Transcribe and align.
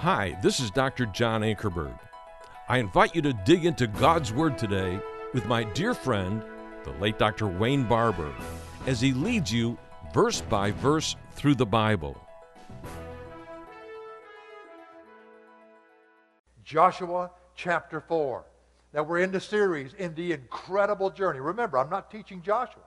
Hi, 0.00 0.38
this 0.42 0.60
is 0.60 0.70
Dr. 0.70 1.06
John 1.06 1.40
Ankerberg. 1.40 1.98
I 2.68 2.76
invite 2.76 3.14
you 3.14 3.22
to 3.22 3.32
dig 3.32 3.64
into 3.64 3.86
God's 3.86 4.30
Word 4.30 4.58
today 4.58 5.00
with 5.32 5.46
my 5.46 5.64
dear 5.64 5.94
friend, 5.94 6.44
the 6.84 6.90
late 7.00 7.18
Dr. 7.18 7.46
Wayne 7.46 7.84
Barber, 7.84 8.30
as 8.86 9.00
he 9.00 9.14
leads 9.14 9.50
you 9.50 9.78
verse 10.12 10.42
by 10.42 10.70
verse 10.70 11.16
through 11.32 11.54
the 11.54 11.64
Bible. 11.64 12.20
Joshua 16.62 17.30
chapter 17.54 18.02
4. 18.02 18.44
Now 18.92 19.02
we're 19.02 19.20
in 19.20 19.32
the 19.32 19.40
series 19.40 19.94
in 19.94 20.14
the 20.14 20.32
incredible 20.32 21.08
journey. 21.08 21.40
Remember, 21.40 21.78
I'm 21.78 21.90
not 21.90 22.10
teaching 22.10 22.42
Joshua. 22.42 22.82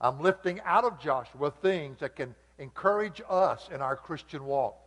I'm 0.00 0.18
lifting 0.18 0.62
out 0.64 0.84
of 0.84 0.98
Joshua 0.98 1.50
things 1.50 2.00
that 2.00 2.16
can 2.16 2.34
encourage 2.58 3.20
us 3.28 3.68
in 3.72 3.82
our 3.82 3.96
Christian 3.96 4.46
walk. 4.46 4.78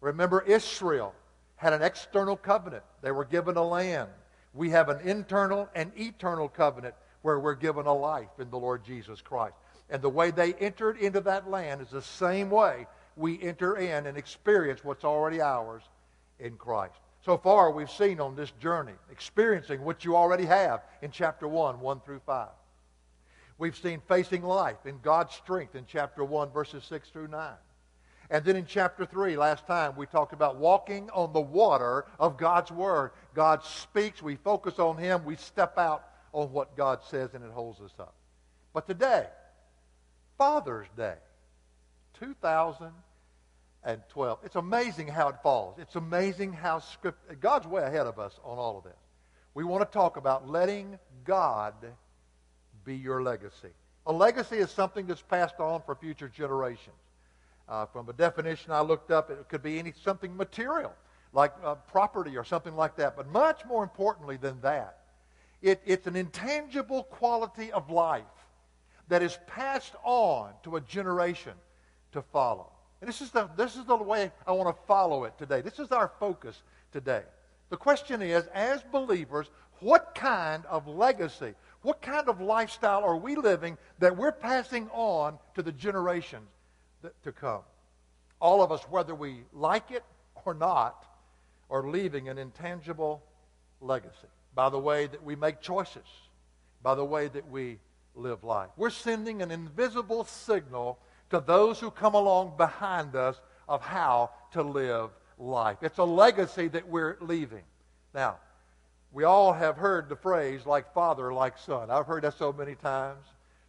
Remember, 0.00 0.40
Israel 0.40 1.14
had 1.56 1.72
an 1.72 1.82
external 1.82 2.36
covenant. 2.36 2.84
They 3.02 3.10
were 3.10 3.24
given 3.24 3.56
a 3.56 3.64
land. 3.64 4.08
We 4.54 4.70
have 4.70 4.88
an 4.88 5.00
internal 5.00 5.68
and 5.74 5.92
eternal 5.98 6.48
covenant 6.48 6.94
where 7.22 7.40
we're 7.40 7.54
given 7.54 7.86
a 7.86 7.94
life 7.94 8.28
in 8.38 8.50
the 8.50 8.58
Lord 8.58 8.84
Jesus 8.84 9.20
Christ. 9.20 9.56
And 9.90 10.02
the 10.02 10.08
way 10.08 10.30
they 10.30 10.54
entered 10.54 10.98
into 10.98 11.20
that 11.22 11.50
land 11.50 11.80
is 11.80 11.90
the 11.90 12.02
same 12.02 12.50
way 12.50 12.86
we 13.16 13.42
enter 13.42 13.76
in 13.76 14.06
and 14.06 14.16
experience 14.16 14.84
what's 14.84 15.04
already 15.04 15.40
ours 15.40 15.82
in 16.38 16.56
Christ. 16.56 16.94
So 17.24 17.36
far, 17.36 17.70
we've 17.70 17.90
seen 17.90 18.20
on 18.20 18.36
this 18.36 18.52
journey, 18.60 18.92
experiencing 19.10 19.82
what 19.82 20.04
you 20.04 20.14
already 20.16 20.44
have 20.44 20.82
in 21.02 21.10
chapter 21.10 21.48
1, 21.48 21.80
1 21.80 22.00
through 22.00 22.20
5. 22.24 22.48
We've 23.58 23.76
seen 23.76 24.00
facing 24.06 24.42
life 24.42 24.84
in 24.84 25.00
God's 25.02 25.34
strength 25.34 25.74
in 25.74 25.86
chapter 25.86 26.24
1, 26.24 26.50
verses 26.50 26.84
6 26.84 27.08
through 27.08 27.28
9. 27.28 27.52
And 28.30 28.44
then 28.44 28.56
in 28.56 28.66
chapter 28.66 29.06
3, 29.06 29.36
last 29.36 29.66
time, 29.66 29.94
we 29.96 30.06
talked 30.06 30.32
about 30.32 30.56
walking 30.56 31.08
on 31.10 31.32
the 31.32 31.40
water 31.40 32.06
of 32.18 32.36
God's 32.36 32.72
Word. 32.72 33.12
God 33.34 33.62
speaks, 33.64 34.22
we 34.22 34.36
focus 34.36 34.78
on 34.78 34.96
Him, 34.96 35.24
we 35.24 35.36
step 35.36 35.78
out 35.78 36.04
on 36.32 36.52
what 36.52 36.76
God 36.76 37.00
says, 37.08 37.34
and 37.34 37.44
it 37.44 37.52
holds 37.52 37.80
us 37.80 37.92
up. 38.00 38.14
But 38.72 38.86
today, 38.86 39.26
Father's 40.36 40.88
Day, 40.96 41.14
2012. 42.20 44.38
It's 44.44 44.56
amazing 44.56 45.08
how 45.08 45.28
it 45.28 45.36
falls. 45.42 45.78
It's 45.78 45.96
amazing 45.96 46.52
how 46.52 46.80
script, 46.80 47.40
God's 47.40 47.66
way 47.66 47.82
ahead 47.82 48.06
of 48.06 48.18
us 48.18 48.38
on 48.44 48.58
all 48.58 48.78
of 48.78 48.84
this. 48.84 48.92
We 49.54 49.64
want 49.64 49.90
to 49.90 49.92
talk 49.92 50.16
about 50.16 50.48
letting 50.48 50.98
God 51.24 51.74
be 52.84 52.96
your 52.96 53.22
legacy. 53.22 53.70
A 54.06 54.12
legacy 54.12 54.56
is 54.56 54.70
something 54.70 55.06
that's 55.06 55.22
passed 55.22 55.60
on 55.60 55.82
for 55.82 55.94
future 55.94 56.28
generations. 56.28 56.96
Uh, 57.68 57.84
from 57.86 58.08
a 58.08 58.12
definition 58.12 58.70
I 58.70 58.80
looked 58.80 59.10
up, 59.10 59.30
it 59.30 59.48
could 59.48 59.62
be 59.62 59.78
any, 59.78 59.92
something 60.04 60.36
material, 60.36 60.92
like 61.32 61.52
uh, 61.64 61.74
property 61.74 62.36
or 62.36 62.44
something 62.44 62.76
like 62.76 62.96
that. 62.96 63.16
But 63.16 63.28
much 63.28 63.64
more 63.66 63.82
importantly 63.82 64.36
than 64.36 64.60
that, 64.60 64.98
it, 65.62 65.80
it's 65.84 66.06
an 66.06 66.14
intangible 66.14 67.02
quality 67.04 67.72
of 67.72 67.90
life 67.90 68.24
that 69.08 69.22
is 69.22 69.38
passed 69.46 69.94
on 70.04 70.52
to 70.62 70.76
a 70.76 70.80
generation 70.80 71.54
to 72.12 72.22
follow. 72.22 72.70
And 73.00 73.08
this 73.08 73.20
is 73.20 73.30
the, 73.30 73.48
this 73.56 73.76
is 73.76 73.84
the 73.84 73.96
way 73.96 74.30
I 74.46 74.52
want 74.52 74.74
to 74.74 74.82
follow 74.86 75.24
it 75.24 75.36
today. 75.36 75.60
This 75.60 75.78
is 75.78 75.90
our 75.90 76.12
focus 76.20 76.62
today. 76.92 77.22
The 77.70 77.76
question 77.76 78.22
is, 78.22 78.46
as 78.54 78.82
believers, 78.92 79.50
what 79.80 80.14
kind 80.14 80.64
of 80.66 80.86
legacy, 80.86 81.54
what 81.82 82.00
kind 82.00 82.28
of 82.28 82.40
lifestyle 82.40 83.02
are 83.02 83.16
we 83.16 83.34
living 83.34 83.76
that 83.98 84.16
we're 84.16 84.32
passing 84.32 84.88
on 84.92 85.38
to 85.54 85.62
the 85.62 85.72
generations 85.72 86.48
to 87.22 87.32
come. 87.32 87.62
All 88.40 88.62
of 88.62 88.70
us, 88.70 88.82
whether 88.90 89.14
we 89.14 89.42
like 89.52 89.90
it 89.90 90.04
or 90.44 90.54
not, 90.54 91.04
are 91.70 91.88
leaving 91.88 92.28
an 92.28 92.38
intangible 92.38 93.22
legacy 93.80 94.28
by 94.54 94.70
the 94.70 94.78
way 94.78 95.06
that 95.06 95.22
we 95.22 95.36
make 95.36 95.60
choices, 95.60 96.06
by 96.82 96.94
the 96.94 97.04
way 97.04 97.28
that 97.28 97.48
we 97.50 97.78
live 98.14 98.44
life. 98.44 98.70
We're 98.76 98.90
sending 98.90 99.42
an 99.42 99.50
invisible 99.50 100.24
signal 100.24 100.98
to 101.30 101.40
those 101.40 101.78
who 101.78 101.90
come 101.90 102.14
along 102.14 102.56
behind 102.56 103.14
us 103.14 103.40
of 103.68 103.82
how 103.82 104.30
to 104.52 104.62
live 104.62 105.10
life. 105.38 105.78
It's 105.82 105.98
a 105.98 106.04
legacy 106.04 106.68
that 106.68 106.88
we're 106.88 107.18
leaving. 107.20 107.64
Now, 108.14 108.36
we 109.12 109.24
all 109.24 109.52
have 109.52 109.76
heard 109.76 110.08
the 110.08 110.16
phrase 110.16 110.64
like 110.66 110.92
father, 110.94 111.32
like 111.32 111.58
son. 111.58 111.90
I've 111.90 112.06
heard 112.06 112.24
that 112.24 112.38
so 112.38 112.52
many 112.52 112.74
times. 112.74 113.24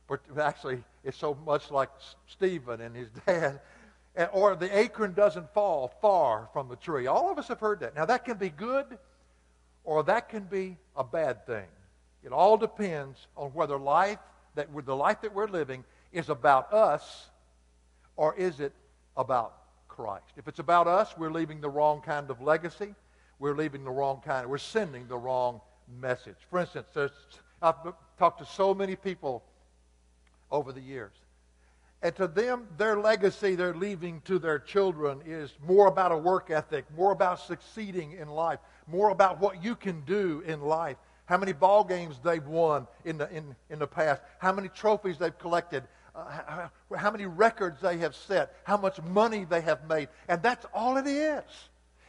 But 0.07 0.21
actually, 0.39 0.83
it's 1.03 1.17
so 1.17 1.37
much 1.45 1.69
like 1.71 1.89
Stephen 2.27 2.81
and 2.81 2.95
his 2.95 3.09
dad. 3.25 3.59
Or 4.31 4.55
the 4.55 4.75
acorn 4.75 5.13
doesn't 5.13 5.53
fall 5.53 5.93
far 6.01 6.49
from 6.53 6.69
the 6.69 6.75
tree. 6.75 7.05
All 7.05 7.31
of 7.31 7.37
us 7.37 7.49
have 7.49 7.59
heard 7.59 7.81
that. 7.81 7.95
Now, 7.95 8.05
that 8.05 8.25
can 8.25 8.37
be 8.37 8.49
good 8.49 8.97
or 9.83 10.03
that 10.03 10.27
can 10.27 10.43
be 10.43 10.77
a 10.95 11.03
bad 11.03 11.45
thing. 11.45 11.65
It 12.23 12.31
all 12.31 12.57
depends 12.57 13.27
on 13.37 13.51
whether 13.51 13.77
life 13.77 14.19
that 14.55 14.67
the 14.85 14.95
life 14.95 15.21
that 15.21 15.33
we're 15.33 15.47
living 15.47 15.83
is 16.11 16.29
about 16.29 16.73
us 16.73 17.29
or 18.15 18.35
is 18.35 18.59
it 18.59 18.73
about 19.15 19.53
Christ. 19.87 20.25
If 20.35 20.47
it's 20.47 20.59
about 20.59 20.87
us, 20.87 21.15
we're 21.17 21.31
leaving 21.31 21.61
the 21.61 21.69
wrong 21.69 22.01
kind 22.01 22.29
of 22.29 22.41
legacy. 22.41 22.95
We're 23.39 23.55
leaving 23.55 23.83
the 23.83 23.91
wrong 23.91 24.21
kind. 24.25 24.49
We're 24.49 24.57
sending 24.57 25.07
the 25.07 25.17
wrong 25.17 25.61
message. 26.01 26.35
For 26.49 26.59
instance, 26.59 26.87
I've 27.61 27.75
talked 28.17 28.39
to 28.39 28.45
so 28.45 28.73
many 28.73 28.95
people 28.95 29.43
over 30.51 30.71
the 30.71 30.81
years. 30.81 31.13
And 32.01 32.15
to 32.17 32.27
them, 32.27 32.67
their 32.77 32.99
legacy 32.99 33.55
they're 33.55 33.73
leaving 33.73 34.21
to 34.25 34.37
their 34.37 34.59
children 34.59 35.21
is 35.25 35.53
more 35.65 35.87
about 35.87 36.11
a 36.11 36.17
work 36.17 36.51
ethic, 36.51 36.85
more 36.95 37.11
about 37.11 37.39
succeeding 37.39 38.11
in 38.11 38.27
life, 38.27 38.59
more 38.87 39.09
about 39.09 39.39
what 39.39 39.63
you 39.63 39.75
can 39.75 40.01
do 40.01 40.43
in 40.45 40.61
life, 40.61 40.97
how 41.25 41.37
many 41.37 41.53
ball 41.53 41.83
games 41.83 42.19
they've 42.23 42.45
won 42.45 42.87
in 43.03 43.17
the, 43.17 43.29
in, 43.31 43.55
in 43.69 43.79
the 43.79 43.87
past, 43.87 44.21
how 44.37 44.53
many 44.53 44.69
trophies 44.69 45.17
they've 45.17 45.37
collected, 45.39 45.83
uh, 46.15 46.23
how, 46.29 46.71
how 46.95 47.11
many 47.11 47.25
records 47.25 47.81
they 47.81 47.97
have 47.97 48.15
set, 48.15 48.55
how 48.63 48.77
much 48.77 49.01
money 49.01 49.45
they 49.45 49.61
have 49.61 49.87
made. 49.89 50.07
And 50.27 50.41
that's 50.43 50.65
all 50.73 50.97
it 50.97 51.07
is. 51.07 51.43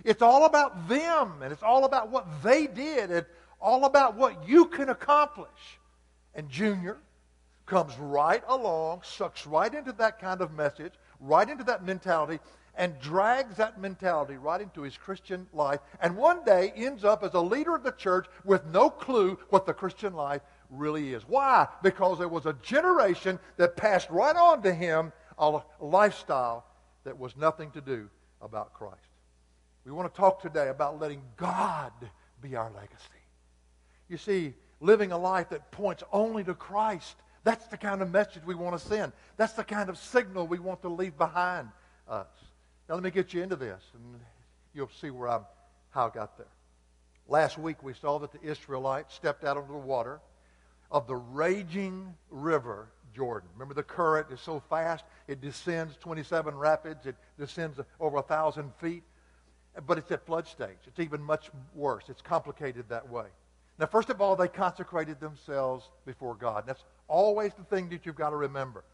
It's 0.05 0.23
all 0.23 0.45
about 0.45 0.89
them, 0.89 1.43
and 1.43 1.51
it's 1.51 1.63
all 1.63 1.85
about 1.85 2.11
what 2.11 2.27
they 2.43 2.67
did, 2.67 3.11
and 3.11 3.27
all 3.61 3.85
about 3.87 4.17
what 4.17 4.47
you 4.49 4.67
can 4.67 4.91
accomplish. 4.91 5.49
And 6.35 6.49
Junior, 6.49 6.99
comes 7.69 7.97
right 7.99 8.43
along, 8.49 9.03
sucks 9.05 9.47
right 9.47 9.73
into 9.73 9.93
that 9.93 10.19
kind 10.19 10.41
of 10.41 10.53
message, 10.53 10.95
right 11.21 11.49
into 11.49 11.65
that 11.65 11.85
mentality, 11.85 12.41
and 12.75 12.99
drags 13.01 13.57
that 13.57 13.81
mentality 13.81 14.37
right 14.37 14.61
into 14.61 14.83
his 14.83 14.97
Christian 14.97 15.47
life, 15.53 15.81
and 16.01 16.17
one 16.17 16.45
day 16.45 16.73
ends 16.75 17.05
up 17.05 17.23
as 17.23 17.35
a 17.35 17.41
leader 17.41 17.75
of 17.75 17.83
the 17.83 17.93
church 17.93 18.27
with 18.45 18.65
no 18.67 18.89
clue 18.89 19.39
what 19.51 19.67
the 19.67 19.75
Christian 19.75 20.15
life 20.15 20.43
really 20.71 21.13
is. 21.13 21.23
Why? 21.27 21.67
Because 21.83 22.19
there 22.19 22.29
was 22.29 22.47
a 22.47 22.57
generation 22.63 23.39
that 23.57 23.77
passed 23.77 24.09
right 24.11 24.37
on 24.37 24.63
to 24.63 24.73
him 24.73 25.13
a 25.39 25.61
lifestyle 25.81 26.67
that 27.05 27.19
was 27.19 27.37
nothing 27.37 27.71
to 27.73 27.81
do 27.81 28.09
about 28.41 28.75
Christ. 28.75 28.97
We 29.85 29.93
want 29.93 30.13
to 30.13 30.21
talk 30.21 30.41
today 30.41 30.69
about 30.69 31.01
letting 31.01 31.23
God 31.37 31.93
be 32.41 32.55
our 32.57 32.71
legacy. 32.71 33.05
You 34.09 34.19
see, 34.19 34.55
living 34.81 35.13
a 35.13 35.19
life 35.19 35.49
that 35.51 35.71
points 35.71 36.03
only 36.13 36.45
to 36.45 36.55
Christ 36.55 37.17
that's 37.49 37.67
the 37.69 37.79
kind 37.79 38.03
of 38.03 38.11
message 38.11 38.43
we 38.45 38.55
want 38.55 38.79
to 38.79 38.87
send. 38.87 39.11
That's 39.39 39.55
the 39.55 39.65
kind 39.65 39.89
of 39.89 39.97
signal 39.97 40.47
we 40.47 40.59
want 40.59 40.83
to 40.83 40.91
leave 40.91 41.17
behind 41.17 41.69
us. 42.07 42.27
Now, 42.87 42.97
let 42.97 43.03
me 43.03 43.11
get 43.11 43.33
you 43.33 43.43
into 43.43 43.57
this, 43.57 43.83
and 43.95 44.21
you'll 44.75 44.91
see 45.01 45.09
where 45.09 45.31
I'm, 45.31 45.47
how 45.89 46.09
I 46.09 46.11
got 46.11 46.37
there. 46.37 46.53
Last 47.27 47.57
week, 47.57 47.83
we 47.83 47.95
saw 47.95 48.19
that 48.19 48.33
the 48.33 48.43
Israelites 48.43 49.15
stepped 49.15 49.45
out 49.45 49.57
onto 49.57 49.73
the 49.73 49.79
water 49.79 50.21
of 50.91 51.07
the 51.07 51.17
raging 51.17 52.15
river 52.29 52.89
Jordan. 53.15 53.49
Remember, 53.55 53.73
the 53.73 53.83
current 53.83 54.27
is 54.31 54.43
so 54.43 54.63
fast, 54.69 55.05
it 55.27 55.41
descends 55.41 55.97
27 55.97 56.55
rapids, 56.55 57.07
it 57.07 57.17
descends 57.39 57.81
over 57.99 58.17
a 58.17 58.21
1,000 58.21 58.71
feet, 58.79 59.05
but 59.87 59.97
it's 59.97 60.11
at 60.11 60.27
flood 60.27 60.47
stage. 60.47 60.77
It's 60.87 61.01
even 61.01 61.23
much 61.23 61.51
worse. 61.75 62.05
It's 62.11 62.21
complicated 62.21 62.91
that 62.91 63.09
way. 63.09 63.27
Now, 63.79 63.87
first 63.87 64.11
of 64.11 64.21
all, 64.21 64.35
they 64.37 64.49
consecrated 64.49 65.21
themselves 65.21 65.89
before 66.05 66.35
God. 66.35 66.65
That's 66.67 66.85
always 67.07 67.53
the 67.55 67.65
thing 67.65 67.89
that 67.91 68.05
you've 68.05 68.17
got 68.17 68.31
to 68.31 68.37
remember. 68.37 68.85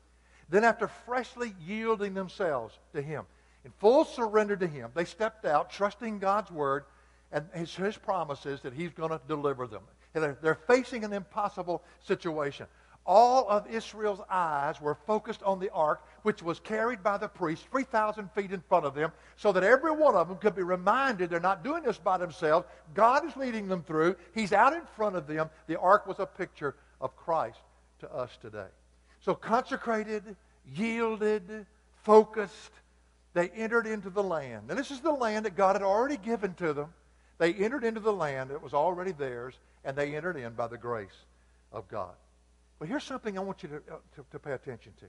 Then, 0.51 0.65
after 0.65 0.89
freshly 0.89 1.55
yielding 1.67 2.13
themselves 2.15 2.79
to 2.93 3.01
Him, 3.01 3.25
in 3.65 3.73
full 3.79 4.05
surrender 4.05 4.57
to 4.57 4.67
Him, 4.67 4.91
they 4.95 5.07
stepped 5.07 5.47
out, 5.47 5.71
trusting 5.71 6.19
God's 6.19 6.51
word 6.51 6.85
and 7.33 7.47
His, 7.55 7.75
his 7.75 7.97
promises 7.97 8.61
that 8.61 8.75
He's 8.75 8.93
going 8.93 9.11
to 9.11 9.21
deliver 9.27 9.67
them. 9.67 9.83
And 10.15 10.23
they're, 10.23 10.39
they're 10.43 10.55
facing 10.55 11.03
an 11.05 11.13
impossible 11.13 11.83
situation 12.03 12.67
all 13.07 13.49
of 13.49 13.67
Israel's 13.67 14.21
eyes 14.31 14.81
were 14.81 14.95
focused 14.95 15.43
on 15.43 15.59
the 15.59 15.71
ark, 15.71 16.03
which 16.25 16.43
was 16.43 16.59
carried 16.59 17.03
by 17.03 17.19
the 17.19 17.29
priests 17.29 17.67
3,000 17.71 18.31
feet 18.33 18.51
in 18.51 18.61
front 18.63 18.87
of 18.87 18.95
them, 18.95 19.13
so 19.37 19.53
that 19.53 19.63
every 19.63 19.93
one 19.93 20.15
of 20.15 20.27
them 20.27 20.39
could 20.39 20.57
be 20.57 20.63
reminded 20.63 21.29
they're 21.29 21.39
not 21.39 21.63
doing 21.63 21.83
this 21.83 21.99
by 21.99 22.17
themselves. 22.17 22.67
God 22.95 23.27
is 23.27 23.37
leading 23.37 23.69
them 23.69 23.83
through. 23.83 24.17
He's 24.35 24.55
out 24.55 24.73
in 24.73 24.81
front 24.97 25.17
of 25.17 25.27
them. 25.27 25.51
The 25.67 25.79
ark 25.79 26.07
was 26.07 26.19
a 26.19 26.27
picture 26.27 26.77
of 26.99 27.15
Christ 27.15 27.61
to 28.01 28.11
us 28.11 28.31
today. 28.41 28.69
So 29.21 29.35
consecrated, 29.35 30.25
yielded, 30.75 31.67
focused, 32.05 32.73
they 33.35 33.51
entered 33.51 33.87
into 33.87 34.09
the 34.09 34.23
land. 34.23 34.71
And 34.71 34.79
this 34.79 34.91
is 34.91 35.01
the 35.01 35.13
land 35.13 35.45
that 35.45 35.57
God 35.57 35.77
had 35.77 35.83
already 35.83 36.17
given 36.17 36.55
to 36.55 36.73
them. 36.73 36.95
They 37.37 37.53
entered 37.53 37.85
into 37.85 38.01
the 38.01 38.13
land 38.13 38.49
that 38.49 38.63
was 38.63 38.73
already 38.73 39.13
theirs, 39.13 39.55
and 39.85 39.95
they 39.95 40.17
entered 40.17 40.37
in 40.39 40.55
by 40.55 40.69
the 40.69 40.79
grace 40.79 41.27
of 41.71 41.87
God. 41.89 42.15
But 42.79 42.89
here's 42.89 43.05
something 43.05 43.37
I 43.37 43.43
want 43.43 43.63
you 43.63 43.69
to, 43.69 43.77
uh, 43.77 43.97
to, 44.17 44.25
to 44.31 44.39
pay 44.39 44.53
attention 44.53 44.93
to. 45.01 45.07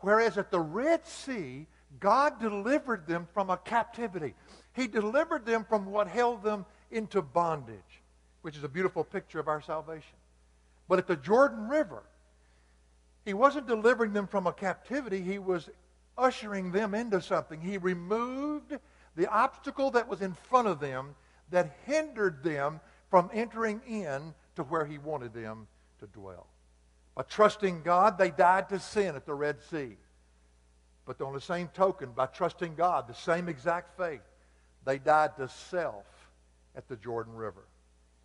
Whereas 0.00 0.38
at 0.38 0.50
the 0.50 0.60
Red 0.60 1.06
Sea, 1.06 1.66
God 1.98 2.40
delivered 2.40 3.06
them 3.06 3.28
from 3.34 3.50
a 3.50 3.56
captivity. 3.56 4.34
He 4.74 4.86
delivered 4.86 5.44
them 5.44 5.64
from 5.64 5.86
what 5.86 6.08
held 6.08 6.42
them 6.42 6.64
into 6.90 7.22
bondage, 7.22 8.02
which 8.42 8.56
is 8.56 8.64
a 8.64 8.68
beautiful 8.68 9.04
picture 9.04 9.40
of 9.40 9.48
our 9.48 9.60
salvation. 9.60 10.16
But 10.88 10.98
at 10.98 11.06
the 11.06 11.16
Jordan 11.16 11.68
River, 11.68 12.02
he 13.24 13.34
wasn't 13.34 13.66
delivering 13.66 14.12
them 14.12 14.26
from 14.26 14.46
a 14.46 14.52
captivity, 14.52 15.20
he 15.20 15.38
was 15.38 15.68
ushering 16.16 16.72
them 16.72 16.94
into 16.94 17.20
something. 17.20 17.60
He 17.60 17.78
removed 17.78 18.76
the 19.16 19.26
obstacle 19.26 19.90
that 19.92 20.08
was 20.08 20.22
in 20.22 20.34
front 20.34 20.68
of 20.68 20.80
them 20.80 21.14
that 21.50 21.76
hindered 21.84 22.42
them 22.42 22.80
from 23.10 23.30
entering 23.32 23.80
in 23.86 24.34
to 24.56 24.62
where 24.62 24.84
he 24.84 24.98
wanted 24.98 25.34
them 25.34 25.66
to 25.98 26.06
dwell. 26.06 26.46
By 27.14 27.22
trusting 27.22 27.82
God, 27.82 28.18
they 28.18 28.30
died 28.30 28.68
to 28.68 28.78
sin 28.78 29.16
at 29.16 29.26
the 29.26 29.34
Red 29.34 29.58
Sea. 29.70 29.96
But 31.06 31.20
on 31.20 31.32
the 31.32 31.40
same 31.40 31.68
token, 31.68 32.10
by 32.12 32.26
trusting 32.26 32.76
God, 32.76 33.08
the 33.08 33.14
same 33.14 33.48
exact 33.48 33.96
faith, 33.96 34.20
they 34.84 34.98
died 34.98 35.36
to 35.36 35.48
self 35.48 36.04
at 36.76 36.88
the 36.88 36.96
Jordan 36.96 37.34
River. 37.34 37.62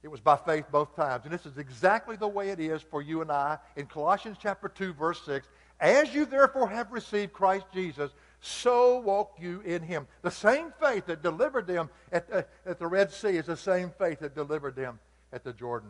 It 0.03 0.11
was 0.11 0.19
by 0.19 0.37
faith 0.37 0.65
both 0.71 0.95
times. 0.95 1.25
And 1.25 1.33
this 1.33 1.47
is 1.47 1.57
exactly 1.57 2.15
the 2.15 2.27
way 2.27 2.49
it 2.49 2.59
is 2.59 2.81
for 2.83 3.01
you 3.01 3.21
and 3.21 3.31
I 3.31 3.57
in 3.75 3.87
Colossians 3.87 4.37
chapter 4.39 4.69
2, 4.69 4.93
verse 4.93 5.19
6. 5.25 5.47
As 5.79 6.13
you 6.13 6.25
therefore 6.25 6.69
have 6.69 6.91
received 6.91 7.33
Christ 7.33 7.65
Jesus, 7.73 8.11
so 8.39 8.99
walk 8.99 9.33
you 9.39 9.61
in 9.61 9.81
him. 9.81 10.05
The 10.21 10.29
same 10.29 10.71
faith 10.79 11.07
that 11.07 11.23
delivered 11.23 11.65
them 11.65 11.89
at, 12.11 12.47
at 12.65 12.77
the 12.77 12.85
Red 12.85 13.11
Sea 13.11 13.37
is 13.37 13.47
the 13.47 13.57
same 13.57 13.91
faith 13.97 14.19
that 14.19 14.35
delivered 14.35 14.75
them 14.75 14.99
at 15.33 15.43
the 15.43 15.53
Jordan 15.53 15.89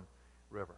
River. 0.50 0.75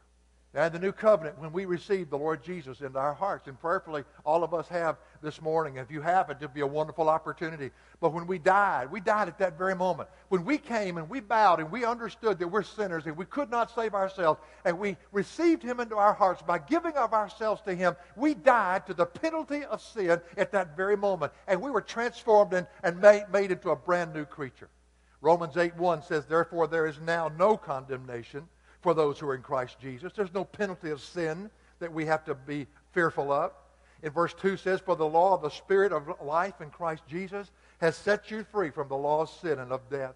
And 0.58 0.74
the 0.74 0.80
new 0.80 0.92
covenant, 0.92 1.38
when 1.38 1.54
we 1.54 1.66
receive 1.66 2.10
the 2.10 2.18
Lord 2.18 2.44
Jesus 2.44 2.82
into 2.82 2.98
our 2.98 3.14
hearts, 3.14 3.48
and 3.48 3.60
prayerfully 3.60 4.04
all 4.26 4.44
of 4.44 4.56
us 4.56 4.68
have 4.70 4.98
this 5.22 5.40
morning. 5.40 5.76
If 5.76 5.92
you 5.92 6.02
haven't, 6.02 6.38
it'd 6.38 6.56
be 6.56 6.62
a 6.62 6.68
wonderful 6.68 7.10
opportunity. 7.10 7.70
But 8.00 8.12
when 8.12 8.26
we 8.26 8.40
died, 8.40 8.92
we 8.92 9.00
died 9.00 9.28
at 9.28 9.38
that 9.38 9.56
very 9.56 9.76
moment. 9.76 10.10
When 10.30 10.44
we 10.44 10.58
came 10.58 10.98
and 10.98 11.08
we 11.12 11.20
bowed 11.20 11.60
and 11.60 11.72
we 11.72 11.86
understood 11.86 12.40
that 12.40 12.48
we're 12.48 12.64
sinners 12.64 13.06
and 13.06 13.16
we 13.16 13.26
could 13.26 13.52
not 13.52 13.70
save 13.76 13.94
ourselves, 13.94 14.40
and 14.66 14.80
we 14.80 14.98
received 15.12 15.62
Him 15.62 15.80
into 15.80 15.96
our 15.96 16.14
hearts 16.14 16.42
by 16.42 16.58
giving 16.58 16.94
of 16.94 17.14
ourselves 17.14 17.62
to 17.62 17.76
Him, 17.76 17.96
we 18.16 18.34
died 18.34 18.88
to 18.88 18.96
the 18.96 19.06
penalty 19.06 19.64
of 19.64 19.80
sin 19.80 20.20
at 20.38 20.52
that 20.54 20.76
very 20.76 20.98
moment. 20.98 21.34
And 21.48 21.62
we 21.62 21.70
were 21.70 21.82
transformed 21.82 22.54
and, 22.54 22.66
and 22.82 23.00
made, 23.00 23.26
made 23.32 23.52
into 23.52 23.70
a 23.70 23.76
brand 23.76 24.12
new 24.12 24.26
creature. 24.26 24.70
Romans 25.22 25.56
8 25.56 25.76
1 25.76 26.02
says, 26.02 26.26
Therefore, 26.26 26.66
there 26.66 26.88
is 26.88 27.00
now 27.00 27.28
no 27.38 27.58
condemnation 27.58 28.48
for 28.82 28.94
those 28.94 29.20
who 29.20 29.28
are 29.28 29.36
in 29.36 29.42
Christ 29.42 29.80
Jesus. 29.80 30.14
There's 30.14 30.34
no 30.34 30.46
penalty 30.46 30.90
of 30.90 31.02
sin 31.02 31.50
that 31.80 31.92
we 31.92 32.06
have 32.06 32.26
to 32.26 32.36
be 32.36 32.68
fearful 32.92 33.32
of. 33.32 33.52
In 34.04 34.12
verse 34.12 34.34
2 34.36 34.58
says, 34.58 34.80
For 34.80 34.96
the 34.96 35.08
law 35.08 35.34
of 35.34 35.42
the 35.42 35.50
Spirit 35.50 35.92
of 35.92 36.14
life 36.22 36.62
in 36.62 36.70
Christ 36.70 37.04
Jesus 37.08 37.52
has 37.80 37.96
set 37.96 38.30
you 38.32 38.46
free 38.52 38.70
from 38.70 38.88
the 38.88 38.96
law 38.96 39.22
of 39.22 39.30
sin 39.30 39.60
and 39.60 39.72
of 39.72 39.90
death. 39.90 40.16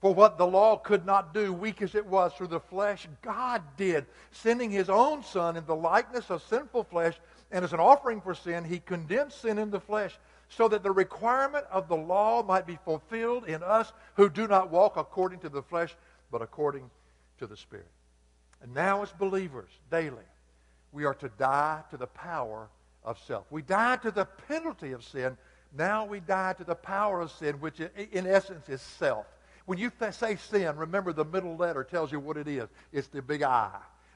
For 0.00 0.14
what 0.14 0.38
the 0.38 0.46
law 0.46 0.76
could 0.76 1.04
not 1.04 1.34
do, 1.34 1.52
weak 1.52 1.82
as 1.82 1.96
it 1.96 2.06
was 2.06 2.32
through 2.32 2.48
the 2.48 2.60
flesh, 2.60 3.08
God 3.20 3.62
did, 3.76 4.06
sending 4.30 4.70
his 4.70 4.88
own 4.88 5.24
Son 5.24 5.56
in 5.56 5.66
the 5.66 5.74
likeness 5.74 6.30
of 6.30 6.42
sinful 6.44 6.84
flesh, 6.84 7.18
and 7.50 7.64
as 7.64 7.72
an 7.72 7.80
offering 7.80 8.20
for 8.20 8.34
sin, 8.34 8.62
he 8.62 8.78
condemned 8.78 9.32
sin 9.32 9.58
in 9.58 9.70
the 9.70 9.80
flesh, 9.80 10.16
so 10.48 10.68
that 10.68 10.84
the 10.84 10.92
requirement 10.92 11.66
of 11.70 11.88
the 11.88 11.96
law 11.96 12.44
might 12.44 12.66
be 12.66 12.78
fulfilled 12.84 13.46
in 13.46 13.62
us 13.64 13.92
who 14.14 14.28
do 14.28 14.46
not 14.46 14.70
walk 14.70 14.96
according 14.96 15.40
to 15.40 15.48
the 15.48 15.62
flesh, 15.62 15.96
but 16.30 16.42
according 16.42 16.88
to 17.38 17.46
the 17.46 17.56
Spirit. 17.56 17.90
And 18.62 18.74
now, 18.74 19.02
as 19.02 19.12
believers, 19.12 19.70
daily, 19.90 20.16
we 20.92 21.04
are 21.04 21.14
to 21.14 21.28
die 21.38 21.82
to 21.90 21.96
the 21.96 22.06
power 22.06 22.68
of 23.04 23.18
self. 23.26 23.46
We 23.50 23.62
die 23.62 23.96
to 23.96 24.10
the 24.10 24.24
penalty 24.24 24.92
of 24.92 25.04
sin. 25.04 25.36
Now 25.76 26.04
we 26.04 26.20
die 26.20 26.54
to 26.54 26.64
the 26.64 26.74
power 26.74 27.20
of 27.20 27.30
sin, 27.30 27.56
which 27.60 27.80
in 27.80 28.26
essence 28.26 28.68
is 28.68 28.80
self. 28.80 29.26
When 29.66 29.78
you 29.78 29.92
say 30.12 30.36
sin, 30.36 30.76
remember 30.76 31.12
the 31.12 31.24
middle 31.24 31.56
letter 31.56 31.84
tells 31.84 32.10
you 32.10 32.20
what 32.20 32.38
it 32.38 32.48
is. 32.48 32.68
It's 32.92 33.08
the 33.08 33.20
big 33.20 33.42
I. 33.42 33.70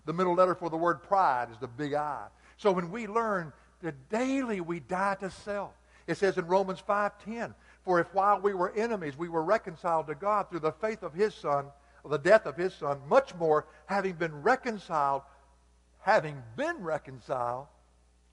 The 0.07 0.13
middle 0.13 0.35
letter 0.35 0.55
for 0.55 0.71
the 0.71 0.77
word 0.77 1.03
pride 1.03 1.49
is 1.53 1.59
the 1.59 1.69
big 1.69 1.95
I. 1.95 2.25
So 2.57 2.73
when 2.73 2.91
we 2.91 3.07
learn 3.07 3.53
that 3.83 4.09
daily 4.09 4.61
we 4.61 4.81
die 4.81 5.17
to 5.21 5.31
self, 5.31 5.73
it 6.07 6.17
says 6.17 6.39
in 6.39 6.47
Romans 6.47 6.83
5.10, 6.87 7.55
For 7.85 8.01
if 8.01 8.13
while 8.15 8.41
we 8.41 8.55
were 8.55 8.73
enemies 8.75 9.17
we 9.17 9.29
were 9.29 9.43
reconciled 9.43 10.07
to 10.09 10.15
God 10.15 10.49
through 10.49 10.61
the 10.61 10.73
faith 10.73 11.03
of 11.03 11.13
his 11.13 11.35
Son, 11.35 11.67
the 12.08 12.19
death 12.19 12.46
of 12.46 12.56
his 12.56 12.75
Son, 12.75 13.00
much 13.08 13.34
more, 13.34 13.66
having 13.87 14.14
been 14.14 14.43
reconciled, 14.43 15.22
having 16.00 16.43
been 16.56 16.82
reconciled, 16.82 17.66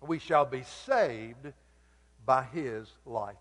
we 0.02 0.20
shall 0.20 0.46
be 0.46 0.64
saved 0.64 1.54
by 2.26 2.44
his 2.44 2.88
life. 3.06 3.36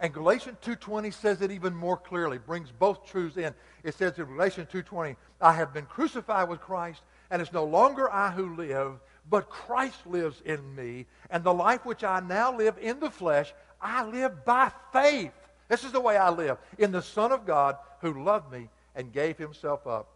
And 0.00 0.12
Galatians 0.12 0.58
2.20 0.64 1.12
says 1.12 1.42
it 1.42 1.50
even 1.50 1.74
more 1.74 1.96
clearly, 1.96 2.38
brings 2.38 2.70
both 2.70 3.06
truths 3.06 3.36
in. 3.36 3.54
It 3.84 3.94
says 3.94 4.18
in 4.18 4.24
Galatians 4.24 4.68
2.20, 4.72 5.16
I 5.40 5.52
have 5.52 5.72
been 5.72 5.86
crucified 5.86 6.48
with 6.48 6.60
Christ, 6.60 7.02
and 7.30 7.40
it's 7.40 7.52
no 7.52 7.64
longer 7.64 8.10
I 8.10 8.30
who 8.30 8.56
live, 8.56 9.00
but 9.28 9.48
Christ 9.48 10.06
lives 10.06 10.42
in 10.44 10.74
me. 10.74 11.06
And 11.30 11.44
the 11.44 11.54
life 11.54 11.84
which 11.84 12.04
I 12.04 12.20
now 12.20 12.56
live 12.56 12.76
in 12.80 13.00
the 13.00 13.10
flesh, 13.10 13.52
I 13.80 14.04
live 14.04 14.44
by 14.44 14.72
faith. 14.92 15.32
This 15.68 15.84
is 15.84 15.92
the 15.92 16.00
way 16.00 16.16
I 16.16 16.30
live. 16.30 16.58
In 16.78 16.90
the 16.90 17.02
Son 17.02 17.32
of 17.32 17.46
God 17.46 17.76
who 18.00 18.24
loved 18.24 18.50
me 18.50 18.68
and 18.94 19.12
gave 19.12 19.38
himself 19.38 19.86
up 19.86 20.08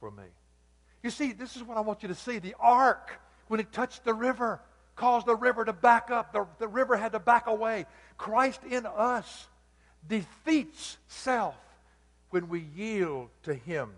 for 0.00 0.10
me. 0.10 0.24
You 1.02 1.10
see, 1.10 1.32
this 1.32 1.56
is 1.56 1.62
what 1.62 1.76
I 1.76 1.80
want 1.80 2.02
you 2.02 2.08
to 2.08 2.14
see. 2.14 2.38
The 2.38 2.54
ark, 2.58 3.20
when 3.48 3.60
it 3.60 3.72
touched 3.72 4.04
the 4.04 4.14
river, 4.14 4.60
caused 4.96 5.26
the 5.26 5.36
river 5.36 5.64
to 5.64 5.72
back 5.72 6.10
up. 6.10 6.32
The, 6.32 6.46
the 6.58 6.68
river 6.68 6.96
had 6.96 7.12
to 7.12 7.18
back 7.18 7.46
away. 7.46 7.86
Christ 8.16 8.60
in 8.68 8.86
us 8.86 9.48
defeats 10.08 10.98
self 11.08 11.56
when 12.30 12.48
we 12.48 12.60
yield 12.74 13.28
to 13.44 13.54
him 13.54 13.90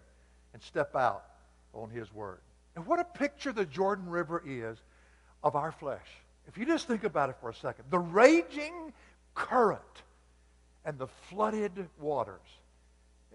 and 0.53 0.63
step 0.63 0.97
out 0.97 1.25
on 1.73 1.91
his 1.91 2.13
word. 2.13 2.41
And 2.75 2.87
what 2.87 2.99
a 2.99 3.05
picture 3.05 3.53
the 3.53 3.65
Jordan 3.65 4.09
River 4.09 4.43
is 4.45 4.79
of 5.43 5.57
our 5.57 5.73
flesh. 5.73 6.07
If 6.49 6.59
you 6.59 6.67
just 6.67 6.87
think 6.87 7.05
about 7.05 7.31
it 7.31 7.37
for 7.41 7.51
a 7.51 7.55
second, 7.55 7.85
the 7.91 7.99
raging 7.99 8.93
current 9.35 9.81
and 10.85 10.99
the 10.99 11.07
flooded 11.07 11.89
waters. 11.99 12.41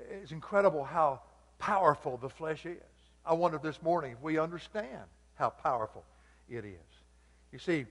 It's 0.10 0.31
incredible 0.31 0.84
how 0.84 1.22
powerful 1.57 2.18
the 2.18 2.29
flesh 2.29 2.65
is. 2.65 2.77
I 3.25 3.34
wonder 3.34 3.60
this 3.62 3.82
morning 3.82 4.13
if 4.13 4.22
we 4.22 4.39
understand 4.39 5.03
how 5.36 5.50
powerful 5.50 6.03
it 6.50 6.65
is. 6.65 6.74
You 7.51 7.60
see, 7.60 7.86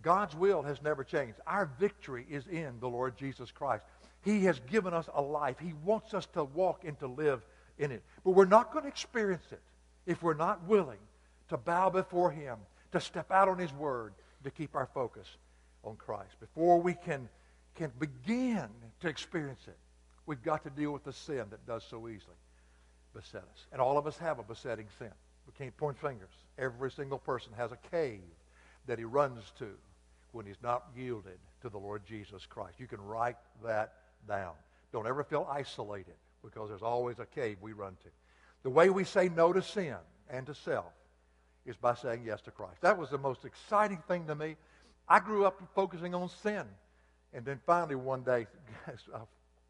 God's 0.00 0.34
will 0.34 0.62
has 0.62 0.82
never 0.82 1.04
changed. 1.04 1.38
Our 1.46 1.66
victory 1.78 2.26
is 2.30 2.46
in 2.46 2.80
the 2.80 2.88
Lord 2.88 3.16
Jesus 3.16 3.50
Christ. 3.50 3.84
He 4.22 4.44
has 4.44 4.60
given 4.70 4.94
us 4.94 5.08
a 5.14 5.20
life. 5.20 5.56
He 5.58 5.74
wants 5.84 6.14
us 6.14 6.26
to 6.34 6.44
walk 6.44 6.84
and 6.84 6.98
to 7.00 7.06
live 7.06 7.44
in 7.78 7.90
it. 7.90 8.02
But 8.24 8.30
we're 8.32 8.44
not 8.44 8.72
going 8.72 8.84
to 8.84 8.88
experience 8.88 9.44
it 9.50 9.60
if 10.06 10.22
we're 10.22 10.34
not 10.34 10.66
willing 10.66 10.98
to 11.48 11.56
bow 11.56 11.90
before 11.90 12.30
Him, 12.30 12.56
to 12.92 13.00
step 13.00 13.30
out 13.30 13.48
on 13.48 13.58
His 13.58 13.72
Word, 13.72 14.14
to 14.44 14.50
keep 14.50 14.74
our 14.74 14.88
focus 14.94 15.26
on 15.84 15.96
Christ. 15.96 16.38
Before 16.40 16.80
we 16.80 16.94
can, 16.94 17.28
can 17.74 17.92
begin 17.98 18.68
to 19.00 19.08
experience 19.08 19.62
it, 19.66 19.76
we've 20.32 20.42
got 20.42 20.64
to 20.64 20.70
deal 20.70 20.92
with 20.92 21.04
the 21.04 21.12
sin 21.12 21.44
that 21.50 21.66
does 21.66 21.84
so 21.84 22.08
easily 22.08 22.36
beset 23.14 23.42
us. 23.42 23.66
And 23.70 23.82
all 23.82 23.98
of 23.98 24.06
us 24.06 24.16
have 24.16 24.38
a 24.38 24.42
besetting 24.42 24.86
sin. 24.98 25.10
We 25.46 25.52
can't 25.58 25.76
point 25.76 25.98
fingers. 25.98 26.30
Every 26.56 26.90
single 26.90 27.18
person 27.18 27.52
has 27.58 27.70
a 27.70 27.76
cave 27.90 28.22
that 28.86 28.98
he 28.98 29.04
runs 29.04 29.42
to 29.58 29.68
when 30.30 30.46
he's 30.46 30.62
not 30.62 30.86
yielded 30.96 31.38
to 31.60 31.68
the 31.68 31.76
Lord 31.76 32.06
Jesus 32.06 32.46
Christ. 32.46 32.80
You 32.80 32.86
can 32.86 33.02
write 33.02 33.36
that 33.62 33.92
down. 34.26 34.52
Don't 34.90 35.06
ever 35.06 35.22
feel 35.22 35.46
isolated 35.52 36.14
because 36.42 36.70
there's 36.70 36.80
always 36.80 37.18
a 37.18 37.26
cave 37.26 37.58
we 37.60 37.74
run 37.74 37.94
to. 38.02 38.08
The 38.62 38.70
way 38.70 38.88
we 38.88 39.04
say 39.04 39.28
no 39.28 39.52
to 39.52 39.60
sin 39.60 39.96
and 40.30 40.46
to 40.46 40.54
self 40.54 40.94
is 41.66 41.76
by 41.76 41.94
saying 41.94 42.22
yes 42.24 42.40
to 42.40 42.50
Christ. 42.50 42.80
That 42.80 42.96
was 42.96 43.10
the 43.10 43.18
most 43.18 43.44
exciting 43.44 43.98
thing 44.08 44.26
to 44.28 44.34
me. 44.34 44.56
I 45.06 45.20
grew 45.20 45.44
up 45.44 45.60
focusing 45.74 46.14
on 46.14 46.30
sin. 46.42 46.64
And 47.34 47.44
then 47.44 47.60
finally 47.66 47.96
one 47.96 48.22
day, 48.22 48.46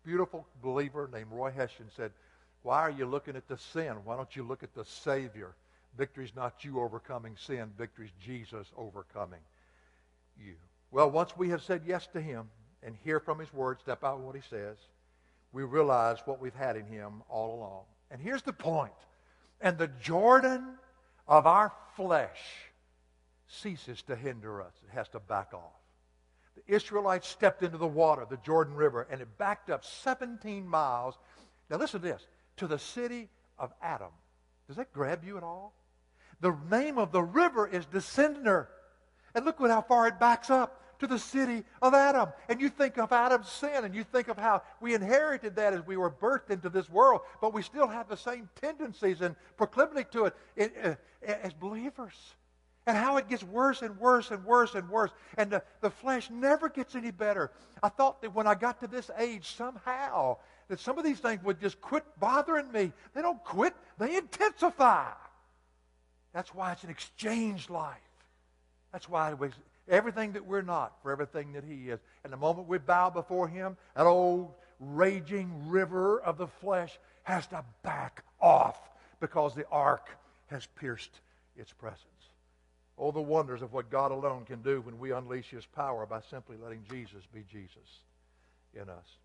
beautiful 0.05 0.47
believer 0.63 1.09
named 1.13 1.31
Roy 1.31 1.51
Hession 1.51 1.87
said, 1.97 2.13
why 2.63 2.81
are 2.81 2.91
you 2.91 3.07
looking 3.07 3.37
at 3.37 3.49
the 3.49 3.59
sin? 3.59 3.95
Why 4.05 4.17
don't 4.17 4.35
you 4.37 4.43
look 4.43 4.63
at 4.63 4.75
the 4.75 4.85
Savior? 4.85 5.55
Victory's 5.99 6.35
not 6.35 6.65
you 6.65 6.81
overcoming 6.81 7.37
sin. 7.37 7.71
Victory's 7.77 8.13
Jesus 8.25 8.69
overcoming 8.77 9.41
you. 10.39 10.55
Well, 10.91 11.11
once 11.11 11.37
we 11.37 11.49
have 11.51 11.63
said 11.63 11.83
yes 11.87 12.07
to 12.13 12.21
Him 12.21 12.49
and 12.83 12.95
hear 13.05 13.21
from 13.21 13.39
His 13.39 13.53
Word, 13.53 13.81
step 13.81 14.05
out 14.05 14.21
what 14.21 14.37
He 14.37 14.43
says, 14.49 14.77
we 15.53 15.65
realize 15.65 16.19
what 16.25 16.41
we've 16.41 16.55
had 16.55 16.77
in 16.77 16.87
Him 16.87 17.23
all 17.29 17.57
along. 17.57 17.83
And 18.11 18.21
here's 18.21 18.43
the 18.43 18.53
point. 18.53 18.93
And 19.61 19.77
the 19.77 19.91
Jordan 20.01 20.65
of 21.27 21.47
our 21.47 21.73
flesh 21.97 22.41
ceases 23.49 24.03
to 24.03 24.17
hinder 24.17 24.63
us. 24.63 24.73
It 24.89 24.95
has 24.95 25.09
to 25.11 25.21
back 25.21 25.53
off. 25.53 25.82
Israelites 26.73 27.29
stepped 27.29 27.63
into 27.63 27.79
the 27.79 27.87
water, 27.87 28.27
the 28.29 28.39
Jordan 28.39 28.75
River, 28.75 29.07
and 29.11 29.21
it 29.21 29.39
backed 29.39 29.71
up 29.71 29.85
17 29.85 30.67
miles. 30.67 31.19
Now 31.71 31.77
listen 31.77 32.01
to 32.01 32.07
this 32.07 32.27
to 32.59 32.67
the 32.67 32.79
city 32.79 33.29
of 33.59 33.73
Adam. 33.83 34.11
Does 34.67 34.77
that 34.77 34.93
grab 34.93 35.25
you 35.25 35.37
at 35.37 35.43
all? 35.43 35.75
The 36.41 36.57
name 36.71 36.99
of 36.99 37.13
the 37.13 37.23
river 37.23 37.67
is 37.67 37.87
Descender. 37.87 38.67
And 39.35 39.45
look 39.45 39.61
at 39.61 39.71
how 39.71 39.83
far 39.83 40.09
it 40.09 40.19
backs 40.19 40.51
up 40.51 40.83
to 40.99 41.07
the 41.07 41.19
city 41.19 41.65
of 41.81 41.95
Adam. 41.95 42.29
And 42.49 42.61
you 42.61 42.69
think 42.69 42.99
of 42.99 43.13
Adam's 43.13 43.49
sin, 43.49 43.85
and 43.85 43.95
you 43.95 44.05
think 44.05 44.29
of 44.29 44.37
how 44.39 44.63
we 44.81 44.95
inherited 44.95 45.57
that 45.57 45.73
as 45.73 45.87
we 45.87 45.97
were 45.97 46.11
birthed 46.11 46.51
into 46.51 46.69
this 46.69 46.89
world, 46.89 47.23
but 47.41 47.53
we 47.53 47.63
still 47.63 47.89
have 47.89 48.09
the 48.09 48.17
same 48.17 48.49
tendencies 48.61 49.21
and 49.21 49.35
proclivity 49.57 50.07
to 50.13 50.33
it 50.57 50.73
uh, 50.85 50.95
as 51.27 51.53
believers. 51.53 52.35
And 52.87 52.97
how 52.97 53.17
it 53.17 53.29
gets 53.29 53.45
worse 53.45 53.83
and 53.83 53.99
worse 53.99 54.31
and 54.31 54.45
worse 54.45 54.75
and 54.75 54.89
worse. 54.89 55.11
And 55.39 55.51
the, 55.51 55.63
the 55.81 55.91
flesh 55.91 56.31
never 56.31 56.69
gets 56.69 56.95
any 56.95 57.13
better. 57.13 57.53
I 57.83 57.89
thought 57.89 58.23
that 58.23 58.35
when 58.35 58.47
I 58.47 58.55
got 58.55 58.81
to 58.81 58.89
this 58.89 59.11
age, 59.19 59.55
somehow, 59.57 60.39
that 60.69 60.81
some 60.81 60.99
of 60.99 61.05
these 61.05 61.19
things 61.19 61.43
would 61.45 61.61
just 61.61 61.81
quit 61.81 62.05
bothering 62.19 62.73
me. 62.73 62.93
They 63.15 63.23
don't 63.23 63.43
quit, 63.45 63.75
they 63.99 64.17
intensify. 64.17 65.11
That's 66.33 66.55
why 66.55 66.73
it's 66.73 66.83
an 66.83 66.91
exchange 66.91 67.71
life. 67.71 67.97
That's 68.91 69.09
why 69.09 69.35
we, 69.35 69.51
everything 69.89 70.33
that 70.33 70.47
we're 70.47 70.63
not 70.63 70.95
for 71.03 71.13
everything 71.13 71.53
that 71.53 71.65
He 71.65 71.91
is. 71.91 72.01
And 72.25 72.33
the 72.33 72.37
moment 72.37 72.69
we 72.69 72.79
bow 72.79 73.11
before 73.11 73.49
Him, 73.49 73.77
that 73.95 74.07
old 74.07 74.55
raging 74.81 75.69
river 75.69 76.21
of 76.21 76.39
the 76.39 76.47
flesh 76.47 76.99
has 77.23 77.47
to 77.49 77.65
back 77.83 78.25
off 78.41 78.79
because 79.21 79.55
the 79.55 79.67
ark 79.71 80.09
has 80.47 80.67
pierced 80.75 81.21
its 81.57 81.73
presence. 81.73 82.12
Oh, 82.99 83.11
the 83.11 83.21
wonders 83.21 83.63
of 83.63 83.73
what 83.73 83.91
God 83.91 84.13
alone 84.13 84.45
can 84.45 84.63
do 84.63 84.81
when 84.83 84.99
we 84.99 85.13
unleash 85.13 85.51
His 85.51 85.67
power 85.67 86.07
by 86.07 86.21
simply 86.21 86.57
letting 86.63 86.85
Jesus 86.91 87.25
be 87.33 87.45
Jesus 87.51 88.01
in 88.75 88.89
us. 88.89 89.17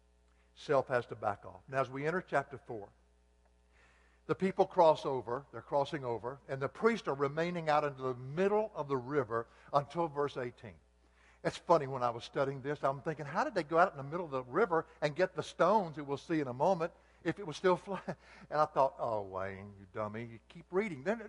Self 0.56 0.88
has 0.88 1.06
to 1.08 1.16
back 1.16 1.46
off. 1.46 1.62
Now, 1.70 1.82
as 1.82 1.90
we 1.90 2.08
enter 2.08 2.24
chapter 2.28 2.58
4, 2.66 2.88
the 4.26 4.36
people 4.36 4.66
cross 4.66 5.06
over, 5.06 5.46
they're 5.52 5.62
crossing 5.62 6.04
over, 6.04 6.40
and 6.50 6.60
the 6.60 6.68
priests 6.68 7.08
are 7.08 7.14
remaining 7.14 7.70
out 7.70 7.84
into 7.84 8.02
the 8.02 8.16
middle 8.36 8.72
of 8.76 8.88
the 8.88 8.98
river 8.98 9.48
until 9.74 10.08
verse 10.08 10.36
18. 10.38 10.72
It's 11.44 11.58
funny 11.58 11.88
when 11.88 12.04
I 12.04 12.10
was 12.10 12.24
studying 12.24 12.62
this, 12.62 12.80
I'm 12.84 13.00
thinking, 13.02 13.26
how 13.26 13.44
did 13.44 13.56
they 13.56 13.64
go 13.64 13.78
out 13.78 13.92
in 13.92 13.98
the 13.98 14.12
middle 14.12 14.26
of 14.26 14.32
the 14.32 14.44
river 14.44 14.86
and 15.02 15.16
get 15.16 15.36
the 15.36 15.44
stones 15.44 15.96
that 15.96 16.04
we'll 16.04 16.18
see 16.18 16.42
in 16.42 16.48
a 16.48 16.54
moment 16.54 16.92
if 17.28 17.40
it 17.40 17.46
was 17.46 17.58
still 17.58 17.76
flying. 17.86 18.02
And 18.50 18.60
I 18.60 18.66
thought, 18.66 18.96
oh, 19.00 19.22
Wayne, 19.22 19.74
you 19.80 19.86
dummy, 19.94 20.22
you 20.32 20.40
keep 20.50 20.66
reading. 20.72 21.04
Then 21.04 21.22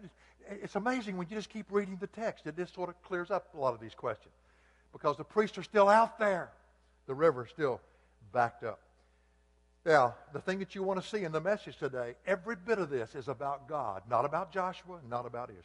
it's 0.49 0.76
amazing 0.76 1.17
when 1.17 1.26
you 1.28 1.37
just 1.37 1.50
keep 1.50 1.67
reading 1.71 1.99
the 2.00 2.07
text. 2.07 2.47
It 2.47 2.57
just 2.57 2.75
sort 2.75 2.88
of 2.88 3.02
clears 3.02 3.31
up 3.31 3.49
a 3.55 3.59
lot 3.59 3.75
of 3.75 3.81
these 3.81 3.95
questions 3.95 4.35
because 4.93 5.17
the 5.17 5.25
priests 5.25 5.59
are 5.59 5.62
still 5.62 5.88
out 5.88 6.19
there. 6.19 6.50
The 7.07 7.14
river 7.14 7.45
is 7.45 7.50
still 7.50 7.81
backed 8.33 8.64
up. 8.64 8.81
Now, 9.85 10.14
the 10.33 10.40
thing 10.40 10.59
that 10.59 10.75
you 10.75 10.83
want 10.83 11.02
to 11.02 11.09
see 11.09 11.25
in 11.25 11.33
the 11.33 11.40
message 11.40 11.78
today, 11.78 12.14
every 12.26 12.57
bit 12.57 12.78
of 12.78 12.90
this 12.90 13.14
is 13.14 13.28
about 13.28 13.69
God, 13.69 14.02
not 14.09 14.25
about 14.25 14.52
Joshua, 14.52 14.99
not 15.09 15.25
about 15.25 15.50
Israel. 15.50 15.64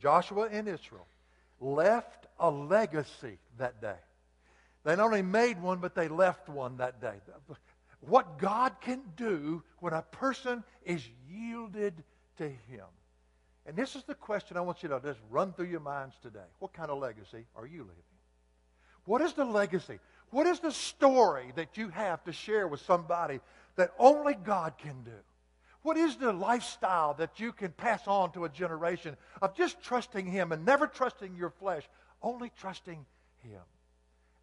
Joshua 0.00 0.48
and 0.52 0.68
Israel 0.68 1.06
left 1.60 2.26
a 2.38 2.50
legacy 2.50 3.38
that 3.56 3.80
day. 3.80 3.96
They 4.84 4.96
not 4.96 5.06
only 5.06 5.22
made 5.22 5.60
one, 5.60 5.78
but 5.78 5.94
they 5.94 6.08
left 6.08 6.48
one 6.48 6.76
that 6.76 7.00
day. 7.00 7.14
What 8.00 8.38
God 8.38 8.80
can 8.80 9.02
do 9.16 9.62
when 9.80 9.92
a 9.92 10.02
person 10.02 10.62
is 10.84 11.02
yielded 11.28 12.02
to 12.38 12.44
Him. 12.44 12.86
And 13.66 13.76
this 13.76 13.96
is 13.96 14.04
the 14.04 14.14
question 14.14 14.56
I 14.56 14.60
want 14.60 14.82
you 14.82 14.88
to 14.88 15.00
just 15.00 15.20
run 15.30 15.52
through 15.52 15.66
your 15.66 15.80
minds 15.80 16.14
today. 16.22 16.46
What 16.58 16.72
kind 16.72 16.90
of 16.90 16.98
legacy 16.98 17.44
are 17.54 17.66
you 17.66 17.80
living? 17.80 17.96
What 19.04 19.20
is 19.20 19.34
the 19.34 19.44
legacy? 19.44 19.98
What 20.30 20.46
is 20.46 20.60
the 20.60 20.72
story 20.72 21.52
that 21.56 21.76
you 21.76 21.88
have 21.90 22.22
to 22.24 22.32
share 22.32 22.68
with 22.68 22.80
somebody 22.80 23.40
that 23.76 23.92
only 23.98 24.34
God 24.34 24.74
can 24.78 25.02
do? 25.02 25.10
What 25.82 25.96
is 25.96 26.16
the 26.16 26.32
lifestyle 26.32 27.14
that 27.14 27.40
you 27.40 27.52
can 27.52 27.72
pass 27.72 28.06
on 28.06 28.32
to 28.32 28.44
a 28.44 28.48
generation 28.48 29.16
of 29.40 29.54
just 29.54 29.82
trusting 29.82 30.26
Him 30.26 30.52
and 30.52 30.64
never 30.64 30.86
trusting 30.86 31.34
your 31.34 31.50
flesh, 31.50 31.88
only 32.22 32.50
trusting 32.58 33.04
Him? 33.42 33.60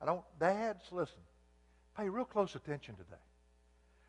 I 0.01 0.05
don't, 0.05 0.23
dads, 0.39 0.85
listen, 0.91 1.19
pay 1.97 2.09
real 2.09 2.25
close 2.25 2.55
attention 2.55 2.95
today 2.95 3.21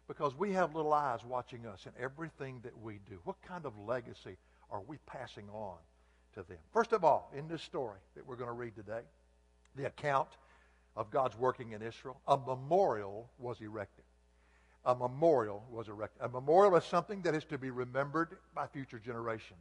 because 0.09 0.35
we 0.37 0.53
have 0.53 0.75
little 0.75 0.93
eyes 0.93 1.21
watching 1.25 1.67
us 1.67 1.87
in 1.87 1.93
everything 2.03 2.61
that 2.63 2.79
we 2.81 3.01
do. 3.09 3.19
What 3.25 3.41
kind 3.43 3.67
of 3.67 3.73
legacy 3.79 4.37
are 4.71 4.81
we 4.87 4.99
passing 5.07 5.49
on 5.53 5.77
to 6.35 6.43
them? 6.43 6.59
First 6.73 6.93
of 6.93 7.05
all, 7.05 7.31
in 7.37 7.49
this 7.49 7.63
story 7.63 7.99
that 8.15 8.27
we're 8.27 8.37
going 8.37 8.49
to 8.49 8.53
read 8.53 8.75
today, 8.75 9.03
the 9.75 9.87
account 9.87 10.29
of 10.97 11.11
God's 11.11 11.37
working 11.37 11.73
in 11.73 11.83
Israel, 11.83 12.21
a 12.27 12.37
memorial 12.37 13.29
was 13.39 13.61
erected. 13.61 14.05
A 14.85 14.95
memorial 14.95 15.65
was 15.71 15.89
erected. 15.89 16.23
A 16.23 16.29
memorial 16.29 16.77
is 16.77 16.85
something 16.85 17.21
that 17.23 17.35
is 17.35 17.45
to 17.47 17.59
be 17.59 17.71
remembered 17.71 18.39
by 18.55 18.67
future 18.69 19.01
generations. 19.01 19.61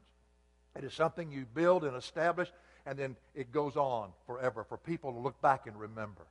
It 0.75 0.83
is 0.83 0.93
something 0.93 1.31
you 1.31 1.45
build 1.53 1.83
and 1.83 1.95
establish, 1.95 2.51
and 2.85 2.97
then 2.97 3.15
it 3.33 3.51
goes 3.51 3.75
on 3.75 4.09
forever 4.27 4.63
for 4.63 4.77
people 4.77 5.11
to 5.11 5.17
look 5.17 5.41
back 5.41 5.65
and 5.65 5.79
remember. 5.79 6.27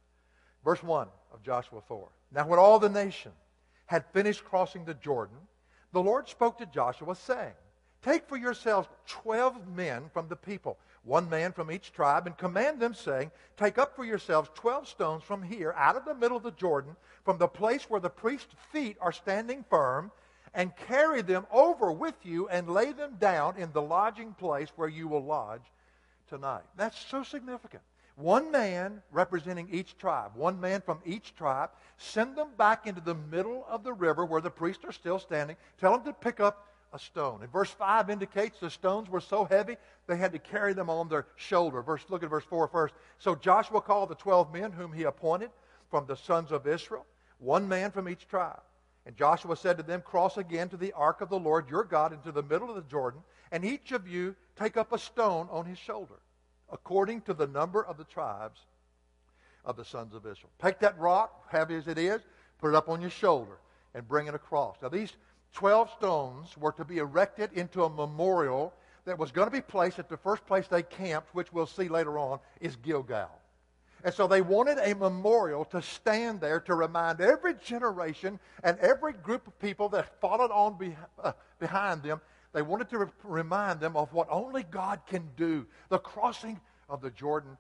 Verse 0.65 0.83
1 0.83 1.09
of 1.33 1.43
Joshua 1.43 1.81
4. 1.87 2.09
Now, 2.33 2.47
when 2.47 2.59
all 2.59 2.79
the 2.79 2.89
nation 2.89 3.33
had 3.87 4.05
finished 4.13 4.45
crossing 4.45 4.85
the 4.85 4.95
Jordan, 4.95 5.37
the 5.93 6.03
Lord 6.03 6.29
spoke 6.29 6.59
to 6.59 6.67
Joshua, 6.67 7.15
saying, 7.15 7.53
Take 8.03 8.29
for 8.29 8.37
yourselves 8.37 8.89
twelve 9.07 9.67
men 9.69 10.11
from 10.13 10.29
the 10.29 10.37
people 10.37 10.79
one 11.05 11.29
man 11.29 11.53
from 11.53 11.71
each 11.71 11.93
tribe, 11.93 12.27
and 12.27 12.37
command 12.37 12.81
them, 12.81 12.95
saying, 12.95 13.31
Take 13.57 13.79
up 13.79 13.95
for 13.95 14.05
yourselves 14.05 14.51
twelve 14.55 14.89
stones 14.89 15.23
from 15.23 15.43
here, 15.43 15.75
out 15.77 15.97
of 15.97 16.05
the 16.05 16.15
middle 16.15 16.37
of 16.37 16.43
the 16.43 16.51
Jordan, 16.51 16.97
from 17.25 17.39
the 17.39 17.47
place 17.47 17.85
where 17.89 18.01
the 18.01 18.11
priest's 18.11 18.55
feet 18.73 18.97
are 19.01 19.13
standing 19.13 19.65
firm, 19.69 20.11
and 20.55 20.75
carry 20.77 21.21
them 21.21 21.47
over 21.53 21.93
with 21.93 22.15
you, 22.23 22.49
and 22.49 22.69
lay 22.69 22.93
them 22.93 23.17
down 23.19 23.57
in 23.57 23.71
the 23.73 23.83
lodging 23.83 24.33
place 24.33 24.71
where 24.77 24.89
you 24.89 25.07
will 25.07 25.25
lodge 25.25 25.65
tonight. 26.29 26.65
That's 26.77 26.99
so 26.99 27.23
significant. 27.23 27.83
One 28.17 28.53
man 28.53 29.03
representing 29.11 29.69
each 29.71 29.99
tribe, 29.99 30.33
one 30.35 30.61
man 30.61 30.81
from 30.81 31.01
each 31.05 31.35
tribe, 31.35 31.71
send 31.97 32.37
them 32.37 32.51
back 32.57 32.87
into 32.87 33.01
the 33.01 33.15
middle 33.15 33.67
of 33.69 33.83
the 33.83 33.93
river 33.93 34.25
where 34.25 34.41
the 34.41 34.51
priests 34.51 34.85
are 34.85 34.93
still 34.93 35.19
standing. 35.19 35.57
Tell 35.81 35.93
them 35.93 36.05
to 36.05 36.13
pick 36.13 36.39
up 36.39 36.69
a 36.93 36.99
stone. 36.99 37.41
And 37.43 37.53
verse 37.53 37.71
5 37.71 38.09
indicates 38.09 38.61
the 38.61 38.71
stones 38.71 39.11
were 39.11 39.21
so 39.21 39.45
heavy 39.45 39.77
they 40.07 40.17
had 40.17 40.33
to 40.33 40.39
carry 40.39 40.73
them 40.73 40.89
on 40.89 41.09
their 41.09 41.27
shoulder. 41.35 41.83
Verse, 41.83 42.05
look 42.09 42.23
at 42.23 42.31
verse 42.31 42.45
4 42.45 42.69
first. 42.69 42.95
So 43.19 43.35
Joshua 43.35 43.81
called 43.81 44.11
the 44.11 44.15
12 44.15 44.53
men 44.53 44.71
whom 44.71 44.93
he 44.93 45.03
appointed 45.03 45.51
from 45.91 46.07
the 46.07 46.17
sons 46.17 46.53
of 46.53 46.69
Israel, 46.69 47.05
one 47.39 47.69
man 47.69 47.91
from 47.91 48.09
each 48.09 48.29
tribe. 48.29 48.63
And 49.07 49.17
Joshua 49.17 49.57
said 49.57 49.77
to 49.77 49.83
them, 49.83 50.03
Cross 50.03 50.39
again 50.39 50.69
to 50.71 50.77
the 50.77 50.93
ark 50.93 51.21
of 51.21 51.29
the 51.29 51.39
Lord 51.39 51.69
your 51.69 51.85
God 51.85 52.13
into 52.13 52.33
the 52.33 52.43
middle 52.43 52.71
of 52.71 52.77
the 52.77 52.91
Jordan, 52.91 53.21
and 53.53 53.65
each 53.65 53.93
of 53.93 54.09
you 54.09 54.35
take 54.57 54.77
up 54.77 54.93
a 54.93 54.99
stone 54.99 55.49
on 55.51 55.67
his 55.67 55.79
shoulder, 55.79 56.21
according 56.75 57.23
to 57.23 57.33
the 57.33 57.47
number 57.47 57.83
of 57.83 57.97
the 57.97 58.05
tribes 58.05 58.61
of 59.65 59.77
the 59.77 59.85
sons 59.85 60.13
of 60.13 60.27
Israel. 60.27 60.51
Take 60.61 60.81
that 60.81 60.99
rock, 60.99 61.47
heavy 61.51 61.77
as 61.77 61.87
it 61.87 61.97
is, 61.97 62.21
put 62.59 62.69
it 62.69 62.75
up 62.75 62.89
on 62.89 63.01
your 63.01 63.11
shoulder, 63.11 63.59
and 63.95 64.07
bring 64.07 64.27
it 64.27 64.35
across. 64.35 64.77
Now, 64.83 64.89
these 64.89 65.13
12 65.55 65.91
stones 65.97 66.57
were 66.59 66.73
to 66.73 66.85
be 66.85 66.99
erected 66.99 67.51
into 67.55 67.85
a 67.85 67.89
memorial 67.89 68.75
that 69.05 69.19
was 69.19 69.31
going 69.31 69.47
to 69.47 69.53
be 69.53 69.61
placed 69.61 69.99
at 69.99 70.09
the 70.09 70.17
first 70.17 70.45
place 70.47 70.67
they 70.67 70.83
camped, 70.83 71.33
which 71.35 71.53
we'll 71.53 71.67
see 71.67 71.89
later 71.89 72.19
on, 72.19 72.41
is 72.61 72.77
Gilgal. 72.77 73.31
And 74.03 74.13
so 74.13 74.27
they 74.27 74.43
wanted 74.43 74.79
a 74.79 74.95
memorial 74.95 75.65
to 75.67 75.81
stand 75.81 76.41
there 76.41 76.61
to 76.61 76.75
remind 76.75 77.21
every 77.21 77.55
generation 77.55 78.39
and 78.63 78.79
every 78.81 79.13
group 79.13 79.47
of 79.47 79.59
people 79.61 79.89
that 79.91 80.21
followed 80.21 80.51
on 80.51 80.97
uh, 81.23 81.33
behind 81.59 82.03
them, 82.03 82.21
they 82.55 82.63
wanted 82.63 82.89
to 82.91 82.99
re- 82.99 83.07
remind 83.25 83.81
them 83.81 83.97
of 83.97 84.13
what 84.13 84.29
only 84.31 84.63
God 84.63 85.01
can 85.07 85.29
do 85.37 85.67
the 85.91 85.99
crossing 85.99 86.61
of 86.89 87.03
the 87.03 87.11
Jordan 87.11 87.59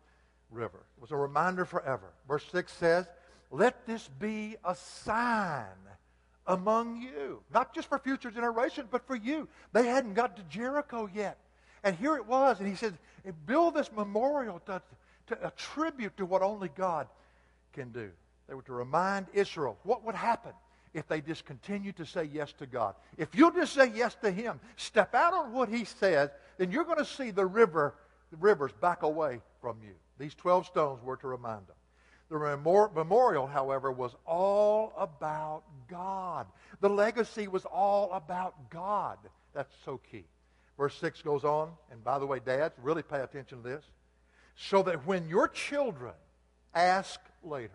River. 0.50 0.86
It 0.96 1.00
was 1.00 1.10
a 1.10 1.16
reminder 1.16 1.64
forever. 1.64 2.12
Verse 2.28 2.44
6 2.52 2.72
says, 2.72 3.06
Let 3.50 3.86
this 3.86 4.08
be 4.18 4.56
a 4.64 4.74
sign 4.74 5.66
among 6.46 7.02
you. 7.02 7.42
Not 7.52 7.74
just 7.74 7.88
for 7.88 7.98
future 7.98 8.30
generations, 8.30 8.86
but 8.90 9.06
for 9.06 9.16
you. 9.16 9.48
They 9.72 9.86
hadn't 9.86 10.14
got 10.14 10.36
to 10.36 10.42
Jericho 10.44 11.10
yet. 11.12 11.38
And 11.82 11.96
here 11.96 12.16
it 12.16 12.26
was. 12.26 12.60
And 12.60 12.68
he 12.68 12.76
said, 12.76 12.96
build 13.46 13.74
this 13.74 13.90
memorial 13.92 14.60
to, 14.66 14.80
to 15.28 15.46
attribute 15.46 16.16
to 16.16 16.26
what 16.26 16.42
only 16.42 16.68
God 16.68 17.08
can 17.72 17.90
do. 17.90 18.10
They 18.48 18.54
were 18.54 18.62
to 18.62 18.72
remind 18.72 19.26
Israel 19.32 19.78
what 19.82 20.04
would 20.04 20.14
happen 20.14 20.52
if 20.94 21.06
they 21.08 21.20
just 21.20 21.44
continue 21.44 21.92
to 21.92 22.06
say 22.06 22.24
yes 22.24 22.52
to 22.54 22.66
God. 22.66 22.94
If 23.18 23.34
you'll 23.34 23.50
just 23.50 23.74
say 23.74 23.90
yes 23.94 24.16
to 24.22 24.30
Him, 24.30 24.60
step 24.76 25.14
out 25.14 25.34
on 25.34 25.52
what 25.52 25.68
He 25.68 25.84
says, 25.84 26.30
then 26.56 26.70
you're 26.70 26.84
going 26.84 26.98
to 26.98 27.04
see 27.04 27.30
the 27.30 27.44
river, 27.44 27.94
the 28.30 28.36
rivers 28.38 28.72
back 28.80 29.02
away 29.02 29.40
from 29.60 29.76
you. 29.82 29.94
These 30.18 30.34
12 30.34 30.66
stones 30.66 31.02
were 31.02 31.16
to 31.18 31.26
remind 31.26 31.66
them. 31.66 31.76
The 32.30 32.38
memorial, 32.94 33.46
however, 33.46 33.92
was 33.92 34.14
all 34.26 34.92
about 34.96 35.64
God. 35.88 36.46
The 36.80 36.88
legacy 36.88 37.48
was 37.48 37.64
all 37.66 38.10
about 38.12 38.70
God. 38.70 39.18
That's 39.52 39.74
so 39.84 40.00
key. 40.10 40.24
Verse 40.78 40.96
6 40.98 41.22
goes 41.22 41.44
on, 41.44 41.70
and 41.90 42.02
by 42.02 42.18
the 42.18 42.26
way, 42.26 42.40
dads, 42.44 42.74
really 42.82 43.02
pay 43.02 43.20
attention 43.20 43.62
to 43.62 43.68
this. 43.68 43.84
So 44.56 44.82
that 44.84 45.06
when 45.06 45.28
your 45.28 45.48
children 45.48 46.14
Ask 46.74 47.20
later. 47.42 47.70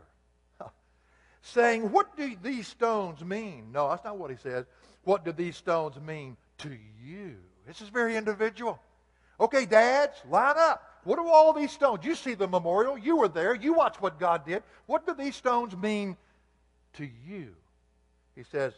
Saying, 1.41 1.91
What 1.91 2.15
do 2.17 2.35
these 2.41 2.67
stones 2.67 3.23
mean? 3.23 3.71
No, 3.71 3.89
that's 3.89 4.03
not 4.03 4.17
what 4.17 4.29
he 4.29 4.37
says. 4.37 4.65
What 5.03 5.23
do 5.23 5.31
these 5.31 5.55
stones 5.55 5.99
mean 5.99 6.37
to 6.59 6.69
you? 7.03 7.35
This 7.65 7.81
is 7.81 7.89
very 7.89 8.17
individual. 8.17 8.79
Okay, 9.39 9.65
dads, 9.65 10.21
line 10.29 10.55
up. 10.57 10.83
What 11.03 11.15
do 11.15 11.27
all 11.27 11.53
these 11.53 11.71
stones? 11.71 12.03
You 12.03 12.15
see 12.15 12.33
the 12.33 12.47
memorial. 12.47 12.97
You 12.97 13.15
were 13.15 13.29
there. 13.29 13.55
You 13.55 13.73
watch 13.73 14.01
what 14.01 14.19
God 14.19 14.45
did. 14.45 14.63
What 14.85 15.05
do 15.05 15.13
these 15.13 15.35
stones 15.35 15.75
mean 15.75 16.17
to 16.93 17.07
you? 17.25 17.55
He 18.35 18.43
says, 18.43 18.73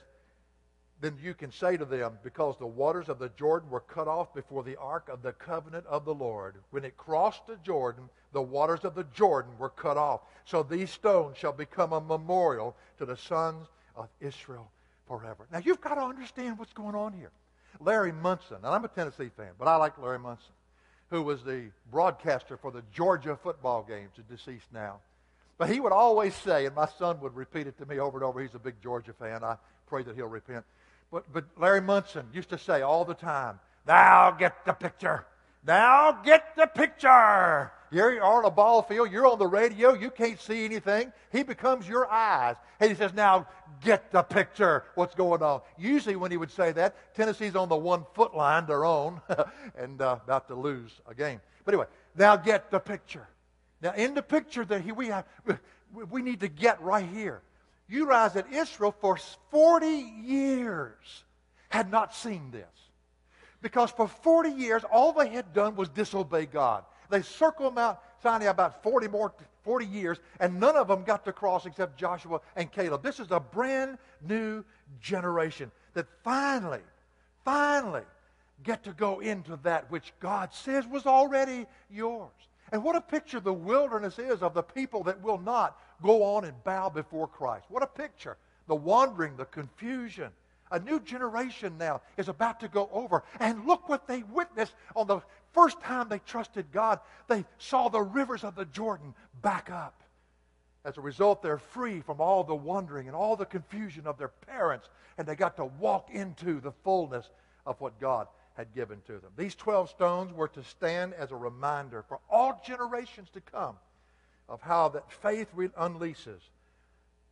then 1.01 1.17
you 1.22 1.34
can 1.34 1.51
say 1.51 1.77
to 1.77 1.86
them, 1.86 2.20
because 2.24 2.58
the 2.58 2.67
waters 2.67 3.10
of 3.10 3.17
the 3.17 3.29
Jordan 3.29 3.70
were 3.70 3.81
cut 3.81 4.08
off 4.08 4.34
before 4.34 4.63
the 4.63 4.77
ark 4.77 5.10
of 5.12 5.24
the 5.24 5.34
covenant 5.34 5.86
of 5.88 6.05
the 6.05 6.13
Lord. 6.13 6.55
When 6.70 6.86
it 6.86 6.96
crossed 6.96 7.48
the 7.48 7.58
Jordan, 7.63 8.03
the 8.34 8.41
waters 8.41 8.86
of 8.86 8.93
the 8.93 9.05
Jordan 9.15 9.51
were 9.58 9.70
cut 9.70 9.98
off. 9.98 10.22
So 10.46 10.62
these 10.62 10.91
stones 10.91 11.38
shall 11.38 11.53
become 11.53 11.91
a 11.91 12.00
memorial 12.00 12.75
to 13.00 13.05
the 13.05 13.17
sons 13.17 13.67
of 13.96 14.10
Israel 14.20 14.70
forever. 15.08 15.48
Now 15.51 15.58
you've 15.58 15.81
got 15.81 15.96
to 15.96 16.01
understand 16.03 16.60
what's 16.60 16.74
going 16.74 16.96
on 16.96 17.13
here. 17.13 17.31
Larry 17.79 18.12
Munson, 18.12 18.58
and 18.58 18.67
I'm 18.67 18.86
a 18.86 18.89
Tennessee 18.89 19.31
fan, 19.36 19.53
but 19.58 19.67
I 19.67 19.75
like 19.77 19.98
Larry 19.98 20.20
Munson, 20.20 20.53
who 21.10 21.24
was 21.24 21.43
the 21.43 21.72
broadcaster 21.89 22.58
for 22.58 22.72
the 22.72 22.84
Georgia 22.93 23.38
football 23.41 23.84
games, 23.84 24.12
deceased 24.29 24.67
now. 24.72 25.00
But 25.58 25.70
he 25.70 25.79
would 25.79 25.91
always 25.91 26.36
say, 26.36 26.65
and 26.65 26.75
my 26.75 26.88
son 27.00 27.20
would 27.22 27.36
repeat 27.36 27.67
it 27.67 27.77
to 27.79 27.86
me 27.86 28.00
over 28.00 28.17
and 28.17 28.24
over, 28.24 28.39
he's 28.39 28.55
a 28.55 28.60
big 28.60 28.81
Georgia 28.81 29.13
fan. 29.13 29.43
I 29.43 29.58
pray 29.88 30.03
that 30.03 30.15
he'll 30.15 30.27
repent. 30.27 30.63
But, 31.11 31.31
but 31.33 31.45
Larry 31.57 31.81
Munson 31.81 32.27
used 32.33 32.49
to 32.49 32.57
say 32.57 32.81
all 32.81 33.03
the 33.05 33.13
time, 33.13 33.59
Now 33.85 34.31
get 34.31 34.65
the 34.65 34.73
picture. 34.73 35.25
Now 35.65 36.19
get 36.23 36.55
the 36.55 36.67
picture. 36.67 37.71
You're 37.91 38.23
on 38.23 38.45
a 38.45 38.49
ball 38.49 38.81
field, 38.81 39.11
you're 39.11 39.27
on 39.27 39.37
the 39.37 39.47
radio, 39.47 39.93
you 39.93 40.09
can't 40.09 40.39
see 40.39 40.63
anything. 40.63 41.11
He 41.31 41.43
becomes 41.43 41.87
your 41.87 42.09
eyes. 42.09 42.55
And 42.79 42.89
he 42.89 42.95
says, 42.95 43.13
Now 43.13 43.47
get 43.83 44.11
the 44.11 44.23
picture. 44.23 44.85
What's 44.95 45.13
going 45.13 45.43
on? 45.43 45.61
Usually, 45.77 46.15
when 46.15 46.31
he 46.31 46.37
would 46.37 46.51
say 46.51 46.71
that, 46.71 46.95
Tennessee's 47.13 47.55
on 47.55 47.67
the 47.67 47.75
one 47.75 48.05
foot 48.13 48.33
line, 48.33 48.65
their 48.65 48.85
own, 48.85 49.21
and 49.77 50.01
uh, 50.01 50.19
about 50.23 50.47
to 50.47 50.55
lose 50.55 50.91
a 51.07 51.13
game. 51.13 51.41
But 51.65 51.73
anyway, 51.73 51.87
now 52.15 52.37
get 52.37 52.71
the 52.71 52.79
picture. 52.79 53.27
Now, 53.81 53.93
in 53.93 54.13
the 54.13 54.21
picture 54.21 54.63
that 54.65 54.81
he, 54.81 54.91
we 54.93 55.07
have, 55.07 55.25
we 56.09 56.21
need 56.21 56.39
to 56.39 56.47
get 56.47 56.81
right 56.81 57.07
here 57.07 57.41
you 57.91 58.05
realize 58.05 58.33
that 58.33 58.51
Israel 58.51 58.95
for 59.00 59.17
40 59.50 59.88
years 60.24 61.24
had 61.69 61.91
not 61.91 62.15
seen 62.15 62.50
this. 62.51 62.65
Because 63.62 63.91
for 63.91 64.07
40 64.07 64.50
years, 64.50 64.83
all 64.91 65.12
they 65.12 65.27
had 65.27 65.53
done 65.53 65.75
was 65.75 65.89
disobey 65.89 66.45
God. 66.45 66.86
They 67.10 67.21
circled 67.21 67.75
Mount 67.75 67.98
Sinai 68.24 68.45
about 68.45 68.81
40 68.81 69.10
more 69.10 69.33
40 69.63 69.86
years, 69.86 70.19
and 70.39 70.60
none 70.60 70.75
of 70.75 70.88
them 70.88 71.03
got 71.03 71.25
to 71.25 71.33
cross 71.33 71.65
except 71.65 71.98
Joshua 71.98 72.39
and 72.55 72.71
Caleb. 72.71 73.03
This 73.03 73.19
is 73.19 73.29
a 73.29 73.39
brand 73.39 73.98
new 74.27 74.63
generation 75.01 75.69
that 75.93 76.07
finally, 76.24 76.79
finally 77.43 78.03
get 78.63 78.83
to 78.86 78.93
go 78.93 79.19
into 79.19 79.57
that 79.63 79.91
which 79.91 80.13
God 80.19 80.53
says 80.53 80.88
was 80.88 81.05
already 81.05 81.67
yours. 81.91 82.31
And 82.71 82.83
what 82.83 82.95
a 82.95 83.01
picture 83.01 83.39
the 83.39 83.53
wilderness 83.53 84.17
is 84.17 84.41
of 84.41 84.53
the 84.53 84.63
people 84.63 85.03
that 85.03 85.21
will 85.21 85.38
not 85.38 85.77
go 86.01 86.24
on 86.24 86.46
and 86.46 86.63
bow 86.63 86.89
before 86.89 87.27
Christ. 87.27 87.65
What 87.70 87.84
a 87.84 87.88
picture. 87.88 88.38
The 88.67 88.75
wandering, 88.75 89.38
the 89.38 89.46
confusion. 89.46 90.31
A 90.72 90.79
new 90.79 91.00
generation 91.01 91.77
now 91.77 92.01
is 92.17 92.29
about 92.29 92.62
to 92.62 92.67
go 92.67 92.89
over. 92.93 93.24
And 93.39 93.65
look 93.65 93.89
what 93.89 94.08
they 94.08 94.24
witnessed 94.24 94.74
on 94.96 95.08
the 95.08 95.20
first 95.51 95.81
time 95.81 96.08
they 96.08 96.20
trusted 96.20 96.72
God. 96.72 97.00
They 97.27 97.46
saw 97.58 97.89
the 97.89 98.01
rivers 98.01 98.43
of 98.43 98.55
the 98.55 98.65
Jordan 98.65 99.13
back 99.41 99.70
up. 99.70 100.01
As 100.84 100.98
a 100.98 101.01
result, 101.01 101.43
they're 101.43 101.58
free 101.58 102.01
from 102.01 102.20
all 102.22 102.43
the 102.43 102.55
wandering 102.55 103.08
and 103.08 103.15
all 103.15 103.36
the 103.36 103.46
confusion 103.46 104.08
of 104.08 104.17
their 104.17 104.29
parents, 104.29 104.89
and 105.17 105.27
they 105.27 105.36
got 105.36 105.55
to 105.58 105.65
walk 105.65 106.10
into 106.12 106.60
the 106.60 106.72
fullness 106.84 107.29
of 107.65 107.79
what 107.79 108.00
God 108.00 108.27
had 108.55 108.74
given 108.74 109.01
to 109.01 109.13
them. 109.13 109.31
These 109.38 109.55
12 109.55 109.89
stones 109.89 110.33
were 110.33 110.48
to 110.50 110.64
stand 110.64 111.14
as 111.14 111.31
a 111.31 111.35
reminder 111.35 112.03
for 112.07 112.20
all 112.29 112.61
generations 112.66 113.29
to 113.33 113.42
come 113.42 113.75
of 114.51 114.61
how 114.61 114.90
that 114.90 115.09
faith 115.09 115.48
unleashes 115.55 116.42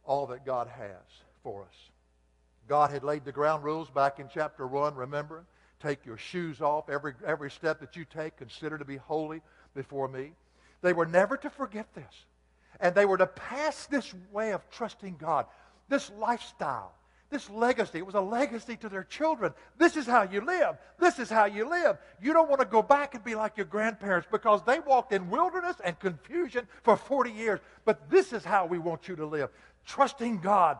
all 0.05 0.25
that 0.27 0.45
God 0.45 0.67
has 0.67 1.23
for 1.43 1.63
us. 1.63 1.75
God 2.67 2.91
had 2.91 3.03
laid 3.03 3.25
the 3.25 3.31
ground 3.31 3.63
rules 3.63 3.89
back 3.89 4.19
in 4.19 4.29
chapter 4.33 4.65
1, 4.65 4.95
remember? 4.95 5.43
Take 5.81 6.05
your 6.05 6.17
shoes 6.17 6.61
off. 6.61 6.89
Every, 6.89 7.13
every 7.25 7.51
step 7.51 7.81
that 7.81 7.97
you 7.97 8.05
take, 8.05 8.37
consider 8.37 8.77
to 8.77 8.85
be 8.85 8.95
holy 8.95 9.41
before 9.75 10.07
me. 10.07 10.31
They 10.81 10.93
were 10.93 11.05
never 11.05 11.35
to 11.37 11.49
forget 11.49 11.93
this. 11.93 12.25
And 12.79 12.95
they 12.95 13.05
were 13.05 13.17
to 13.17 13.27
pass 13.27 13.85
this 13.87 14.13
way 14.31 14.53
of 14.53 14.69
trusting 14.71 15.17
God, 15.17 15.45
this 15.89 16.09
lifestyle, 16.17 16.93
this 17.29 17.49
legacy. 17.49 17.99
It 17.99 18.05
was 18.05 18.15
a 18.15 18.21
legacy 18.21 18.75
to 18.77 18.89
their 18.89 19.03
children. 19.03 19.53
This 19.77 19.95
is 19.95 20.05
how 20.05 20.23
you 20.23 20.41
live. 20.41 20.77
This 20.99 21.19
is 21.19 21.29
how 21.29 21.45
you 21.45 21.69
live. 21.69 21.97
You 22.21 22.33
don't 22.33 22.49
want 22.49 22.61
to 22.61 22.67
go 22.67 22.81
back 22.81 23.13
and 23.13 23.23
be 23.23 23.35
like 23.35 23.55
your 23.55 23.67
grandparents 23.67 24.27
because 24.31 24.63
they 24.65 24.79
walked 24.79 25.13
in 25.13 25.29
wilderness 25.29 25.75
and 25.83 25.99
confusion 25.99 26.67
for 26.83 26.97
40 26.97 27.31
years. 27.31 27.59
But 27.85 28.09
this 28.09 28.33
is 28.33 28.43
how 28.43 28.65
we 28.65 28.79
want 28.79 29.07
you 29.07 29.15
to 29.17 29.25
live 29.25 29.49
trusting 29.85 30.39
God 30.39 30.77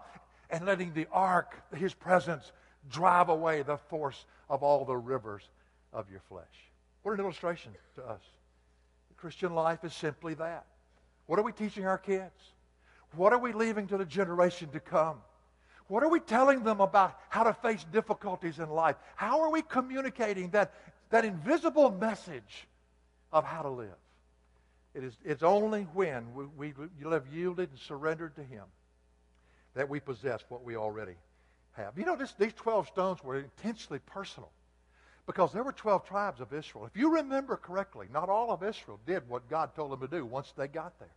and 0.49 0.65
letting 0.65 0.93
the 0.93 1.07
ark, 1.11 1.55
his 1.75 1.93
presence, 1.93 2.51
drive 2.89 3.29
away 3.29 3.61
the 3.61 3.77
force 3.77 4.25
of 4.49 4.63
all 4.63 4.85
the 4.85 4.95
rivers 4.95 5.43
of 5.93 6.09
your 6.09 6.21
flesh. 6.29 6.45
What 7.03 7.13
an 7.13 7.19
illustration 7.19 7.71
to 7.95 8.03
us. 8.03 8.21
The 9.09 9.15
Christian 9.15 9.53
life 9.53 9.83
is 9.83 9.93
simply 9.93 10.33
that. 10.35 10.65
What 11.27 11.39
are 11.39 11.43
we 11.43 11.51
teaching 11.51 11.85
our 11.85 11.97
kids? 11.97 12.33
What 13.15 13.33
are 13.33 13.39
we 13.39 13.53
leaving 13.53 13.87
to 13.87 13.97
the 13.97 14.05
generation 14.05 14.69
to 14.69 14.79
come? 14.79 15.17
What 15.89 16.03
are 16.03 16.09
we 16.09 16.19
telling 16.19 16.63
them 16.63 16.81
about 16.81 17.19
how 17.29 17.43
to 17.43 17.53
face 17.53 17.83
difficulties 17.91 18.59
in 18.59 18.69
life? 18.69 18.95
How 19.15 19.41
are 19.41 19.49
we 19.49 19.63
communicating 19.63 20.51
that, 20.51 20.71
that 21.09 21.25
invisible 21.25 21.89
message 21.89 22.67
of 23.33 23.43
how 23.43 23.63
to 23.63 23.69
live? 23.69 23.97
It 24.93 25.03
is, 25.03 25.13
it's 25.25 25.41
only 25.41 25.83
when 25.93 26.27
we, 26.33 26.73
we 26.73 27.03
live 27.03 27.23
yielded 27.33 27.71
and 27.71 27.79
surrendered 27.79 28.35
to 28.35 28.43
Him 28.43 28.65
that 29.73 29.89
we 29.89 29.99
possess 29.99 30.43
what 30.47 30.63
we 30.63 30.75
already 30.75 31.15
have. 31.73 31.97
You 31.97 32.05
know, 32.05 32.15
this, 32.15 32.33
these 32.37 32.53
12 32.53 32.87
stones 32.87 33.23
were 33.23 33.39
intensely 33.39 33.97
personal 34.05 34.51
because 35.25 35.51
there 35.51 35.63
were 35.63 35.71
12 35.71 36.07
tribes 36.07 36.39
of 36.39 36.53
Israel. 36.53 36.85
If 36.85 36.99
you 36.99 37.15
remember 37.15 37.55
correctly, 37.55 38.07
not 38.13 38.29
all 38.29 38.51
of 38.51 38.61
Israel 38.61 38.99
did 39.07 39.27
what 39.27 39.49
God 39.49 39.73
told 39.75 39.91
them 39.91 40.01
to 40.01 40.07
do 40.07 40.23
once 40.23 40.53
they 40.55 40.67
got 40.67 40.99
there. 40.99 41.09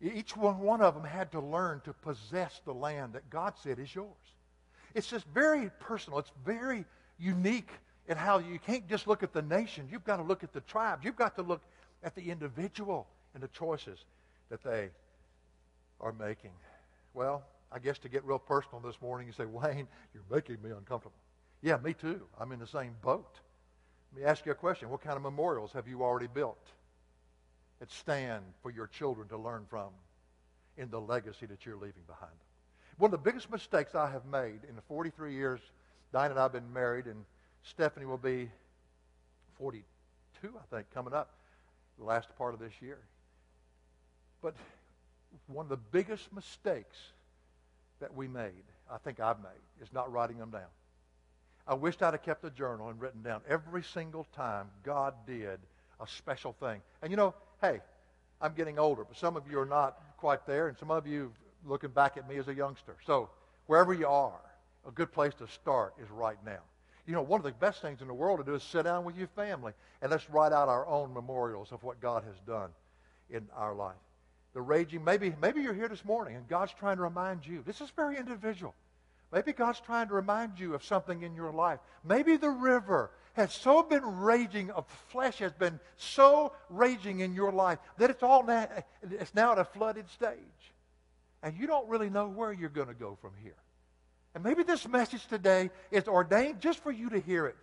Each 0.00 0.36
one, 0.36 0.58
one 0.60 0.80
of 0.80 0.94
them 0.94 1.04
had 1.04 1.30
to 1.32 1.40
learn 1.40 1.80
to 1.84 1.92
possess 1.92 2.60
the 2.64 2.72
land 2.72 3.12
that 3.12 3.28
God 3.28 3.54
said 3.62 3.78
is 3.78 3.94
yours. 3.94 4.08
It's 4.94 5.06
just 5.06 5.26
very 5.26 5.70
personal. 5.78 6.18
It's 6.18 6.32
very 6.44 6.84
unique 7.18 7.70
in 8.08 8.16
how 8.16 8.38
you 8.38 8.58
can't 8.58 8.88
just 8.88 9.06
look 9.06 9.22
at 9.22 9.32
the 9.32 9.42
nation. 9.42 9.88
You've 9.90 10.04
got 10.04 10.16
to 10.16 10.22
look 10.22 10.42
at 10.42 10.52
the 10.52 10.62
tribes. 10.62 11.04
You've 11.04 11.16
got 11.16 11.36
to 11.36 11.42
look 11.42 11.60
at 12.02 12.14
the 12.14 12.30
individual 12.30 13.06
and 13.34 13.42
the 13.42 13.48
choices 13.48 13.98
that 14.48 14.64
they 14.64 14.88
are 16.00 16.12
making. 16.12 16.50
Well, 17.14 17.42
I 17.70 17.78
guess 17.78 17.98
to 17.98 18.08
get 18.08 18.24
real 18.24 18.38
personal 18.38 18.80
this 18.80 19.00
morning, 19.00 19.26
you 19.26 19.32
say, 19.32 19.44
Wayne, 19.44 19.86
you're 20.14 20.24
making 20.30 20.62
me 20.62 20.70
uncomfortable. 20.70 21.14
Yeah, 21.62 21.76
me 21.76 21.92
too. 21.92 22.22
I'm 22.38 22.52
in 22.52 22.58
the 22.58 22.66
same 22.66 22.96
boat. 23.02 23.38
Let 24.12 24.22
me 24.22 24.26
ask 24.26 24.46
you 24.46 24.52
a 24.52 24.56
question. 24.56 24.88
What 24.88 25.02
kind 25.02 25.16
of 25.16 25.22
memorials 25.22 25.72
have 25.72 25.86
you 25.86 26.02
already 26.02 26.26
built? 26.26 26.58
That 27.80 27.90
stand 27.90 28.44
for 28.62 28.70
your 28.70 28.86
children 28.86 29.28
to 29.28 29.36
learn 29.36 29.64
from 29.68 29.88
in 30.76 30.90
the 30.90 31.00
legacy 31.00 31.46
that 31.46 31.66
you're 31.66 31.76
leaving 31.76 32.02
behind. 32.06 32.32
One 32.98 33.08
of 33.08 33.12
the 33.12 33.30
biggest 33.30 33.50
mistakes 33.50 33.94
I 33.94 34.10
have 34.10 34.26
made 34.26 34.60
in 34.68 34.76
the 34.76 34.82
43 34.82 35.34
years 35.34 35.60
Diane 36.12 36.30
and 36.30 36.40
I 36.40 36.44
have 36.44 36.52
been 36.52 36.72
married, 36.72 37.06
and 37.06 37.24
Stephanie 37.62 38.06
will 38.06 38.18
be 38.18 38.50
42, 39.58 40.48
I 40.48 40.74
think, 40.74 40.86
coming 40.92 41.14
up 41.14 41.30
the 41.98 42.04
last 42.04 42.28
part 42.36 42.54
of 42.54 42.60
this 42.60 42.72
year. 42.80 42.98
But 44.42 44.54
one 45.46 45.66
of 45.66 45.70
the 45.70 45.76
biggest 45.76 46.32
mistakes 46.32 46.96
that 48.00 48.14
we 48.14 48.26
made, 48.26 48.64
I 48.90 48.98
think 48.98 49.20
I've 49.20 49.38
made, 49.38 49.82
is 49.82 49.92
not 49.92 50.10
writing 50.10 50.38
them 50.38 50.50
down. 50.50 50.62
I 51.68 51.74
wished 51.74 52.02
I'd 52.02 52.14
have 52.14 52.22
kept 52.24 52.44
a 52.44 52.50
journal 52.50 52.88
and 52.88 53.00
written 53.00 53.22
down 53.22 53.42
every 53.48 53.84
single 53.84 54.26
time 54.34 54.66
God 54.82 55.14
did 55.26 55.60
a 56.00 56.06
special 56.08 56.52
thing. 56.58 56.80
And 57.02 57.12
you 57.12 57.16
know, 57.16 57.34
hey, 57.60 57.80
I'm 58.40 58.54
getting 58.54 58.78
older, 58.78 59.04
but 59.04 59.16
some 59.16 59.36
of 59.36 59.50
you 59.50 59.58
are 59.58 59.66
not 59.66 59.98
quite 60.16 60.46
there, 60.46 60.68
and 60.68 60.78
some 60.78 60.90
of 60.90 61.06
you 61.06 61.32
looking 61.66 61.90
back 61.90 62.16
at 62.16 62.28
me 62.28 62.36
as 62.36 62.48
a 62.48 62.54
youngster. 62.54 62.96
So 63.06 63.28
wherever 63.66 63.92
you 63.92 64.06
are, 64.06 64.40
a 64.86 64.90
good 64.90 65.12
place 65.12 65.34
to 65.34 65.48
start 65.48 65.94
is 66.02 66.10
right 66.10 66.38
now. 66.44 66.60
You 67.06 67.14
know, 67.14 67.22
one 67.22 67.40
of 67.40 67.44
the 67.44 67.52
best 67.52 67.82
things 67.82 68.00
in 68.00 68.08
the 68.08 68.14
world 68.14 68.38
to 68.38 68.44
do 68.44 68.54
is 68.54 68.62
sit 68.62 68.84
down 68.84 69.04
with 69.04 69.16
your 69.16 69.28
family 69.28 69.72
and 70.00 70.10
let's 70.10 70.28
write 70.30 70.52
out 70.52 70.68
our 70.68 70.86
own 70.86 71.12
memorials 71.12 71.72
of 71.72 71.82
what 71.82 72.00
God 72.00 72.24
has 72.24 72.36
done 72.46 72.70
in 73.30 73.46
our 73.56 73.74
life. 73.74 73.96
The 74.54 74.60
raging, 74.60 75.04
maybe, 75.04 75.34
maybe 75.40 75.60
you're 75.60 75.74
here 75.74 75.88
this 75.88 76.04
morning 76.04 76.36
and 76.36 76.48
God's 76.48 76.72
trying 76.72 76.96
to 76.96 77.02
remind 77.02 77.46
you. 77.46 77.62
This 77.66 77.80
is 77.80 77.90
very 77.90 78.16
individual. 78.16 78.74
Maybe 79.32 79.52
God's 79.52 79.80
trying 79.80 80.08
to 80.08 80.14
remind 80.14 80.58
you 80.58 80.74
of 80.74 80.84
something 80.84 81.22
in 81.22 81.34
your 81.34 81.52
life. 81.52 81.78
Maybe 82.04 82.36
the 82.36 82.50
river 82.50 83.10
has 83.34 83.52
so 83.52 83.82
been 83.82 84.04
raging 84.04 84.70
of 84.70 84.86
flesh 85.08 85.38
has 85.38 85.52
been 85.52 85.78
so 85.96 86.52
raging 86.68 87.20
in 87.20 87.34
your 87.34 87.52
life 87.52 87.78
that 87.98 88.10
it's 88.10 88.22
all 88.22 88.44
now, 88.44 88.68
it's 89.02 89.34
now 89.34 89.52
at 89.52 89.58
a 89.58 89.64
flooded 89.64 90.08
stage. 90.10 90.38
And 91.42 91.56
you 91.56 91.66
don't 91.66 91.88
really 91.88 92.10
know 92.10 92.28
where 92.28 92.52
you're 92.52 92.68
going 92.68 92.88
to 92.88 92.94
go 92.94 93.16
from 93.20 93.32
here. 93.42 93.56
And 94.34 94.44
maybe 94.44 94.62
this 94.62 94.86
message 94.86 95.26
today 95.26 95.70
is 95.90 96.06
ordained 96.06 96.60
just 96.60 96.80
for 96.80 96.92
you 96.92 97.10
to 97.10 97.18
hear 97.18 97.46
it. 97.46 97.56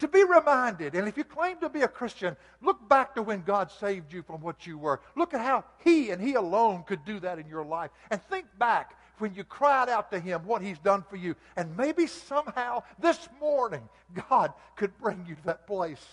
To 0.00 0.08
be 0.08 0.22
reminded, 0.22 0.94
and 0.94 1.08
if 1.08 1.16
you 1.16 1.24
claim 1.24 1.58
to 1.60 1.70
be 1.70 1.80
a 1.80 1.88
Christian, 1.88 2.36
look 2.60 2.86
back 2.86 3.14
to 3.14 3.22
when 3.22 3.40
God 3.40 3.70
saved 3.70 4.12
you 4.12 4.22
from 4.22 4.42
what 4.42 4.66
you 4.66 4.76
were. 4.76 5.00
Look 5.16 5.32
at 5.32 5.40
how 5.40 5.64
He 5.82 6.10
and 6.10 6.20
He 6.20 6.34
alone 6.34 6.84
could 6.86 7.06
do 7.06 7.18
that 7.20 7.38
in 7.38 7.48
your 7.48 7.64
life. 7.64 7.90
And 8.10 8.22
think 8.24 8.46
back 8.58 8.94
when 9.18 9.34
you 9.34 9.44
cried 9.44 9.88
out 9.88 10.10
to 10.12 10.18
Him 10.18 10.44
what 10.44 10.62
He's 10.62 10.78
done 10.78 11.04
for 11.08 11.16
you. 11.16 11.34
And 11.56 11.76
maybe 11.76 12.06
somehow 12.06 12.82
this 12.98 13.28
morning, 13.40 13.88
God 14.30 14.52
could 14.76 14.96
bring 14.98 15.24
you 15.28 15.34
to 15.34 15.44
that 15.44 15.66
place 15.66 16.06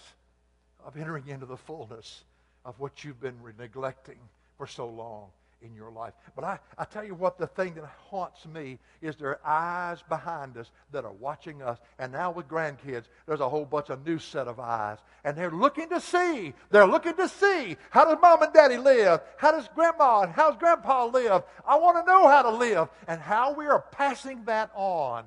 of 0.85 0.97
entering 0.97 1.27
into 1.27 1.45
the 1.45 1.57
fullness 1.57 2.23
of 2.65 2.79
what 2.79 3.03
you've 3.03 3.19
been 3.19 3.37
neglecting 3.57 4.17
for 4.57 4.67
so 4.67 4.87
long 4.87 5.29
in 5.63 5.73
your 5.73 5.91
life. 5.91 6.13
But 6.35 6.43
I, 6.43 6.59
I 6.77 6.85
tell 6.85 7.03
you 7.03 7.15
what, 7.15 7.37
the 7.37 7.47
thing 7.47 7.73
that 7.75 7.85
haunts 7.85 8.45
me 8.45 8.79
is 9.01 9.15
there 9.15 9.29
are 9.29 9.39
eyes 9.45 10.03
behind 10.07 10.57
us 10.57 10.69
that 10.91 11.05
are 11.05 11.13
watching 11.13 11.61
us. 11.61 11.79
And 11.97 12.11
now 12.11 12.31
with 12.31 12.47
grandkids, 12.47 13.05
there's 13.25 13.39
a 13.39 13.49
whole 13.49 13.65
bunch 13.65 13.89
of 13.89 14.05
new 14.05 14.19
set 14.19 14.47
of 14.47 14.59
eyes. 14.59 14.97
And 15.23 15.37
they're 15.37 15.51
looking 15.51 15.89
to 15.89 16.01
see. 16.01 16.53
They're 16.69 16.85
looking 16.85 17.15
to 17.15 17.27
see. 17.27 17.77
How 17.89 18.05
does 18.05 18.17
mom 18.21 18.43
and 18.43 18.53
daddy 18.53 18.77
live? 18.77 19.21
How 19.37 19.51
does 19.51 19.67
grandma 19.73 20.21
and 20.21 20.33
how's 20.33 20.57
grandpa 20.57 21.05
live? 21.05 21.43
I 21.65 21.77
want 21.77 21.97
to 21.97 22.11
know 22.11 22.27
how 22.27 22.41
to 22.43 22.51
live. 22.51 22.89
And 23.07 23.21
how 23.21 23.53
we 23.53 23.65
are 23.67 23.83
passing 23.91 24.43
that 24.45 24.71
on 24.75 25.25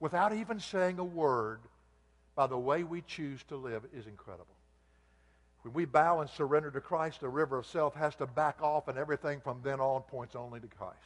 without 0.00 0.34
even 0.34 0.60
saying 0.60 0.98
a 0.98 1.04
word 1.04 1.60
by 2.34 2.46
the 2.46 2.58
way 2.58 2.82
we 2.82 3.02
choose 3.02 3.42
to 3.44 3.56
live 3.56 3.84
is 3.92 4.06
incredible. 4.06 4.53
When 5.64 5.72
we 5.72 5.86
bow 5.86 6.20
and 6.20 6.28
surrender 6.28 6.70
to 6.70 6.80
Christ, 6.80 7.20
the 7.20 7.28
river 7.28 7.56
of 7.58 7.64
self 7.64 7.94
has 7.94 8.14
to 8.16 8.26
back 8.26 8.58
off, 8.60 8.88
and 8.88 8.98
everything 8.98 9.40
from 9.40 9.60
then 9.64 9.80
on 9.80 10.02
points 10.02 10.36
only 10.36 10.60
to 10.60 10.66
Christ. 10.66 10.98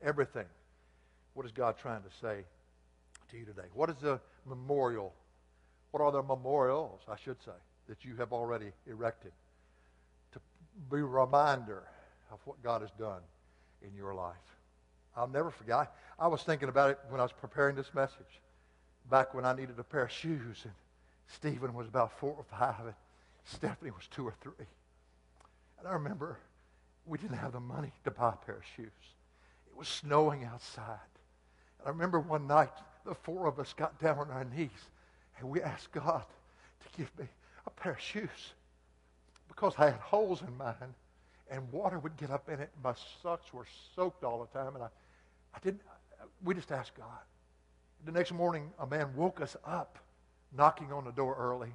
Everything. 0.00 0.46
What 1.34 1.44
is 1.44 1.50
God 1.50 1.76
trying 1.76 2.02
to 2.02 2.08
say 2.20 2.44
to 3.30 3.36
you 3.36 3.44
today? 3.44 3.66
What 3.74 3.90
is 3.90 3.96
the 4.00 4.20
memorial? 4.48 5.12
What 5.90 6.02
are 6.02 6.12
the 6.12 6.22
memorials, 6.22 7.00
I 7.08 7.16
should 7.16 7.42
say, 7.44 7.50
that 7.88 8.04
you 8.04 8.14
have 8.16 8.32
already 8.32 8.70
erected 8.86 9.32
to 10.34 10.40
be 10.88 11.00
a 11.00 11.04
reminder 11.04 11.82
of 12.30 12.38
what 12.44 12.62
God 12.62 12.82
has 12.82 12.92
done 12.92 13.22
in 13.82 13.92
your 13.96 14.14
life? 14.14 14.36
I'll 15.16 15.26
never 15.26 15.50
forget. 15.50 15.92
I, 16.16 16.28
was 16.28 16.44
thinking 16.44 16.68
about 16.68 16.90
it 16.90 16.98
when 17.08 17.18
I 17.18 17.24
was 17.24 17.32
preparing 17.32 17.74
this 17.74 17.92
message. 17.92 18.40
Back 19.10 19.34
when 19.34 19.44
I 19.44 19.52
needed 19.52 19.80
a 19.80 19.82
pair 19.82 20.04
of 20.04 20.12
shoes, 20.12 20.60
and 20.62 20.72
Stephen 21.26 21.74
was 21.74 21.88
about 21.88 22.16
four 22.20 22.34
or 22.36 22.44
five. 22.44 22.86
And 22.86 22.94
Stephanie 23.44 23.90
was 23.90 24.06
two 24.08 24.26
or 24.26 24.34
three. 24.40 24.66
And 25.78 25.88
I 25.88 25.92
remember 25.92 26.38
we 27.06 27.18
didn't 27.18 27.38
have 27.38 27.52
the 27.52 27.60
money 27.60 27.92
to 28.04 28.10
buy 28.10 28.30
a 28.30 28.46
pair 28.46 28.56
of 28.56 28.64
shoes. 28.76 28.92
It 29.66 29.76
was 29.76 29.88
snowing 29.88 30.44
outside. 30.44 30.98
And 31.78 31.88
I 31.88 31.90
remember 31.90 32.20
one 32.20 32.46
night, 32.46 32.72
the 33.04 33.14
four 33.14 33.46
of 33.46 33.58
us 33.58 33.72
got 33.72 33.98
down 34.00 34.18
on 34.18 34.30
our 34.30 34.44
knees 34.44 34.70
and 35.38 35.48
we 35.48 35.62
asked 35.62 35.90
God 35.92 36.24
to 36.80 36.98
give 36.98 37.10
me 37.18 37.26
a 37.66 37.70
pair 37.70 37.92
of 37.92 38.00
shoes 38.00 38.52
because 39.48 39.74
I 39.78 39.86
had 39.86 40.00
holes 40.00 40.42
in 40.42 40.56
mine 40.56 40.94
and 41.50 41.70
water 41.72 41.98
would 41.98 42.16
get 42.16 42.30
up 42.30 42.48
in 42.48 42.60
it. 42.60 42.70
My 42.82 42.94
socks 43.22 43.52
were 43.52 43.66
soaked 43.96 44.22
all 44.22 44.40
the 44.40 44.58
time. 44.58 44.74
And 44.74 44.84
I, 44.84 44.88
I 45.54 45.58
didn't, 45.62 45.80
we 46.44 46.54
just 46.54 46.70
asked 46.70 46.94
God. 46.94 47.06
The 48.04 48.12
next 48.12 48.32
morning, 48.32 48.70
a 48.78 48.86
man 48.86 49.14
woke 49.16 49.40
us 49.40 49.56
up 49.66 49.98
knocking 50.56 50.92
on 50.92 51.04
the 51.04 51.10
door 51.10 51.36
early. 51.38 51.72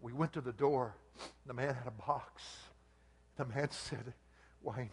We 0.00 0.12
went 0.12 0.32
to 0.34 0.40
the 0.40 0.52
door. 0.52 0.94
The 1.46 1.54
man 1.54 1.74
had 1.74 1.86
a 1.86 2.06
box. 2.06 2.42
The 3.36 3.44
man 3.44 3.70
said, 3.70 4.12
Wayne, 4.62 4.90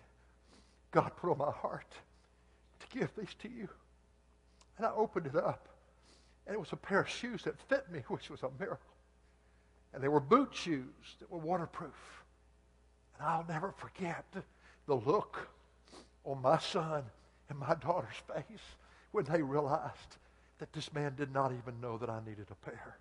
God 0.91 1.12
put 1.18 1.32
on 1.32 1.38
my 1.38 1.52
heart 1.52 1.91
to 2.80 2.98
give 2.98 3.10
these 3.18 3.34
to 3.39 3.50
you. 3.50 3.68
And 4.78 4.86
I 4.86 4.91
opened 4.91 5.28
it 5.28 5.36
up. 5.36 5.68
And 6.46 6.56
it 6.56 6.60
was 6.60 6.72
a 6.72 6.78
pair 6.78 7.02
of 7.02 7.10
shoes 7.10 7.44
that 7.44 7.60
fit 7.70 7.91
me, 7.91 8.00
which 8.08 8.30
was 8.30 8.44
a 8.44 8.50
miracle. 8.60 8.94
And 9.94 10.04
they 10.04 10.08
were 10.08 10.20
boot 10.20 10.50
shoes 10.54 11.15
that 11.20 11.32
were 11.32 11.39
waterproof. 11.39 12.24
And 13.18 13.28
I'll 13.28 13.46
never 13.48 13.72
forget 13.72 14.26
the 14.88 14.96
look 14.96 15.48
on 16.26 16.41
my 16.41 16.58
son 16.58 17.04
and 17.50 17.58
my 17.58 17.76
daughter's 17.76 18.22
face 18.34 18.62
when 19.12 19.26
they 19.26 19.41
realized 19.41 20.18
that 20.60 20.74
this 20.74 20.94
man 20.94 21.15
did 21.15 21.32
not 21.32 21.52
even 21.52 21.80
know 21.80 21.98
that 21.98 22.10
I 22.10 22.20
needed 22.26 22.48
a 22.52 22.70
pair 22.70 22.98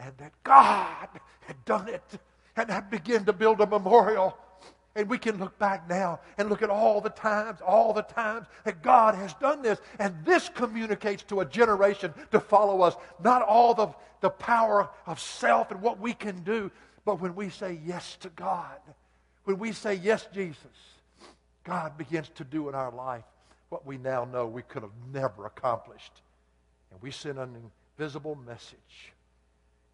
and 0.00 0.16
that 0.18 0.32
God 0.44 1.08
had 1.40 1.64
done 1.64 1.88
it. 1.88 2.02
And 2.56 2.70
I 2.70 2.80
began 2.80 3.24
to 3.26 3.32
build 3.32 3.60
a 3.60 3.66
memorial. 3.66 4.36
And 4.96 5.08
we 5.08 5.18
can 5.18 5.38
look 5.38 5.56
back 5.58 5.88
now 5.88 6.18
and 6.36 6.48
look 6.48 6.62
at 6.62 6.70
all 6.70 7.00
the 7.00 7.10
times, 7.10 7.60
all 7.60 7.92
the 7.92 8.02
times 8.02 8.48
that 8.64 8.82
God 8.82 9.14
has 9.14 9.32
done 9.34 9.62
this. 9.62 9.78
And 9.98 10.14
this 10.24 10.48
communicates 10.48 11.22
to 11.24 11.40
a 11.40 11.44
generation 11.44 12.12
to 12.32 12.40
follow 12.40 12.82
us. 12.82 12.96
Not 13.22 13.42
all 13.42 13.72
the, 13.72 13.88
the 14.20 14.30
power 14.30 14.90
of 15.06 15.20
self 15.20 15.70
and 15.70 15.80
what 15.80 16.00
we 16.00 16.12
can 16.12 16.42
do, 16.42 16.70
but 17.04 17.20
when 17.20 17.34
we 17.36 17.50
say 17.50 17.78
yes 17.84 18.16
to 18.20 18.28
God, 18.30 18.78
when 19.44 19.58
we 19.58 19.72
say 19.72 19.94
yes, 19.94 20.28
Jesus, 20.34 20.66
God 21.62 21.96
begins 21.96 22.30
to 22.34 22.44
do 22.44 22.68
in 22.68 22.74
our 22.74 22.90
life 22.90 23.24
what 23.68 23.86
we 23.86 23.96
now 23.96 24.24
know 24.24 24.46
we 24.46 24.62
could 24.62 24.82
have 24.82 24.90
never 25.12 25.46
accomplished. 25.46 26.20
And 26.90 27.00
we 27.00 27.12
send 27.12 27.38
an 27.38 27.70
invisible 27.96 28.34
message 28.34 29.12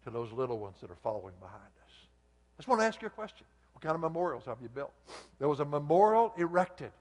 to 0.07 0.11
those 0.11 0.31
little 0.31 0.57
ones 0.57 0.77
that 0.79 0.89
are 0.89 0.97
following 1.03 1.33
behind 1.41 1.61
us. 1.85 1.91
I 1.91 2.55
just 2.59 2.69
want 2.69 2.79
to 2.79 2.87
ask 2.87 3.01
you 3.01 3.07
a 3.07 3.11
question. 3.11 3.45
What 3.73 3.81
kind 3.81 3.93
of 3.93 3.99
memorials 3.99 4.45
have 4.45 4.57
you 4.61 4.69
built? 4.69 4.93
There 5.37 5.49
was 5.49 5.59
a 5.59 5.65
memorial 5.65 6.33
erected 6.37 6.91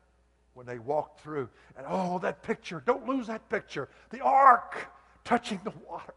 when 0.55 0.67
they 0.67 0.81
walked 0.81 1.21
through. 1.21 1.49
And 1.77 1.87
oh, 1.89 2.19
that 2.19 2.43
picture, 2.43 2.83
don't 2.85 3.07
lose 3.07 3.29
that 3.29 3.49
picture. 3.49 3.89
The 4.11 4.23
ark 4.23 4.89
touching 5.25 5.61
the 5.63 5.73
water. 5.89 6.15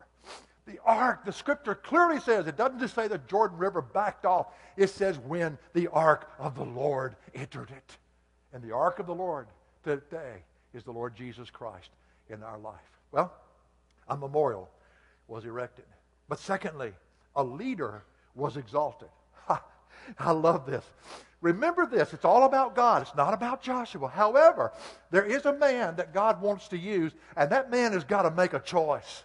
The 0.65 0.79
ark, 0.83 1.25
the 1.25 1.31
scripture 1.31 1.75
clearly 1.75 2.19
says, 2.21 2.47
it 2.47 2.57
doesn't 2.57 2.79
just 2.79 2.95
say 2.95 3.07
the 3.07 3.19
Jordan 3.19 3.59
River 3.59 3.83
backed 3.83 4.25
off. 4.25 4.47
It 4.75 4.89
says 4.89 5.19
when 5.19 5.59
the 5.73 5.89
ark 5.89 6.31
of 6.39 6.55
the 6.55 6.65
Lord 6.65 7.15
entered 7.35 7.69
it. 7.69 7.97
And 8.51 8.63
the 8.63 8.73
ark 8.73 8.97
of 8.97 9.05
the 9.05 9.13
Lord 9.13 9.45
today 9.83 10.41
is 10.73 10.83
the 10.83 10.91
Lord 10.91 11.15
Jesus 11.15 11.51
Christ 11.51 11.91
in 12.29 12.41
our 12.41 12.57
life. 12.57 12.75
Well, 13.11 13.31
a 14.07 14.17
memorial 14.17 14.67
was 15.27 15.45
erected. 15.45 15.85
But 16.29 16.39
secondly, 16.39 16.93
a 17.35 17.43
leader 17.43 18.03
was 18.35 18.55
exalted. 18.55 19.09
I 20.17 20.31
love 20.31 20.65
this. 20.65 20.85
Remember 21.41 21.85
this, 21.85 22.13
it's 22.13 22.25
all 22.25 22.43
about 22.43 22.75
God. 22.75 23.01
It's 23.01 23.15
not 23.15 23.33
about 23.33 23.61
Joshua. 23.61 24.09
However, 24.09 24.73
there 25.09 25.25
is 25.25 25.45
a 25.45 25.53
man 25.53 25.95
that 25.95 26.13
God 26.13 26.41
wants 26.41 26.67
to 26.69 26.77
use, 26.77 27.13
and 27.35 27.49
that 27.51 27.71
man 27.71 27.93
has 27.93 28.03
got 28.03 28.23
to 28.23 28.31
make 28.31 28.53
a 28.53 28.59
choice. 28.59 29.23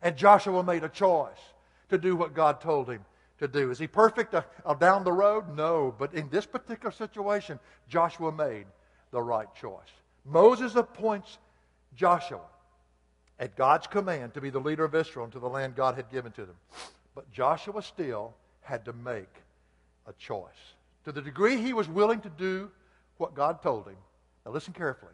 And 0.00 0.16
Joshua 0.16 0.62
made 0.62 0.84
a 0.84 0.88
choice 0.88 1.38
to 1.90 1.98
do 1.98 2.14
what 2.16 2.34
God 2.34 2.60
told 2.60 2.88
him 2.88 3.04
to 3.38 3.48
do. 3.48 3.70
Is 3.70 3.78
he 3.78 3.86
perfect 3.86 4.34
uh, 4.34 4.42
uh, 4.64 4.74
down 4.74 5.04
the 5.04 5.12
road? 5.12 5.56
No. 5.56 5.94
But 5.98 6.14
in 6.14 6.28
this 6.28 6.46
particular 6.46 6.92
situation, 6.92 7.58
Joshua 7.88 8.30
made 8.30 8.66
the 9.10 9.20
right 9.20 9.52
choice. 9.54 9.90
Moses 10.24 10.76
appoints 10.76 11.38
Joshua 11.94 12.40
at 13.38 13.56
God's 13.56 13.86
command 13.86 14.34
to 14.34 14.40
be 14.40 14.50
the 14.50 14.58
leader 14.58 14.84
of 14.84 14.94
Israel 14.94 15.24
into 15.24 15.38
the 15.38 15.48
land 15.48 15.74
God 15.74 15.94
had 15.94 16.10
given 16.10 16.32
to 16.32 16.46
them. 16.46 16.56
But 17.14 17.30
Joshua 17.32 17.82
still 17.82 18.34
had 18.62 18.84
to 18.84 18.92
make 18.92 19.32
a 20.06 20.12
choice. 20.14 20.74
To 21.04 21.12
the 21.12 21.22
degree 21.22 21.56
he 21.56 21.72
was 21.72 21.88
willing 21.88 22.20
to 22.20 22.30
do 22.30 22.70
what 23.18 23.34
God 23.34 23.62
told 23.62 23.86
him, 23.86 23.96
now 24.44 24.52
listen 24.52 24.72
carefully, 24.72 25.12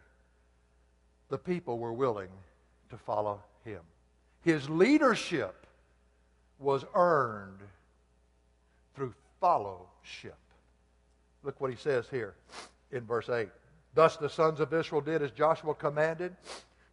the 1.29 1.39
people 1.39 1.79
were 1.79 1.93
willing 1.93 2.29
to 2.91 2.97
follow 2.97 3.41
him. 3.65 3.81
His 4.43 4.69
leadership 4.69 5.67
was 6.59 6.85
earned 6.95 7.61
through 8.95 9.15
fellowship. 9.41 10.37
Look 11.43 11.61
what 11.61 11.71
he 11.71 11.77
says 11.77 12.07
here 12.11 12.35
in 12.91 13.05
verse 13.05 13.29
8. 13.29 13.49
Thus 13.95 14.17
the 14.17 14.29
sons 14.29 14.61
of 14.61 14.73
Israel 14.73 15.01
did 15.01 15.23
as 15.23 15.31
Joshua 15.31 15.75
commanded 15.75 16.37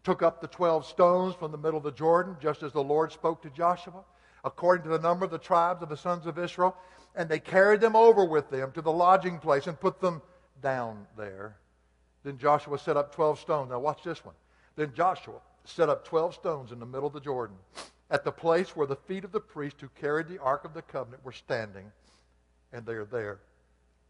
took 0.09 0.23
up 0.23 0.41
the 0.41 0.47
12 0.47 0.87
stones 0.87 1.35
from 1.35 1.51
the 1.51 1.57
middle 1.57 1.77
of 1.77 1.83
the 1.83 1.91
Jordan, 1.91 2.35
just 2.41 2.63
as 2.63 2.71
the 2.71 2.83
Lord 2.83 3.11
spoke 3.11 3.43
to 3.43 3.49
Joshua, 3.51 4.03
according 4.43 4.83
to 4.85 4.89
the 4.89 4.97
number 4.97 5.23
of 5.23 5.29
the 5.29 5.37
tribes 5.37 5.83
of 5.83 5.89
the 5.89 5.97
sons 5.97 6.25
of 6.25 6.39
Israel. 6.39 6.75
And 7.13 7.29
they 7.29 7.37
carried 7.37 7.79
them 7.79 7.95
over 7.95 8.25
with 8.25 8.49
them 8.49 8.71
to 8.71 8.81
the 8.81 8.91
lodging 8.91 9.37
place 9.37 9.67
and 9.67 9.79
put 9.79 10.01
them 10.01 10.23
down 10.63 11.05
there. 11.15 11.57
Then 12.23 12.39
Joshua 12.39 12.79
set 12.79 12.97
up 12.97 13.13
12 13.13 13.39
stones. 13.39 13.69
Now, 13.69 13.77
watch 13.77 14.01
this 14.03 14.25
one. 14.25 14.33
Then 14.75 14.93
Joshua 14.95 15.41
set 15.63 15.89
up 15.89 16.05
12 16.05 16.33
stones 16.33 16.71
in 16.71 16.79
the 16.79 16.87
middle 16.87 17.05
of 17.05 17.13
the 17.13 17.19
Jordan 17.19 17.57
at 18.09 18.23
the 18.23 18.31
place 18.31 18.75
where 18.75 18.87
the 18.87 18.95
feet 18.95 19.23
of 19.23 19.31
the 19.31 19.39
priest 19.39 19.79
who 19.79 19.89
carried 20.01 20.27
the 20.27 20.41
Ark 20.41 20.65
of 20.65 20.73
the 20.73 20.81
Covenant 20.81 21.23
were 21.23 21.31
standing, 21.31 21.91
and 22.73 22.83
they 22.83 22.93
are 22.93 23.05
there 23.05 23.41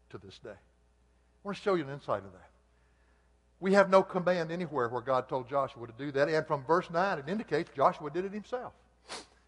to 0.08 0.16
this 0.16 0.38
day. 0.38 0.48
I 0.48 1.40
want 1.44 1.58
to 1.58 1.62
show 1.62 1.74
you 1.74 1.84
an 1.84 1.92
insight 1.92 2.24
of 2.24 2.32
that. 2.32 2.49
We 3.60 3.74
have 3.74 3.90
no 3.90 4.02
command 4.02 4.50
anywhere 4.50 4.88
where 4.88 5.02
God 5.02 5.28
told 5.28 5.48
Joshua 5.48 5.86
to 5.86 5.92
do 5.98 6.10
that. 6.12 6.28
And 6.28 6.46
from 6.46 6.64
verse 6.64 6.90
9, 6.90 7.18
it 7.18 7.28
indicates 7.28 7.70
Joshua 7.76 8.10
did 8.10 8.24
it 8.24 8.32
himself. 8.32 8.72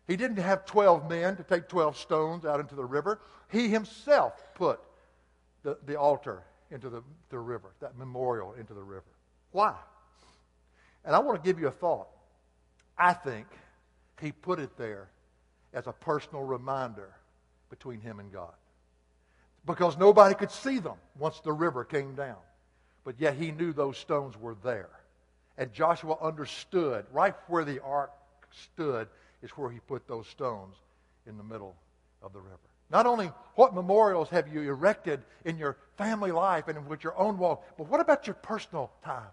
He 0.07 0.17
didn't 0.17 0.37
have 0.37 0.67
12 0.67 1.09
men 1.09 1.37
to 1.37 1.43
take 1.43 1.69
12 1.69 1.97
stones 1.97 2.45
out 2.45 2.61
into 2.61 2.75
the 2.75 2.85
river. 2.85 3.21
He 3.51 3.69
himself 3.69 4.43
put 4.55 4.81
the, 5.63 5.79
the 5.87 5.97
altar 5.99 6.43
into 6.71 6.91
the, 6.91 7.03
the 7.31 7.39
river, 7.39 7.73
that 7.81 7.97
memorial 7.97 8.55
into 8.55 8.75
the 8.75 8.83
river. 8.83 9.05
Why? 9.53 9.75
And 11.05 11.15
I 11.17 11.19
want 11.21 11.43
to 11.43 11.49
give 11.49 11.59
you 11.59 11.69
a 11.69 11.73
thought. 11.73 12.09
I 12.99 13.13
think 13.15 13.47
he 14.21 14.33
put 14.33 14.59
it 14.59 14.77
there 14.77 15.09
as 15.73 15.87
a 15.87 15.93
personal 15.93 16.43
reminder 16.43 17.15
between 17.71 18.01
him 18.01 18.21
and 18.21 18.31
God. 18.33 18.53
Because 19.65 19.97
nobody 19.97 20.35
could 20.35 20.51
see 20.51 20.79
them 20.79 20.97
once 21.19 21.41
the 21.41 21.53
river 21.53 21.85
came 21.85 22.15
down. 22.15 22.37
But 23.05 23.17
yet 23.19 23.35
he 23.35 23.51
knew 23.51 23.73
those 23.73 23.97
stones 23.99 24.39
were 24.39 24.57
there. 24.63 24.91
And 25.59 25.73
Joshua 25.73 26.17
understood 26.21 27.05
right 27.13 27.35
where 27.49 27.65
the 27.65 27.83
ark 27.83 28.13
stood 28.51 29.09
is 29.43 29.51
where 29.51 29.71
he 29.71 29.81
put 29.81 30.07
those 30.07 30.27
stones 30.27 30.77
in 31.27 31.37
the 31.37 31.43
middle 31.43 31.75
of 32.23 32.33
the 32.33 32.41
river. 32.41 32.59
Not 32.91 33.07
only 33.07 33.33
what 33.55 33.75
memorials 33.75 34.29
have 34.31 34.53
you 34.53 34.63
erected 34.63 35.23
in 35.45 35.59
your 35.59 35.77
family 35.97 36.31
life 36.31 36.69
and 36.69 36.87
with 36.87 37.03
your 37.03 37.19
own 37.19 37.39
walk, 37.39 37.65
but 37.77 37.89
what 37.89 38.01
about 38.01 38.27
your 38.27 38.35
personal 38.35 38.91
time? 39.05 39.31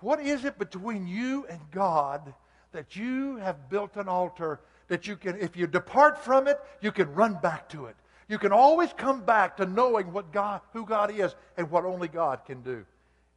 What 0.00 0.20
is 0.20 0.44
it 0.44 0.58
between 0.58 1.06
you 1.06 1.46
and 1.48 1.60
God 1.70 2.32
that 2.72 2.96
you 2.96 3.36
have 3.36 3.68
built 3.68 3.96
an 3.96 4.08
altar 4.08 4.60
that 4.88 5.06
you 5.06 5.16
can, 5.16 5.38
if 5.38 5.56
you 5.56 5.66
depart 5.66 6.18
from 6.18 6.48
it, 6.48 6.58
you 6.80 6.92
can 6.92 7.12
run 7.14 7.38
back 7.42 7.68
to 7.70 7.86
it. 7.86 7.96
You 8.28 8.38
can 8.38 8.52
always 8.52 8.92
come 8.96 9.22
back 9.22 9.56
to 9.58 9.66
knowing 9.66 10.12
what 10.12 10.32
God, 10.32 10.60
who 10.72 10.86
God 10.86 11.10
is 11.10 11.34
and 11.56 11.70
what 11.70 11.84
only 11.84 12.08
God 12.08 12.40
can 12.46 12.62
do 12.62 12.84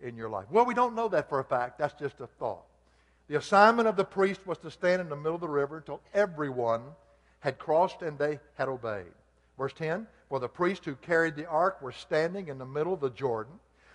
in 0.01 0.15
your 0.15 0.29
life. 0.29 0.45
Well, 0.49 0.65
we 0.65 0.73
don't 0.73 0.95
know 0.95 1.07
that 1.09 1.29
for 1.29 1.39
a 1.39 1.43
fact. 1.43 1.79
That's 1.79 1.99
just 1.99 2.19
a 2.19 2.27
thought. 2.27 2.65
The 3.27 3.37
assignment 3.37 3.87
of 3.87 3.95
the 3.95 4.05
priest 4.05 4.45
was 4.45 4.57
to 4.59 4.71
stand 4.71 5.01
in 5.01 5.09
the 5.09 5.15
middle 5.15 5.35
of 5.35 5.41
the 5.41 5.47
river 5.47 5.77
until 5.77 6.01
everyone 6.13 6.83
had 7.39 7.57
crossed 7.57 8.01
and 8.01 8.17
they 8.17 8.39
had 8.55 8.67
obeyed. 8.67 9.13
Verse 9.57 9.73
10 9.73 10.07
For 10.29 10.39
the 10.39 10.47
priests 10.47 10.85
who 10.85 10.95
carried 10.95 11.35
the 11.35 11.47
ark 11.47 11.81
were 11.81 11.91
standing 11.91 12.49
in 12.49 12.57
the 12.57 12.65
middle 12.65 12.93
of 12.93 12.99
the 12.99 13.09
Jordan 13.09 13.53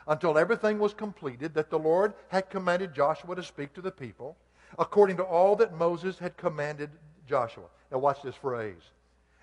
until 0.09 0.39
everything 0.39 0.79
was 0.79 0.95
completed 0.95 1.55
that 1.55 1.71
the 1.71 1.79
Lord 1.79 2.15
had 2.29 2.51
commanded 2.51 2.95
Joshua 2.95 3.37
to 3.37 3.43
speak 3.43 3.73
to 3.75 3.81
the 3.81 3.93
people, 3.93 4.37
according 4.79 5.17
to 5.19 5.23
all 5.23 5.55
that 5.57 5.77
Moses 5.77 6.19
had 6.19 6.37
commanded 6.37 6.91
Joshua. 7.29 7.67
Now, 7.93 7.99
watch 7.99 8.23
this 8.23 8.35
phrase. 8.35 8.83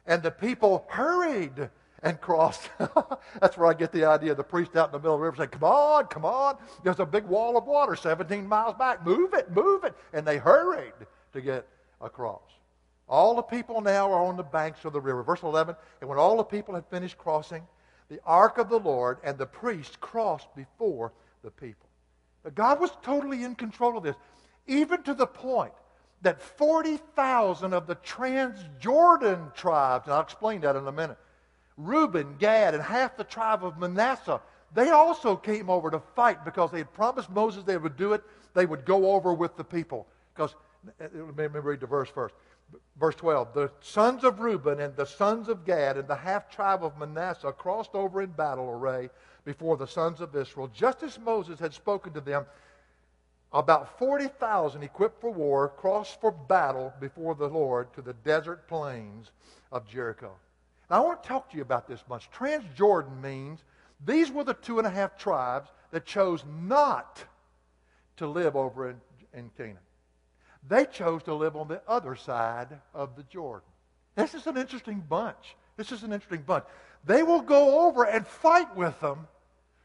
And 0.05 0.23
the 0.23 0.31
people 0.31 0.85
hurried 0.89 1.69
and 2.03 2.19
crossed. 2.21 2.69
That's 3.41 3.57
where 3.57 3.67
I 3.67 3.73
get 3.73 3.91
the 3.91 4.05
idea 4.05 4.31
of 4.31 4.37
the 4.37 4.43
priest 4.43 4.75
out 4.75 4.89
in 4.89 4.91
the 4.91 4.99
middle 4.99 5.15
of 5.15 5.19
the 5.19 5.25
river 5.25 5.37
saying, 5.37 5.49
Come 5.49 5.63
on, 5.63 6.05
come 6.07 6.25
on. 6.25 6.57
There's 6.83 6.99
a 6.99 7.05
big 7.05 7.25
wall 7.25 7.57
of 7.57 7.65
water 7.65 7.95
17 7.95 8.47
miles 8.47 8.75
back. 8.75 9.05
Move 9.05 9.33
it, 9.33 9.51
move 9.51 9.83
it. 9.83 9.95
And 10.13 10.25
they 10.25 10.37
hurried 10.37 10.93
to 11.33 11.41
get 11.41 11.67
across. 12.01 12.41
All 13.09 13.35
the 13.35 13.41
people 13.41 13.81
now 13.81 14.11
are 14.11 14.25
on 14.25 14.37
the 14.37 14.43
banks 14.43 14.83
of 14.85 14.93
the 14.93 15.01
river. 15.01 15.23
Verse 15.23 15.43
11 15.43 15.75
And 16.01 16.09
when 16.09 16.19
all 16.19 16.37
the 16.37 16.43
people 16.43 16.75
had 16.75 16.85
finished 16.87 17.17
crossing, 17.17 17.65
the 18.09 18.19
ark 18.25 18.57
of 18.57 18.69
the 18.69 18.79
Lord 18.79 19.17
and 19.23 19.37
the 19.37 19.45
priest 19.45 19.99
crossed 19.99 20.53
before 20.55 21.13
the 21.43 21.51
people. 21.51 21.87
But 22.43 22.55
God 22.55 22.79
was 22.79 22.91
totally 23.01 23.43
in 23.43 23.55
control 23.55 23.97
of 23.97 24.03
this, 24.03 24.15
even 24.67 25.03
to 25.03 25.13
the 25.13 25.27
point 25.27 25.73
that 26.21 26.41
40,000 26.41 27.73
of 27.73 27.87
the 27.87 27.95
Transjordan 27.95 29.53
tribes, 29.53 30.07
and 30.07 30.13
I'll 30.13 30.21
explain 30.21 30.61
that 30.61 30.75
in 30.75 30.87
a 30.87 30.91
minute, 30.91 31.17
Reuben, 31.77 32.35
Gad, 32.39 32.73
and 32.73 32.83
half 32.83 33.15
the 33.15 33.23
tribe 33.23 33.63
of 33.63 33.77
Manasseh, 33.77 34.41
they 34.73 34.89
also 34.89 35.35
came 35.35 35.69
over 35.69 35.89
to 35.91 35.99
fight 36.15 36.43
because 36.43 36.71
they 36.71 36.79
had 36.79 36.93
promised 36.93 37.29
Moses 37.29 37.63
they 37.63 37.77
would 37.77 37.95
do 37.95 38.13
it. 38.13 38.23
They 38.53 38.65
would 38.65 38.85
go 38.85 39.11
over 39.11 39.33
with 39.33 39.55
the 39.55 39.63
people. 39.63 40.07
Because, 40.35 40.55
let 40.99 41.37
me 41.37 41.59
read 41.59 41.79
the 41.79 41.87
verse 41.87 42.09
first. 42.09 42.35
Verse 42.99 43.15
12 43.15 43.53
The 43.53 43.71
sons 43.79 44.23
of 44.23 44.39
Reuben 44.39 44.81
and 44.81 44.95
the 44.95 45.05
sons 45.05 45.47
of 45.47 45.65
Gad 45.65 45.97
and 45.97 46.07
the 46.07 46.15
half 46.15 46.49
tribe 46.49 46.83
of 46.83 46.97
Manasseh 46.97 47.53
crossed 47.53 47.95
over 47.95 48.21
in 48.21 48.31
battle 48.31 48.69
array 48.69 49.09
before 49.45 49.77
the 49.77 49.87
sons 49.87 50.19
of 50.19 50.35
Israel, 50.35 50.69
just 50.73 51.03
as 51.03 51.17
Moses 51.17 51.59
had 51.59 51.73
spoken 51.73 52.11
to 52.13 52.21
them. 52.21 52.45
About 53.53 53.97
40,000 53.97 54.83
equipped 54.83 55.21
for 55.21 55.31
war 55.31 55.69
crossed 55.69 56.19
for 56.19 56.31
battle 56.31 56.93
before 56.99 57.33
the 57.33 57.47
Lord 57.47 57.93
to 57.93 58.01
the 58.01 58.13
desert 58.13 58.67
plains 58.67 59.31
of 59.71 59.87
Jericho. 59.87 60.33
Now, 60.89 60.97
I 60.97 61.05
want 61.05 61.23
to 61.23 61.27
talk 61.27 61.49
to 61.51 61.57
you 61.57 61.61
about 61.61 61.87
this 61.87 62.03
much. 62.09 62.29
Transjordan 62.31 63.21
means 63.21 63.63
these 64.05 64.31
were 64.31 64.43
the 64.43 64.53
two 64.53 64.77
and 64.77 64.87
a 64.87 64.91
half 64.91 65.17
tribes 65.17 65.69
that 65.91 66.05
chose 66.05 66.43
not 66.61 67.23
to 68.17 68.27
live 68.27 68.55
over 68.55 68.89
in, 68.89 69.01
in 69.33 69.49
Canaan. 69.57 69.77
They 70.67 70.85
chose 70.85 71.23
to 71.23 71.33
live 71.33 71.55
on 71.55 71.67
the 71.67 71.81
other 71.87 72.15
side 72.15 72.79
of 72.93 73.15
the 73.15 73.23
Jordan. 73.23 73.67
This 74.15 74.33
is 74.33 74.47
an 74.47 74.57
interesting 74.57 75.03
bunch. 75.07 75.55
This 75.77 75.91
is 75.91 76.03
an 76.03 76.11
interesting 76.11 76.41
bunch. 76.41 76.65
They 77.05 77.23
will 77.23 77.41
go 77.41 77.87
over 77.87 78.03
and 78.03 78.25
fight 78.25 78.75
with 78.75 78.99
them, 78.99 79.27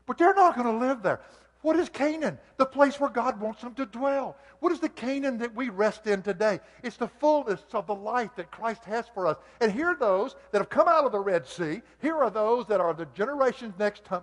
but 0.06 0.18
they're 0.18 0.34
not 0.34 0.56
going 0.56 0.66
to 0.66 0.86
live 0.86 1.02
there. 1.02 1.20
What 1.62 1.76
is 1.76 1.88
Canaan? 1.88 2.38
The 2.56 2.66
place 2.66 2.98
where 2.98 3.08
God 3.08 3.40
wants 3.40 3.62
them 3.62 3.74
to 3.74 3.86
dwell. 3.86 4.36
What 4.58 4.72
is 4.72 4.80
the 4.80 4.88
Canaan 4.88 5.38
that 5.38 5.54
we 5.54 5.68
rest 5.68 6.06
in 6.06 6.22
today? 6.22 6.60
It's 6.82 6.96
the 6.96 7.08
fullness 7.08 7.64
of 7.72 7.86
the 7.86 7.94
life 7.94 8.30
that 8.36 8.50
Christ 8.50 8.84
has 8.84 9.06
for 9.14 9.28
us. 9.28 9.36
And 9.60 9.72
here 9.72 9.88
are 9.88 9.96
those 9.96 10.36
that 10.50 10.58
have 10.58 10.68
come 10.68 10.88
out 10.88 11.04
of 11.04 11.12
the 11.12 11.20
Red 11.20 11.46
Sea. 11.46 11.82
Here 12.00 12.16
are 12.16 12.30
those 12.30 12.66
that 12.66 12.80
are 12.80 12.92
the 12.92 13.06
generations 13.14 13.74
next 13.78 14.04
to, 14.06 14.22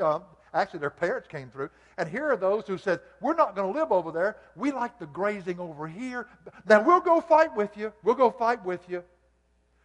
uh, 0.00 0.20
actually 0.52 0.80
their 0.80 0.90
parents 0.90 1.28
came 1.28 1.48
through. 1.48 1.70
And 1.96 2.08
here 2.08 2.30
are 2.30 2.36
those 2.36 2.66
who 2.66 2.76
said, 2.76 2.98
we're 3.20 3.34
not 3.34 3.54
going 3.54 3.72
to 3.72 3.78
live 3.78 3.92
over 3.92 4.10
there. 4.10 4.36
We 4.56 4.72
like 4.72 4.98
the 4.98 5.06
grazing 5.06 5.60
over 5.60 5.86
here. 5.86 6.26
Now 6.68 6.82
we'll 6.82 7.00
go 7.00 7.20
fight 7.20 7.54
with 7.56 7.76
you. 7.76 7.92
We'll 8.02 8.16
go 8.16 8.32
fight 8.32 8.64
with 8.64 8.88
you. 8.88 9.04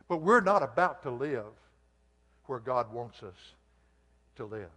But 0.07 0.23
we're 0.23 0.41
not 0.41 0.63
about 0.63 1.03
to 1.03 1.11
live 1.11 1.45
where 2.47 2.59
God 2.59 2.91
wants 2.91 3.21
us 3.21 3.37
to 4.37 4.45
live 4.45 4.69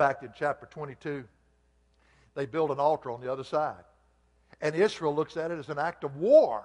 fact, 0.00 0.22
in 0.22 0.30
chapter 0.34 0.64
22, 0.64 1.24
they 2.34 2.46
build 2.46 2.70
an 2.70 2.80
altar 2.80 3.10
on 3.10 3.20
the 3.20 3.30
other 3.30 3.44
side. 3.44 3.84
And 4.62 4.74
Israel 4.74 5.14
looks 5.14 5.36
at 5.36 5.50
it 5.50 5.58
as 5.58 5.68
an 5.68 5.78
act 5.78 6.04
of 6.04 6.16
war. 6.16 6.64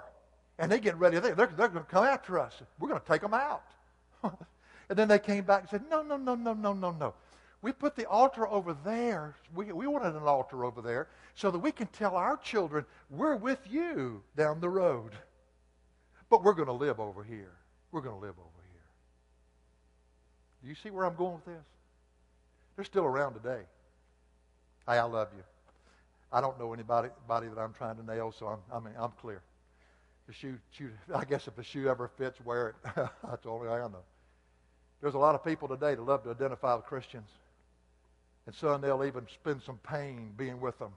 And 0.58 0.71
they 0.71 0.80
get 0.80 0.95
ready. 0.98 1.19
They're, 1.19 1.36
they're, 1.36 1.48
they're 1.48 1.67
going 1.67 1.84
to 1.84 1.91
come 1.91 2.06
after 2.06 2.39
us. 2.39 2.54
We're 2.80 2.88
going 2.88 3.02
to 3.02 3.06
take 3.06 3.21
them 3.21 3.34
out. 3.34 3.65
and 4.24 4.98
then 4.98 5.10
they 5.10 5.19
came 5.19 5.43
back 5.43 5.62
and 5.62 5.69
said, 5.69 5.84
no, 5.89 6.02
no, 6.02 6.15
no, 6.15 6.36
no, 6.36 6.54
no, 6.54 6.71
no, 6.71 6.91
no. 6.91 7.13
We 7.62 7.74
put 7.74 7.98
the 7.98 8.08
altar 8.08 8.48
over 8.48 8.74
there. 8.86 9.36
We, 9.54 9.74
we 9.74 9.86
wanted 9.86 10.15
an 10.15 10.24
altar 10.24 10.63
over 10.63 10.82
there 10.82 11.10
so 11.34 11.52
that 11.52 11.60
we 11.60 11.74
can 11.74 11.88
tell 11.88 12.15
our 12.15 12.38
children, 12.38 12.86
we're 13.10 13.36
with 13.36 13.60
you 13.69 14.24
down 14.38 14.62
the 14.62 14.69
road. 14.69 15.12
But 16.30 16.41
we're 16.41 16.54
going 16.54 16.67
to 16.67 16.74
live 16.74 17.02
over 17.02 17.21
here. 17.21 17.52
We're 17.91 18.02
going 18.02 18.15
to 18.15 18.21
live 18.21 18.39
over 18.39 18.62
here. 18.71 18.82
Do 20.63 20.69
you 20.69 20.76
see 20.76 20.89
where 20.89 21.04
I'm 21.04 21.15
going 21.15 21.34
with 21.34 21.45
this? 21.45 21.74
They're 22.75 22.85
still 22.85 23.05
around 23.05 23.33
today. 23.33 23.61
Hey, 24.88 24.97
I 24.97 25.03
love 25.03 25.29
you. 25.35 25.43
I 26.31 26.41
don't 26.41 26.59
know 26.59 26.73
anybody, 26.73 27.09
that 27.27 27.57
I'm 27.57 27.73
trying 27.73 27.95
to 27.95 28.05
nail, 28.05 28.33
so 28.38 28.47
I'm, 28.47 28.59
I 28.73 28.79
mean, 28.79 28.93
I'm 28.99 29.11
clear. 29.21 29.41
The 30.27 30.33
shoe, 30.33 30.57
shoe, 30.71 30.89
I 31.13 31.23
guess 31.23 31.47
if 31.47 31.55
the 31.55 31.63
shoe 31.63 31.88
ever 31.88 32.09
fits, 32.17 32.39
wear 32.43 32.69
it. 32.69 32.75
The 32.95 33.49
only 33.49 33.67
thing 33.67 33.75
I 33.75 33.88
know. 33.88 34.03
There's 35.01 35.13
a 35.13 35.19
lot 35.19 35.35
of 35.35 35.45
people 35.45 35.67
today 35.67 35.95
that 35.95 36.01
love 36.01 36.23
to 36.23 36.31
identify 36.31 36.75
with 36.75 36.85
Christians. 36.85 37.29
And 38.47 38.55
some 38.55 38.81
they'll 38.81 39.03
even 39.05 39.27
spend 39.33 39.61
some 39.61 39.79
pain 39.88 40.31
being 40.35 40.59
with 40.59 40.77
them. 40.79 40.91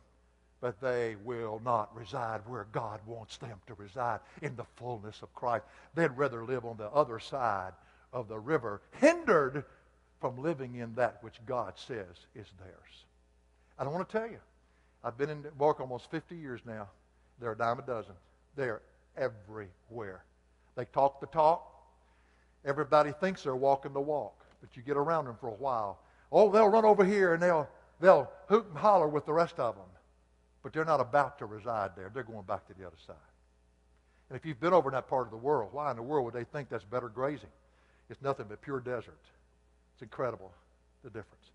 But 0.61 0.81
they 0.81 1.17
will 1.25 1.61
not 1.65 1.95
reside 1.97 2.41
where 2.47 2.67
God 2.73 3.01
wants 3.07 3.37
them 3.37 3.61
to 3.69 3.75
reside 3.75 4.21
in 4.43 4.57
the 4.57 4.65
fullness 4.77 5.23
of 5.23 5.33
Christ. 5.35 5.65
They'd 5.95 6.11
rather 6.17 6.45
live 6.45 6.65
on 6.65 6.77
the 6.79 6.89
other 6.89 7.21
side 7.21 7.75
of 8.13 8.29
the 8.29 8.39
river, 8.39 8.81
hindered 9.01 9.65
from 10.21 10.43
living 10.43 10.77
in 10.77 10.95
that 10.95 11.19
which 11.23 11.35
God 11.47 11.75
says 11.77 12.27
is 12.35 12.47
theirs. 12.59 13.05
I 13.79 13.85
don't 13.85 13.93
want 13.93 14.09
to 14.09 14.19
tell 14.19 14.29
you. 14.29 14.39
I've 15.05 15.17
been 15.17 15.31
in 15.31 15.45
work 15.57 15.81
almost 15.81 16.11
50 16.11 16.37
years 16.37 16.61
now. 16.67 16.89
They're 17.41 17.53
a 17.53 17.57
dime 17.57 17.79
a 17.79 17.83
dozen. 17.83 18.15
They're 18.57 18.83
everywhere. 19.17 20.25
They 20.75 20.85
talk 20.87 21.21
the 21.21 21.27
talk. 21.27 21.65
Everybody 22.65 23.13
thinks 23.13 23.45
they're 23.45 23.55
walking 23.55 23.93
the 23.93 24.01
walk, 24.01 24.45
but 24.61 24.77
you 24.77 24.83
get 24.83 24.97
around 24.97 25.27
them 25.27 25.37
for 25.41 25.49
a 25.49 25.55
while. 25.55 26.01
Oh, 26.33 26.51
they'll 26.51 26.69
run 26.69 26.85
over 26.85 27.05
here 27.05 27.35
and 27.35 27.43
they'll, 27.43 27.69
they'll 28.01 28.31
hoot 28.49 28.67
and 28.69 28.77
holler 28.77 29.09
with 29.09 29.25
the 29.25 29.33
rest 29.33 29.59
of 29.61 29.77
them. 29.77 29.85
But 30.63 30.73
they're 30.73 30.85
not 30.85 31.01
about 31.01 31.39
to 31.39 31.47
reside 31.47 31.93
there. 31.97 32.11
They're 32.13 32.25
going 32.25 32.43
back 32.43 32.67
to 32.67 32.75
the 32.75 32.87
other 32.87 32.97
side. 33.07 33.17
And 34.29 34.37
if 34.37 34.45
you've 34.45 34.61
been 34.61 34.73
over 34.73 34.91
in 34.91 34.95
that 34.95 35.09
part 35.09 35.27
of 35.27 35.31
the 35.31 35.39
world, 35.39 35.71
why 35.73 35.91
in 35.91 35.97
the 35.97 36.03
world 36.03 36.27
would 36.27 36.35
they 36.35 36.45
think 36.45 36.69
that's 36.69 36.85
better 36.85 37.09
grazing? 37.09 37.49
It's 38.11 38.21
nothing 38.21 38.47
but 38.49 38.61
pure 38.61 38.81
desert. 38.81 39.19
It's 39.99 40.03
incredible, 40.05 40.53
the 41.03 41.11
difference. 41.11 41.51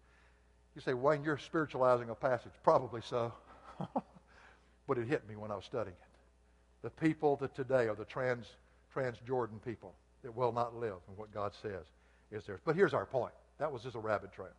You 0.75 0.81
say, 0.81 0.93
Wayne, 0.93 1.23
you're 1.23 1.37
spiritualizing 1.37 2.09
a 2.09 2.15
passage. 2.15 2.51
Probably 2.61 2.99
so. 2.99 3.31
but 4.85 4.97
it 4.97 5.07
hit 5.07 5.25
me 5.29 5.37
when 5.37 5.49
I 5.49 5.55
was 5.55 5.63
studying 5.63 5.95
it. 5.95 6.81
The 6.81 6.89
people 6.89 7.37
that 7.37 7.55
today 7.55 7.87
are 7.87 7.95
the 7.95 8.03
trans, 8.03 8.45
trans-Jordan 8.91 9.59
people 9.63 9.93
that 10.23 10.35
will 10.35 10.51
not 10.51 10.75
live 10.75 10.97
in 11.07 11.15
what 11.15 11.33
God 11.33 11.53
says 11.61 11.85
is 12.33 12.43
theirs. 12.45 12.59
But 12.65 12.75
here's 12.75 12.93
our 12.93 13.05
point. 13.05 13.33
That 13.59 13.71
was 13.71 13.81
just 13.83 13.95
a 13.95 13.99
rabbit 13.99 14.33
trail. 14.33 14.49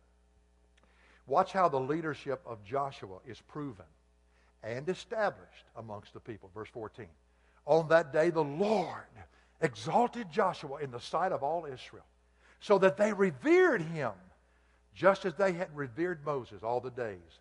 Watch 1.27 1.53
how 1.53 1.69
the 1.69 1.79
leadership 1.79 2.41
of 2.43 2.63
Joshua 2.63 3.19
is 3.27 3.39
proven 3.41 3.85
and 4.63 4.89
established 4.89 5.65
amongst 5.75 6.11
the 6.13 6.19
people. 6.19 6.49
Verse 6.55 6.69
14. 6.73 7.05
On 7.67 7.87
that 7.89 8.11
day, 8.11 8.31
the 8.31 8.43
Lord 8.43 9.05
exalted 9.61 10.31
Joshua 10.31 10.77
in 10.77 10.89
the 10.89 10.99
sight 10.99 11.31
of 11.31 11.43
all 11.43 11.65
Israel, 11.65 12.05
so 12.59 12.77
that 12.79 12.97
they 12.97 13.13
revered 13.13 13.81
him 13.81 14.11
just 14.93 15.25
as 15.25 15.33
they 15.35 15.51
had 15.51 15.75
revered 15.75 16.25
Moses 16.25 16.63
all 16.63 16.79
the 16.79 16.89
days 16.91 17.39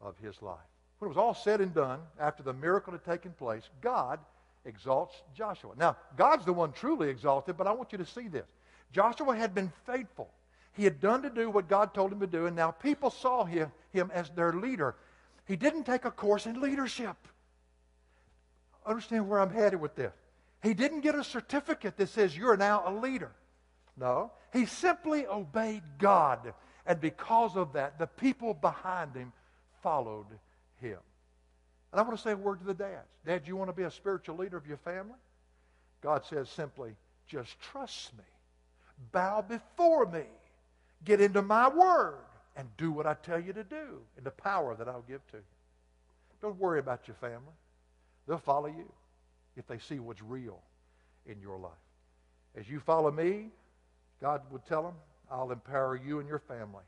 of 0.00 0.16
his 0.18 0.42
life. 0.42 0.58
When 0.98 1.06
it 1.06 1.14
was 1.14 1.18
all 1.18 1.34
said 1.34 1.60
and 1.60 1.72
done, 1.72 2.00
after 2.18 2.42
the 2.42 2.52
miracle 2.52 2.92
had 2.92 3.04
taken 3.04 3.32
place, 3.32 3.68
God 3.80 4.18
exalts 4.64 5.22
Joshua. 5.34 5.72
Now, 5.76 5.96
God's 6.16 6.44
the 6.44 6.52
one 6.52 6.72
truly 6.72 7.08
exalted, 7.08 7.56
but 7.56 7.66
I 7.66 7.72
want 7.72 7.92
you 7.92 7.98
to 7.98 8.06
see 8.06 8.28
this. 8.28 8.46
Joshua 8.92 9.36
had 9.36 9.54
been 9.54 9.72
faithful. 9.84 10.30
He 10.72 10.84
had 10.84 11.00
done 11.00 11.22
to 11.22 11.30
do 11.30 11.48
what 11.48 11.68
God 11.68 11.94
told 11.94 12.12
him 12.12 12.20
to 12.20 12.26
do, 12.26 12.46
and 12.46 12.56
now 12.56 12.70
people 12.70 13.10
saw 13.10 13.44
him, 13.44 13.70
him 13.92 14.10
as 14.12 14.30
their 14.30 14.52
leader. 14.52 14.96
He 15.46 15.56
didn't 15.56 15.84
take 15.84 16.04
a 16.04 16.10
course 16.10 16.46
in 16.46 16.60
leadership. 16.60 17.16
Understand 18.84 19.28
where 19.28 19.40
I'm 19.40 19.50
headed 19.50 19.80
with 19.80 19.94
this. 19.94 20.12
He 20.62 20.74
didn't 20.74 21.00
get 21.00 21.14
a 21.14 21.24
certificate 21.24 21.96
that 21.96 22.08
says 22.08 22.36
you're 22.36 22.56
now 22.56 22.82
a 22.86 22.92
leader. 22.92 23.32
No. 23.96 24.32
He 24.52 24.66
simply 24.66 25.26
obeyed 25.26 25.82
God. 25.98 26.52
And 26.86 27.00
because 27.00 27.56
of 27.56 27.72
that, 27.72 27.98
the 27.98 28.06
people 28.06 28.54
behind 28.54 29.14
him 29.14 29.32
followed 29.82 30.26
him. 30.80 30.98
And 31.92 32.00
I 32.00 32.02
want 32.02 32.16
to 32.16 32.22
say 32.22 32.32
a 32.32 32.36
word 32.36 32.60
to 32.60 32.66
the 32.66 32.74
dads. 32.74 33.08
Dad, 33.24 33.42
you 33.46 33.56
want 33.56 33.70
to 33.70 33.76
be 33.76 33.84
a 33.84 33.90
spiritual 33.90 34.36
leader 34.36 34.56
of 34.56 34.66
your 34.66 34.76
family? 34.78 35.14
God 36.02 36.24
says 36.24 36.48
simply, 36.48 36.90
just 37.26 37.58
trust 37.60 38.16
me. 38.16 38.24
Bow 39.12 39.42
before 39.42 40.06
me. 40.06 40.24
Get 41.04 41.20
into 41.20 41.42
my 41.42 41.68
word 41.68 42.18
and 42.56 42.68
do 42.76 42.90
what 42.90 43.06
I 43.06 43.14
tell 43.14 43.40
you 43.40 43.52
to 43.52 43.64
do 43.64 44.00
in 44.16 44.24
the 44.24 44.30
power 44.30 44.74
that 44.76 44.88
I'll 44.88 45.04
give 45.08 45.26
to 45.32 45.36
you. 45.36 45.42
Don't 46.40 46.58
worry 46.58 46.78
about 46.78 47.06
your 47.06 47.16
family. 47.16 47.54
They'll 48.26 48.38
follow 48.38 48.66
you 48.66 48.90
if 49.56 49.66
they 49.66 49.78
see 49.78 49.98
what's 49.98 50.22
real 50.22 50.60
in 51.26 51.40
your 51.40 51.58
life. 51.58 51.72
As 52.56 52.68
you 52.68 52.80
follow 52.80 53.10
me, 53.10 53.50
God 54.20 54.42
would 54.50 54.64
tell 54.66 54.82
them, 54.82 54.94
I'll 55.30 55.50
empower 55.50 55.96
you 55.96 56.20
and 56.20 56.28
your 56.28 56.38
family 56.38 56.84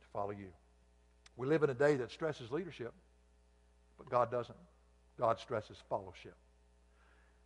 to 0.00 0.06
follow 0.12 0.30
you. 0.30 0.48
We 1.36 1.46
live 1.46 1.62
in 1.62 1.70
a 1.70 1.74
day 1.74 1.96
that 1.96 2.10
stresses 2.10 2.50
leadership, 2.50 2.92
but 3.96 4.08
God 4.08 4.30
doesn't. 4.30 4.56
God 5.18 5.38
stresses 5.40 5.76
fellowship. 5.88 6.36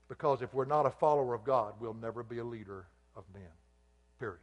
Because 0.08 0.42
if 0.42 0.52
we're 0.52 0.66
not 0.66 0.86
a 0.86 0.90
follower 0.90 1.34
of 1.34 1.44
God, 1.44 1.74
we'll 1.80 1.94
never 1.94 2.22
be 2.22 2.38
a 2.38 2.44
leader 2.44 2.86
of 3.16 3.24
men. 3.32 3.42
Period. 4.18 4.40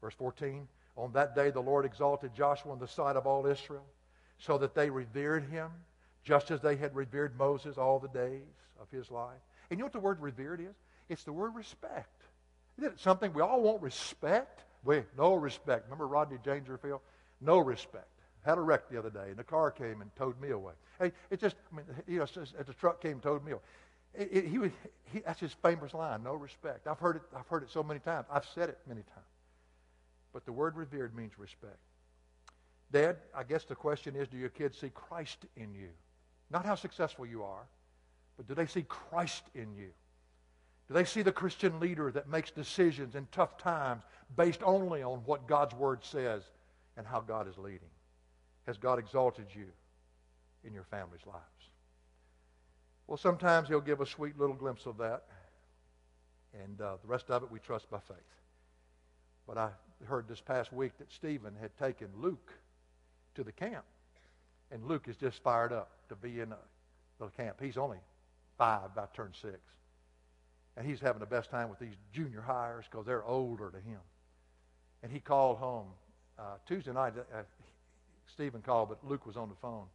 Verse 0.00 0.14
14 0.14 0.68
On 0.96 1.12
that 1.12 1.34
day 1.34 1.50
the 1.50 1.60
Lord 1.60 1.84
exalted 1.84 2.34
Joshua 2.34 2.74
in 2.74 2.78
the 2.78 2.88
sight 2.88 3.16
of 3.16 3.26
all 3.26 3.46
Israel, 3.46 3.86
so 4.38 4.58
that 4.58 4.74
they 4.74 4.90
revered 4.90 5.44
him, 5.44 5.70
just 6.22 6.50
as 6.50 6.60
they 6.60 6.76
had 6.76 6.94
revered 6.94 7.38
Moses 7.38 7.78
all 7.78 7.98
the 7.98 8.08
days 8.08 8.42
of 8.80 8.90
his 8.90 9.10
life. 9.10 9.40
And 9.70 9.78
you 9.78 9.82
know 9.82 9.86
what 9.86 9.92
the 9.92 10.00
word 10.00 10.20
revered 10.20 10.60
is? 10.60 10.74
It's 11.08 11.24
the 11.24 11.32
word 11.32 11.54
respect. 11.54 12.13
Isn't 12.78 12.92
it 12.92 13.00
something 13.00 13.32
we 13.32 13.42
all 13.42 13.62
want 13.62 13.82
respect? 13.82 14.64
We 14.84 15.02
no 15.16 15.34
respect. 15.34 15.84
Remember 15.86 16.06
Rodney 16.06 16.38
Dangerfield? 16.42 17.00
No 17.40 17.58
respect. 17.58 18.08
Had 18.44 18.58
a 18.58 18.60
wreck 18.60 18.90
the 18.90 18.98
other 18.98 19.10
day, 19.10 19.30
and 19.30 19.36
the 19.36 19.44
car 19.44 19.70
came 19.70 20.02
and 20.02 20.14
towed 20.16 20.38
me 20.40 20.50
away. 20.50 20.74
Hey, 20.98 21.12
it 21.30 21.40
just, 21.40 21.56
I 21.72 21.76
mean, 21.76 21.86
you 22.06 22.18
know, 22.18 22.26
just, 22.26 22.54
the 22.66 22.74
truck 22.74 23.00
came 23.00 23.12
and 23.12 23.22
towed 23.22 23.44
me 23.44 23.52
away. 23.52 23.62
It, 24.14 24.28
it, 24.32 24.46
he, 24.46 24.58
he, 25.12 25.20
that's 25.20 25.40
his 25.40 25.52
famous 25.54 25.94
line, 25.94 26.22
no 26.22 26.34
respect. 26.34 26.86
I've 26.86 26.98
heard, 26.98 27.16
it, 27.16 27.22
I've 27.36 27.46
heard 27.48 27.62
it 27.62 27.70
so 27.70 27.82
many 27.82 28.00
times. 28.00 28.26
I've 28.30 28.46
said 28.54 28.68
it 28.68 28.78
many 28.86 29.02
times. 29.02 29.26
But 30.32 30.44
the 30.44 30.52
word 30.52 30.76
revered 30.76 31.16
means 31.16 31.38
respect. 31.38 31.78
Dad, 32.92 33.16
I 33.34 33.42
guess 33.44 33.64
the 33.64 33.74
question 33.74 34.14
is 34.14 34.28
do 34.28 34.36
your 34.36 34.50
kids 34.50 34.78
see 34.78 34.90
Christ 34.90 35.46
in 35.56 35.74
you? 35.74 35.88
Not 36.50 36.64
how 36.64 36.74
successful 36.74 37.26
you 37.26 37.42
are, 37.42 37.66
but 38.36 38.46
do 38.46 38.54
they 38.54 38.66
see 38.66 38.82
Christ 38.82 39.44
in 39.54 39.74
you? 39.74 39.88
Do 40.88 40.94
they 40.94 41.04
see 41.04 41.22
the 41.22 41.32
Christian 41.32 41.80
leader 41.80 42.10
that 42.12 42.28
makes 42.28 42.50
decisions 42.50 43.14
in 43.14 43.26
tough 43.32 43.56
times 43.56 44.02
based 44.36 44.62
only 44.62 45.02
on 45.02 45.20
what 45.24 45.46
God's 45.46 45.74
Word 45.74 46.04
says 46.04 46.42
and 46.96 47.06
how 47.06 47.20
God 47.20 47.48
is 47.48 47.56
leading? 47.56 47.88
Has 48.66 48.76
God 48.76 48.98
exalted 48.98 49.46
you 49.54 49.66
in 50.62 50.74
your 50.74 50.84
family's 50.84 51.24
lives? 51.26 51.40
Well, 53.06 53.16
sometimes 53.16 53.68
He'll 53.68 53.80
give 53.80 54.00
a 54.00 54.06
sweet 54.06 54.38
little 54.38 54.54
glimpse 54.54 54.86
of 54.86 54.98
that, 54.98 55.24
and 56.62 56.80
uh, 56.80 56.96
the 57.02 57.08
rest 57.08 57.30
of 57.30 57.42
it 57.42 57.50
we 57.50 57.58
trust 57.58 57.90
by 57.90 57.98
faith. 57.98 58.16
But 59.46 59.58
I 59.58 59.70
heard 60.04 60.28
this 60.28 60.40
past 60.40 60.72
week 60.72 60.92
that 60.98 61.12
Stephen 61.12 61.54
had 61.60 61.76
taken 61.78 62.08
Luke 62.18 62.52
to 63.34 63.44
the 63.44 63.52
camp, 63.52 63.84
and 64.70 64.84
Luke 64.86 65.06
is 65.08 65.16
just 65.16 65.42
fired 65.42 65.72
up 65.72 65.90
to 66.08 66.16
be 66.16 66.40
in 66.40 66.54
the 67.20 67.26
camp. 67.36 67.56
He's 67.60 67.76
only 67.76 67.98
five, 68.56 68.84
about 68.92 69.14
turn 69.14 69.32
six. 69.40 69.58
And 70.76 70.86
he's 70.86 71.00
having 71.00 71.20
the 71.20 71.26
best 71.26 71.50
time 71.50 71.68
with 71.68 71.78
these 71.78 71.94
junior 72.12 72.44
highers 72.46 72.84
because 72.90 73.06
they're 73.06 73.24
older 73.24 73.70
to 73.70 73.78
him. 73.78 74.00
And 75.02 75.12
he 75.12 75.20
called 75.20 75.58
home 75.58 75.86
uh, 76.38 76.56
Tuesday 76.66 76.92
night. 76.92 77.12
Uh, 77.16 77.42
Stephen 78.26 78.62
called, 78.62 78.88
but 78.88 79.06
Luke 79.06 79.26
was 79.26 79.36
on 79.36 79.48
the 79.48 79.54
phone. 79.60 79.86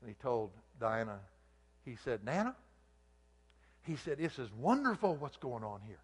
And 0.00 0.08
he 0.08 0.14
told 0.22 0.50
Diana, 0.80 1.18
he 1.84 1.96
said, 1.96 2.24
Nana, 2.24 2.54
he 3.82 3.96
said, 3.96 4.18
this 4.18 4.38
is 4.38 4.50
wonderful 4.52 5.16
what's 5.16 5.36
going 5.36 5.64
on 5.64 5.80
here. 5.86 6.00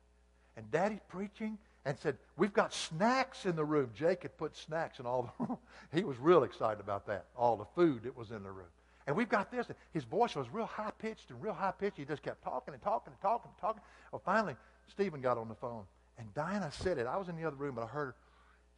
And 0.57 0.71
Daddy's 0.71 1.01
preaching 1.09 1.59
and 1.85 1.99
said, 1.99 2.17
we've 2.37 2.53
got 2.53 2.73
snacks 2.73 3.45
in 3.45 3.57
the 3.57 3.65
room. 3.65 3.91
Jake 3.95 4.23
had 4.23 4.37
put 4.39 4.57
snacks 4.57 5.01
in 5.01 5.07
all 5.07 5.23
the 5.39 5.45
room. 5.47 5.59
he 5.93 6.05
was 6.05 6.19
real 6.19 6.45
excited 6.45 6.81
about 6.81 7.07
that, 7.07 7.27
all 7.37 7.57
the 7.57 7.67
food 7.75 8.05
that 8.05 8.17
was 8.17 8.31
in 8.31 8.43
the 8.43 8.51
room. 8.51 8.67
And 9.07 9.17
we've 9.17 9.29
got 9.29 9.51
this. 9.51 9.67
His 9.93 10.05
voice 10.05 10.35
was 10.35 10.49
real 10.51 10.67
high 10.67 10.93
pitched 10.99 11.31
and 11.31 11.43
real 11.43 11.53
high 11.53 11.73
pitched. 11.73 11.99
He 11.99 12.05
just 12.05 12.23
kept 12.23 12.43
talking 12.43 12.73
and 12.73 12.83
talking 12.83 13.13
and 13.13 13.21
talking 13.21 13.51
and 13.51 13.61
talking. 13.61 13.83
Well, 14.11 14.23
finally, 14.25 14.57
Stephen 14.89 15.21
got 15.21 15.37
on 15.37 15.49
the 15.49 15.55
phone. 15.55 15.85
And 16.19 16.33
Diana 16.35 16.71
said 16.73 16.99
it. 16.99 17.07
I 17.07 17.17
was 17.17 17.29
in 17.29 17.37
the 17.37 17.45
other 17.45 17.57
room, 17.57 17.75
but 17.75 17.85
I 17.85 17.89
heard 17.89 18.07
her. 18.07 18.15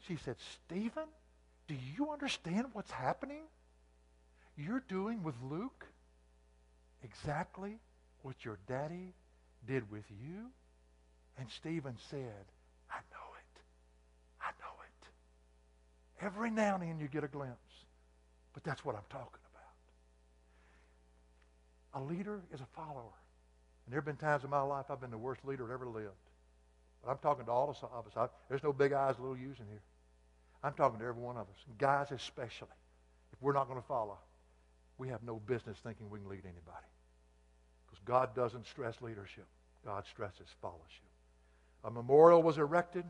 She 0.08 0.16
said, 0.16 0.36
Stephen, 0.66 1.04
do 1.68 1.74
you 1.96 2.10
understand 2.10 2.66
what's 2.72 2.90
happening? 2.90 3.42
You're 4.56 4.82
doing 4.88 5.22
with 5.22 5.34
Luke 5.42 5.86
exactly 7.04 7.78
what 8.22 8.44
your 8.44 8.58
daddy 8.66 9.14
did 9.66 9.90
with 9.90 10.04
you? 10.10 10.50
And 11.38 11.48
Stephen 11.50 11.96
said, 12.10 12.46
I 12.90 12.98
know 13.12 13.28
it. 13.38 13.60
I 14.40 14.50
know 14.60 14.74
it. 14.82 16.24
Every 16.24 16.50
now 16.50 16.74
and 16.74 16.82
then 16.82 16.98
you 16.98 17.08
get 17.08 17.22
a 17.22 17.28
glimpse. 17.28 17.54
But 18.54 18.64
that's 18.64 18.84
what 18.84 18.96
I'm 18.96 19.02
talking 19.10 19.45
a 21.96 22.00
leader 22.00 22.42
is 22.52 22.60
a 22.60 22.66
follower. 22.76 23.16
And 23.84 23.92
there 23.92 23.98
have 23.98 24.04
been 24.04 24.16
times 24.16 24.44
in 24.44 24.50
my 24.50 24.60
life 24.60 24.86
I've 24.90 25.00
been 25.00 25.10
the 25.10 25.18
worst 25.18 25.44
leader 25.44 25.66
that 25.66 25.72
ever 25.72 25.86
lived. 25.86 26.10
But 27.02 27.10
I'm 27.10 27.18
talking 27.18 27.46
to 27.46 27.50
all 27.50 27.70
of 27.70 28.06
us. 28.06 28.12
I, 28.16 28.26
there's 28.48 28.62
no 28.62 28.72
big 28.72 28.92
eyes, 28.92 29.14
little 29.18 29.36
U's 29.36 29.58
in 29.58 29.66
here. 29.66 29.82
I'm 30.62 30.74
talking 30.74 30.98
to 30.98 31.04
every 31.04 31.22
one 31.22 31.36
of 31.36 31.42
us, 31.42 31.64
guys 31.78 32.10
especially. 32.10 32.68
If 33.32 33.40
we're 33.40 33.52
not 33.52 33.68
going 33.68 33.80
to 33.80 33.86
follow, 33.86 34.18
we 34.98 35.08
have 35.08 35.22
no 35.22 35.36
business 35.46 35.78
thinking 35.82 36.10
we 36.10 36.18
can 36.20 36.28
lead 36.28 36.44
anybody. 36.44 36.86
Because 37.86 38.00
God 38.04 38.34
doesn't 38.34 38.66
stress 38.66 39.00
leadership. 39.00 39.46
God 39.84 40.04
stresses 40.06 40.48
fellowship. 40.60 40.80
A 41.84 41.90
memorial 41.90 42.42
was 42.42 42.58
erected. 42.58 43.04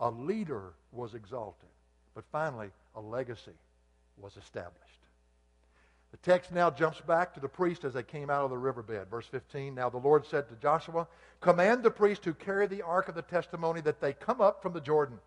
A 0.00 0.10
leader 0.10 0.74
was 0.92 1.14
exalted. 1.14 1.68
But 2.14 2.24
finally, 2.30 2.68
a 2.94 3.00
legacy 3.00 3.56
was 4.16 4.36
established. 4.36 4.78
The 6.12 6.18
text 6.18 6.52
now 6.52 6.70
jumps 6.70 7.00
back 7.00 7.32
to 7.34 7.40
the 7.40 7.48
priest 7.48 7.84
as 7.84 7.94
they 7.94 8.02
came 8.02 8.28
out 8.28 8.44
of 8.44 8.50
the 8.50 8.58
riverbed. 8.58 9.08
Verse 9.10 9.26
15 9.26 9.74
Now 9.74 9.88
the 9.88 9.96
Lord 9.96 10.26
said 10.26 10.46
to 10.48 10.54
Joshua, 10.56 11.08
Command 11.40 11.82
the 11.82 11.90
priest 11.90 12.24
who 12.24 12.34
carry 12.34 12.66
the 12.66 12.82
ark 12.82 13.08
of 13.08 13.14
the 13.14 13.22
testimony 13.22 13.80
that 13.80 14.00
they 14.00 14.12
come 14.12 14.40
up 14.42 14.62
from 14.62 14.74
the 14.74 14.80
Jordan. 14.80 15.18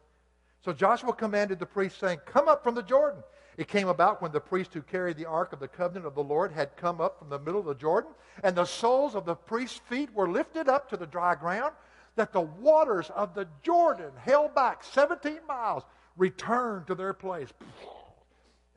So 0.64 0.74
Joshua 0.74 1.14
commanded 1.14 1.58
the 1.58 1.66
priest, 1.66 2.00
saying, 2.00 2.20
Come 2.28 2.48
up 2.48 2.64
from 2.64 2.76
the 2.76 2.84
Jordan. 2.84 3.24
It 3.58 3.68
came 3.68 3.88
about 3.88 4.22
when 4.22 4.32
the 4.32 4.40
priest 4.40 4.74
who 4.74 4.82
carried 4.84 5.18
the 5.18 5.26
ark 5.26 5.54
of 5.54 5.60
the 5.60 5.68
covenant 5.68 6.06
of 6.06 6.14
the 6.14 6.24
Lord 6.24 6.52
had 6.52 6.78
come 6.78 7.02
up 7.02 7.18
from 7.18 7.30
the 7.30 7.40
middle 7.40 7.62
of 7.62 7.66
the 7.66 7.76
Jordan, 7.76 8.12
and 8.44 8.56
the 8.56 8.66
soles 8.66 9.16
of 9.16 9.26
the 9.26 9.36
priest's 9.36 9.80
feet 9.90 10.14
were 10.14 10.30
lifted 10.30 10.70
up 10.70 10.90
to 10.90 10.98
the 10.98 11.08
dry 11.08 11.34
ground, 11.34 11.74
that 12.16 12.32
the 12.32 12.42
waters 12.42 13.10
of 13.16 13.34
the 13.34 13.48
Jordan, 13.64 14.12
held 14.20 14.54
back 14.54 14.84
17 14.84 15.40
miles, 15.48 15.84
returned 16.16 16.86
to 16.88 16.96
their 16.96 17.14
place 17.14 17.50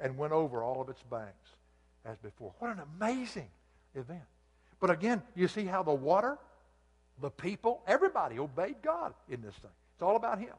and 0.01 0.17
went 0.17 0.33
over 0.33 0.63
all 0.63 0.81
of 0.81 0.89
its 0.89 1.03
banks 1.03 1.48
as 2.09 2.19
before. 2.19 2.53
What 2.59 2.71
an 2.71 2.83
amazing 2.97 3.49
event. 3.95 4.23
But 4.81 4.91
again, 4.91 5.23
you 5.35 5.49
see 5.49 5.65
how 5.65 5.83
the 5.83 5.93
water, 5.93 6.39
the 7.21 7.31
people, 7.31 7.83
everybody 7.87 8.39
obeyed 8.39 8.77
God 8.83 9.13
in 9.29 9.43
this 9.43 9.55
thing. 9.55 9.71
It's 9.95 10.03
all 10.03 10.17
about 10.17 10.39
Him. 10.39 10.55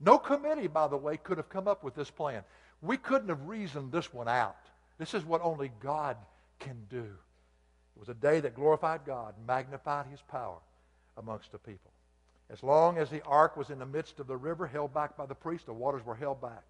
No 0.00 0.18
committee, 0.18 0.66
by 0.66 0.88
the 0.88 0.96
way, 0.96 1.16
could 1.16 1.38
have 1.38 1.48
come 1.48 1.66
up 1.66 1.82
with 1.82 1.94
this 1.94 2.10
plan. 2.10 2.42
We 2.82 2.96
couldn't 2.96 3.28
have 3.28 3.46
reasoned 3.46 3.92
this 3.92 4.12
one 4.12 4.28
out. 4.28 4.56
This 4.98 5.14
is 5.14 5.24
what 5.24 5.42
only 5.42 5.70
God 5.80 6.16
can 6.58 6.76
do. 6.90 7.04
It 7.96 7.98
was 7.98 8.08
a 8.08 8.14
day 8.14 8.40
that 8.40 8.54
glorified 8.54 9.00
God, 9.06 9.34
magnified 9.46 10.06
His 10.06 10.20
power 10.22 10.58
amongst 11.16 11.52
the 11.52 11.58
people. 11.58 11.90
As 12.48 12.62
long 12.62 12.98
as 12.98 13.10
the 13.10 13.22
ark 13.24 13.56
was 13.56 13.70
in 13.70 13.78
the 13.78 13.86
midst 13.86 14.20
of 14.20 14.26
the 14.26 14.36
river, 14.36 14.66
held 14.66 14.94
back 14.94 15.16
by 15.16 15.26
the 15.26 15.34
priest, 15.34 15.66
the 15.66 15.72
waters 15.72 16.04
were 16.04 16.14
held 16.14 16.40
back. 16.40 16.62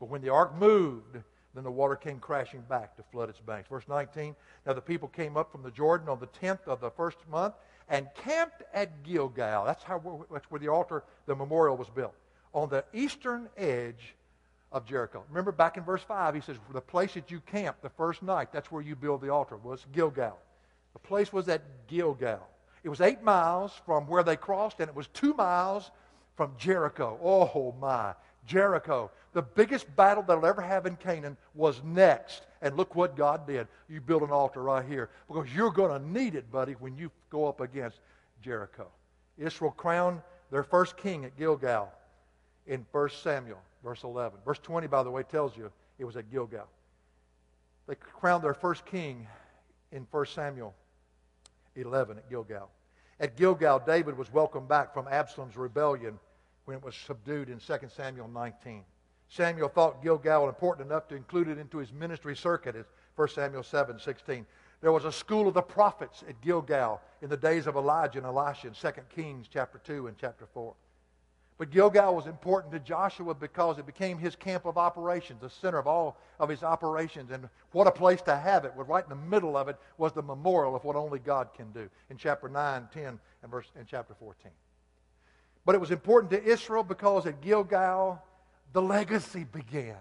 But 0.00 0.08
when 0.08 0.22
the 0.22 0.30
ark 0.30 0.56
moved, 0.56 1.18
then 1.54 1.64
the 1.64 1.70
water 1.70 1.96
came 1.96 2.18
crashing 2.18 2.60
back 2.68 2.96
to 2.96 3.02
flood 3.10 3.28
its 3.28 3.40
banks. 3.40 3.68
Verse 3.68 3.88
19 3.88 4.34
Now 4.66 4.72
the 4.72 4.80
people 4.80 5.08
came 5.08 5.36
up 5.36 5.50
from 5.50 5.62
the 5.62 5.70
Jordan 5.70 6.08
on 6.08 6.20
the 6.20 6.26
10th 6.26 6.66
of 6.66 6.80
the 6.80 6.90
first 6.90 7.18
month 7.30 7.54
and 7.88 8.06
camped 8.14 8.62
at 8.74 9.02
Gilgal. 9.02 9.64
That's, 9.64 9.82
how, 9.82 10.26
that's 10.30 10.50
where 10.50 10.60
the 10.60 10.68
altar, 10.68 11.04
the 11.26 11.34
memorial 11.34 11.76
was 11.76 11.88
built, 11.88 12.14
on 12.52 12.68
the 12.68 12.84
eastern 12.92 13.48
edge 13.56 14.14
of 14.72 14.84
Jericho. 14.84 15.24
Remember 15.28 15.52
back 15.52 15.76
in 15.76 15.84
verse 15.84 16.02
5, 16.02 16.34
he 16.34 16.40
says, 16.40 16.56
The 16.72 16.80
place 16.80 17.14
that 17.14 17.30
you 17.30 17.40
camped 17.40 17.82
the 17.82 17.88
first 17.88 18.22
night, 18.22 18.52
that's 18.52 18.70
where 18.70 18.82
you 18.82 18.94
build 18.94 19.22
the 19.22 19.30
altar, 19.30 19.56
was 19.56 19.86
Gilgal. 19.92 20.38
The 20.92 20.98
place 20.98 21.32
was 21.32 21.48
at 21.48 21.62
Gilgal. 21.86 22.46
It 22.84 22.88
was 22.88 23.00
eight 23.00 23.22
miles 23.22 23.72
from 23.86 24.06
where 24.06 24.22
they 24.22 24.36
crossed, 24.36 24.80
and 24.80 24.88
it 24.88 24.94
was 24.94 25.08
two 25.08 25.34
miles 25.34 25.90
from 26.36 26.52
Jericho. 26.58 27.18
Oh, 27.22 27.74
my. 27.80 28.14
Jericho. 28.46 29.10
The 29.32 29.42
biggest 29.42 29.94
battle 29.96 30.22
they'll 30.22 30.46
ever 30.46 30.62
have 30.62 30.86
in 30.86 30.96
Canaan 30.96 31.36
was 31.54 31.82
next. 31.84 32.46
And 32.62 32.76
look 32.76 32.94
what 32.94 33.16
God 33.16 33.46
did. 33.46 33.68
You 33.88 34.00
build 34.00 34.22
an 34.22 34.30
altar 34.30 34.62
right 34.62 34.84
here 34.84 35.10
because 35.28 35.52
you're 35.54 35.70
going 35.70 36.00
to 36.00 36.08
need 36.08 36.34
it, 36.34 36.50
buddy, 36.50 36.72
when 36.72 36.96
you 36.96 37.10
go 37.30 37.46
up 37.46 37.60
against 37.60 38.00
Jericho. 38.42 38.88
Israel 39.36 39.70
crowned 39.70 40.20
their 40.50 40.64
first 40.64 40.96
king 40.96 41.24
at 41.24 41.36
Gilgal 41.36 41.92
in 42.66 42.84
1 42.90 43.08
Samuel, 43.10 43.58
verse 43.84 44.02
11. 44.02 44.40
Verse 44.44 44.58
20, 44.58 44.86
by 44.86 45.02
the 45.02 45.10
way, 45.10 45.22
tells 45.22 45.56
you 45.56 45.70
it 45.98 46.04
was 46.04 46.16
at 46.16 46.30
Gilgal. 46.30 46.66
They 47.86 47.94
crowned 47.94 48.44
their 48.44 48.54
first 48.54 48.84
king 48.86 49.26
in 49.92 50.06
1 50.10 50.26
Samuel 50.26 50.74
11 51.76 52.18
at 52.18 52.28
Gilgal. 52.28 52.70
At 53.20 53.36
Gilgal, 53.36 53.80
David 53.84 54.16
was 54.16 54.32
welcomed 54.32 54.68
back 54.68 54.92
from 54.92 55.08
Absalom's 55.08 55.56
rebellion 55.56 56.18
when 56.66 56.76
it 56.76 56.84
was 56.84 56.94
subdued 56.94 57.48
in 57.48 57.58
2 57.58 57.88
Samuel 57.96 58.28
19. 58.28 58.84
Samuel 59.28 59.68
thought 59.68 60.02
Gilgal 60.02 60.48
important 60.48 60.86
enough 60.86 61.08
to 61.08 61.14
include 61.14 61.48
it 61.48 61.58
into 61.58 61.78
his 61.78 61.92
ministry 61.92 62.34
circuit 62.34 62.74
as 62.76 62.86
1 63.16 63.28
Samuel 63.28 63.62
7 63.62 63.98
16. 63.98 64.46
There 64.80 64.92
was 64.92 65.04
a 65.04 65.12
school 65.12 65.48
of 65.48 65.54
the 65.54 65.62
prophets 65.62 66.24
at 66.28 66.40
Gilgal 66.40 67.00
in 67.20 67.28
the 67.28 67.36
days 67.36 67.66
of 67.66 67.76
Elijah 67.76 68.18
and 68.18 68.26
Elisha 68.26 68.68
in 68.68 68.74
2 68.74 68.88
Kings 69.14 69.46
chapter 69.52 69.80
2 69.84 70.06
and 70.06 70.16
chapter 70.16 70.46
4. 70.54 70.72
But 71.58 71.72
Gilgal 71.72 72.14
was 72.14 72.28
important 72.28 72.72
to 72.72 72.78
Joshua 72.78 73.34
because 73.34 73.78
it 73.78 73.86
became 73.86 74.16
his 74.16 74.36
camp 74.36 74.64
of 74.64 74.78
operations, 74.78 75.40
the 75.40 75.50
center 75.50 75.78
of 75.78 75.88
all 75.88 76.16
of 76.38 76.48
his 76.48 76.62
operations. 76.62 77.32
And 77.32 77.48
what 77.72 77.88
a 77.88 77.90
place 77.90 78.22
to 78.22 78.36
have 78.36 78.64
it. 78.64 78.72
Right 78.76 79.02
in 79.02 79.10
the 79.10 79.16
middle 79.16 79.56
of 79.56 79.66
it 79.66 79.76
was 79.98 80.12
the 80.12 80.22
memorial 80.22 80.76
of 80.76 80.84
what 80.84 80.94
only 80.94 81.18
God 81.18 81.48
can 81.56 81.72
do 81.72 81.90
in 82.10 82.16
chapter 82.16 82.48
9, 82.48 82.88
10, 82.94 83.18
and, 83.42 83.50
verse, 83.50 83.66
and 83.76 83.88
chapter 83.88 84.14
14. 84.14 84.52
But 85.66 85.74
it 85.74 85.80
was 85.80 85.90
important 85.90 86.30
to 86.30 86.42
Israel 86.44 86.84
because 86.84 87.26
at 87.26 87.40
Gilgal, 87.40 88.22
the 88.72 88.82
legacy 88.82 89.44
began. 89.44 89.96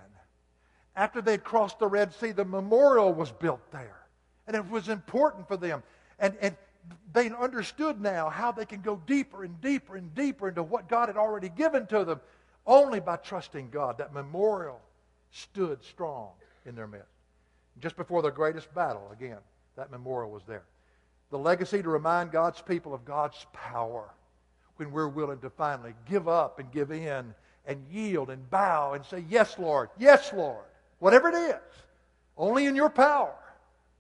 After 0.96 1.22
they'd 1.22 1.44
crossed 1.44 1.80
the 1.80 1.88
Red 1.88 2.14
Sea, 2.14 2.32
the 2.32 2.46
memorial 2.46 3.14
was 3.14 3.32
built 3.32 3.72
there. 3.72 4.00
And 4.48 4.56
it 4.56 4.70
was 4.70 4.90
important 4.90 5.48
for 5.48 5.58
them. 5.58 5.84
And, 6.20 6.36
and 6.42 6.56
they 7.14 7.30
understood 7.30 8.02
now 8.02 8.30
how 8.30 8.52
they 8.52 8.66
can 8.66 8.82
go 8.82 9.02
deeper 9.06 9.44
and 9.44 9.60
deeper 9.62 9.96
and 9.96 10.14
deeper 10.16 10.50
into 10.50 10.64
what 10.64 10.90
God 10.90 11.10
had 11.10 11.18
already 11.18 11.50
given 11.50 11.86
to 11.88 12.04
them 12.04 12.20
only 12.66 13.00
by 13.00 13.18
trusting 13.18 13.70
God. 13.70 13.98
That 13.98 14.14
memorial 14.14 14.82
stood 15.32 15.84
strong 15.84 16.32
in 16.66 16.76
their 16.76 16.88
midst. 16.88 17.08
Just 17.80 17.96
before 17.96 18.22
their 18.22 18.32
greatest 18.32 18.74
battle, 18.74 19.10
again, 19.12 19.38
that 19.76 19.92
memorial 19.92 20.32
was 20.32 20.44
there. 20.48 20.64
The 21.30 21.38
legacy 21.38 21.84
to 21.84 21.90
remind 21.90 22.32
God's 22.32 22.62
people 22.62 22.94
of 22.94 23.06
God's 23.06 23.46
power 23.54 24.14
when 24.78 24.92
we're 24.92 25.08
willing 25.08 25.40
to 25.40 25.50
finally 25.50 25.94
give 26.10 26.28
up 26.28 26.60
and 26.60 26.72
give 26.72 26.92
in 26.92 27.34
and 27.68 27.86
yield 27.92 28.30
and 28.30 28.50
bow 28.50 28.94
and 28.94 29.06
say, 29.06 29.24
Yes, 29.30 29.60
Lord, 29.60 29.90
yes, 30.00 30.34
Lord, 30.34 30.66
whatever 31.00 31.30
it 31.30 31.36
is, 31.36 31.84
only 32.38 32.66
in 32.66 32.76
your 32.76 32.90
power, 32.90 33.36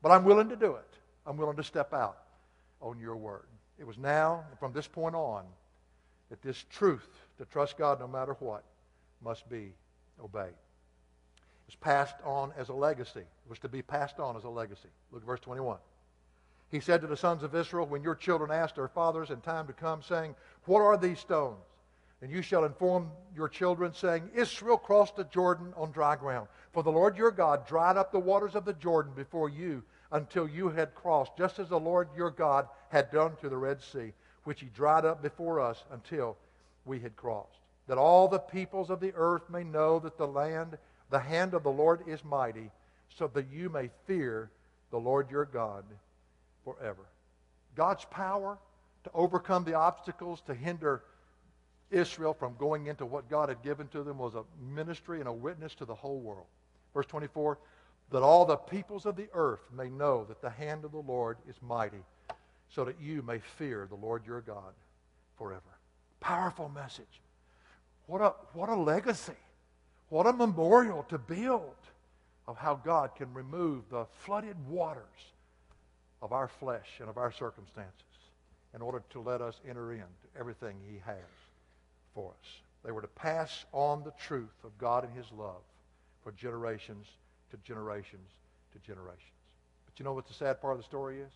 but 0.01 0.11
I'm 0.11 0.23
willing 0.23 0.49
to 0.49 0.55
do 0.55 0.73
it. 0.73 0.87
I'm 1.25 1.37
willing 1.37 1.57
to 1.57 1.63
step 1.63 1.93
out 1.93 2.17
on 2.81 2.99
your 2.99 3.17
word. 3.17 3.45
It 3.77 3.85
was 3.85 3.97
now, 3.97 4.45
from 4.59 4.73
this 4.73 4.87
point 4.87 5.13
on, 5.13 5.43
that 6.29 6.41
this 6.41 6.65
truth 6.71 7.07
to 7.37 7.45
trust 7.45 7.77
God 7.77 7.99
no 7.99 8.07
matter 8.07 8.35
what 8.39 8.63
must 9.23 9.47
be 9.49 9.73
obeyed. 10.23 10.47
It 10.47 11.67
was 11.67 11.75
passed 11.75 12.15
on 12.23 12.53
as 12.57 12.69
a 12.69 12.73
legacy. 12.73 13.19
It 13.19 13.49
was 13.49 13.59
to 13.59 13.67
be 13.67 13.81
passed 13.81 14.19
on 14.19 14.37
as 14.37 14.45
a 14.45 14.49
legacy. 14.49 14.89
Look 15.11 15.21
at 15.21 15.27
verse 15.27 15.41
21. 15.41 15.77
He 16.69 16.79
said 16.79 17.01
to 17.01 17.07
the 17.07 17.17
sons 17.17 17.43
of 17.43 17.55
Israel, 17.55 17.85
When 17.85 18.03
your 18.03 18.15
children 18.15 18.51
ask 18.51 18.75
their 18.75 18.87
fathers 18.87 19.29
in 19.29 19.41
time 19.41 19.67
to 19.67 19.73
come, 19.73 20.01
saying, 20.01 20.35
What 20.65 20.81
are 20.81 20.97
these 20.97 21.19
stones? 21.19 21.57
And 22.21 22.31
you 22.31 22.41
shall 22.41 22.65
inform 22.65 23.11
your 23.35 23.47
children, 23.47 23.93
saying, 23.93 24.31
Israel 24.33 24.77
crossed 24.77 25.15
the 25.17 25.23
Jordan 25.25 25.73
on 25.77 25.91
dry 25.91 26.15
ground. 26.15 26.47
For 26.73 26.81
the 26.81 26.91
Lord 26.91 27.15
your 27.15 27.31
God 27.31 27.67
dried 27.67 27.97
up 27.97 28.11
the 28.11 28.19
waters 28.19 28.55
of 28.55 28.65
the 28.65 28.73
Jordan 28.73 29.13
before 29.15 29.49
you 29.49 29.83
until 30.11 30.47
you 30.47 30.69
had 30.69 30.95
crossed, 30.95 31.37
just 31.37 31.59
as 31.59 31.69
the 31.69 31.79
Lord 31.79 32.07
your 32.15 32.31
God 32.31 32.67
had 32.89 33.11
done 33.11 33.35
to 33.41 33.49
the 33.49 33.57
Red 33.57 33.81
Sea, 33.81 34.13
which 34.45 34.61
he 34.61 34.67
dried 34.67 35.05
up 35.05 35.21
before 35.21 35.59
us 35.59 35.83
until 35.91 36.37
we 36.85 36.99
had 36.99 37.15
crossed. 37.15 37.59
That 37.87 37.97
all 37.97 38.27
the 38.27 38.39
peoples 38.39 38.89
of 38.89 38.99
the 38.99 39.13
earth 39.15 39.49
may 39.49 39.63
know 39.63 39.99
that 39.99 40.17
the 40.17 40.27
land, 40.27 40.77
the 41.09 41.19
hand 41.19 41.53
of 41.53 41.63
the 41.63 41.71
Lord 41.71 42.01
is 42.07 42.23
mighty, 42.23 42.71
so 43.09 43.27
that 43.27 43.47
you 43.51 43.69
may 43.69 43.89
fear 44.05 44.49
the 44.91 44.99
Lord 44.99 45.29
your 45.29 45.45
God 45.45 45.83
forever. 46.63 47.05
God's 47.75 48.05
power 48.05 48.57
to 49.03 49.11
overcome 49.13 49.63
the 49.63 49.75
obstacles 49.75 50.41
to 50.47 50.53
hinder 50.53 51.03
Israel 51.89 52.33
from 52.33 52.55
going 52.57 52.87
into 52.87 53.05
what 53.05 53.29
God 53.29 53.49
had 53.49 53.63
given 53.63 53.87
to 53.89 54.03
them 54.03 54.17
was 54.17 54.35
a 54.35 54.43
ministry 54.73 55.19
and 55.19 55.27
a 55.27 55.33
witness 55.33 55.73
to 55.75 55.85
the 55.85 55.95
whole 55.95 56.19
world. 56.19 56.47
Verse 56.93 57.05
24 57.05 57.57
that 58.09 58.23
all 58.23 58.45
the 58.45 58.55
peoples 58.55 59.05
of 59.05 59.15
the 59.15 59.27
earth 59.33 59.59
may 59.75 59.89
know 59.89 60.23
that 60.25 60.41
the 60.41 60.49
hand 60.49 60.85
of 60.85 60.91
the 60.91 60.97
Lord 60.97 61.37
is 61.47 61.55
mighty, 61.61 62.03
so 62.69 62.85
that 62.85 63.01
you 63.01 63.21
may 63.21 63.39
fear 63.39 63.85
the 63.89 63.95
Lord 63.95 64.25
your 64.25 64.41
God 64.41 64.73
forever. 65.37 65.61
Powerful 66.19 66.69
message. 66.69 67.21
What 68.05 68.21
a, 68.21 68.33
what 68.53 68.69
a 68.69 68.75
legacy. 68.75 69.33
What 70.09 70.25
a 70.25 70.31
memorial 70.31 71.03
to 71.09 71.17
build 71.17 71.75
of 72.47 72.57
how 72.57 72.75
God 72.75 73.13
can 73.15 73.33
remove 73.33 73.89
the 73.89 74.05
flooded 74.19 74.55
waters 74.69 75.03
of 76.21 76.31
our 76.31 76.47
flesh 76.47 76.87
and 77.01 77.09
of 77.09 77.17
our 77.17 77.31
circumstances 77.31 77.91
in 78.73 78.81
order 78.81 79.03
to 79.09 79.19
let 79.19 79.41
us 79.41 79.59
enter 79.67 79.91
into 79.91 80.05
everything 80.39 80.77
he 80.89 81.01
has 81.05 81.15
for 82.17 82.31
us. 82.31 82.49
They 82.83 82.91
were 82.91 83.01
to 83.01 83.07
pass 83.07 83.65
on 83.71 84.03
the 84.03 84.13
truth 84.19 84.63
of 84.63 84.75
God 84.79 85.03
and 85.03 85.15
his 85.15 85.31
love 85.37 85.61
for 86.23 86.31
generations 86.31 87.05
to 87.51 87.57
generations 87.57 88.27
to 88.73 88.79
generations. 88.79 89.21
But 89.85 89.99
you 89.99 90.03
know 90.03 90.13
what 90.13 90.27
the 90.27 90.33
sad 90.33 90.59
part 90.59 90.73
of 90.73 90.79
the 90.79 90.83
story 90.83 91.19
is? 91.19 91.31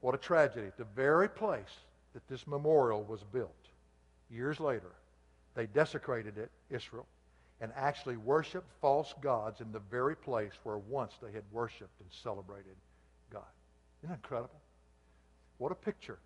What 0.00 0.14
a 0.14 0.18
tragedy. 0.18 0.68
The 0.78 0.86
very 0.96 1.28
place 1.28 1.80
that 2.14 2.26
this 2.26 2.46
memorial 2.46 3.04
was 3.04 3.22
built, 3.22 3.54
years 4.30 4.60
later, 4.60 4.92
they 5.54 5.66
desecrated 5.66 6.38
it, 6.38 6.50
Israel, 6.70 7.06
and 7.60 7.70
actually 7.76 8.16
worshiped 8.16 8.70
false 8.80 9.14
gods 9.20 9.60
in 9.60 9.72
the 9.72 9.82
very 9.90 10.16
place 10.16 10.52
where 10.62 10.78
once 10.78 11.12
they 11.22 11.32
had 11.32 11.44
worshiped 11.52 12.00
and 12.00 12.08
celebrated 12.10 12.76
God. 13.30 13.42
Isn't 14.00 14.08
that 14.08 14.16
incredible? 14.24 14.60
What 15.58 15.70
a 15.70 15.74
picture 15.74 16.18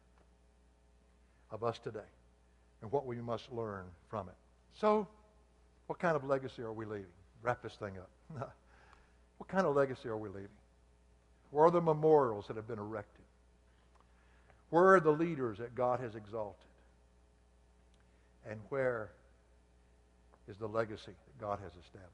of 1.50 1.64
us 1.64 1.80
today 1.80 1.98
and 2.82 2.92
what 2.92 3.06
we 3.06 3.16
must 3.16 3.50
learn 3.52 3.84
from 4.08 4.28
it. 4.28 4.34
So, 4.78 5.06
what 5.86 5.98
kind 5.98 6.16
of 6.16 6.24
legacy 6.24 6.62
are 6.62 6.72
we 6.72 6.84
leaving? 6.84 7.06
Wrap 7.42 7.62
this 7.62 7.74
thing 7.74 7.94
up. 7.98 8.52
What 9.38 9.48
kind 9.48 9.66
of 9.66 9.76
legacy 9.76 10.08
are 10.08 10.16
we 10.16 10.30
leaving? 10.30 10.48
Where 11.50 11.66
are 11.66 11.70
the 11.70 11.80
memorials 11.80 12.46
that 12.48 12.56
have 12.56 12.66
been 12.66 12.78
erected? 12.78 13.24
Where 14.70 14.94
are 14.94 15.00
the 15.00 15.10
leaders 15.10 15.58
that 15.58 15.74
God 15.74 16.00
has 16.00 16.14
exalted? 16.14 16.66
And 18.48 18.60
where 18.68 19.10
is 20.48 20.56
the 20.56 20.66
legacy 20.66 21.12
that 21.12 21.40
God 21.40 21.58
has 21.62 21.72
established? 21.84 22.12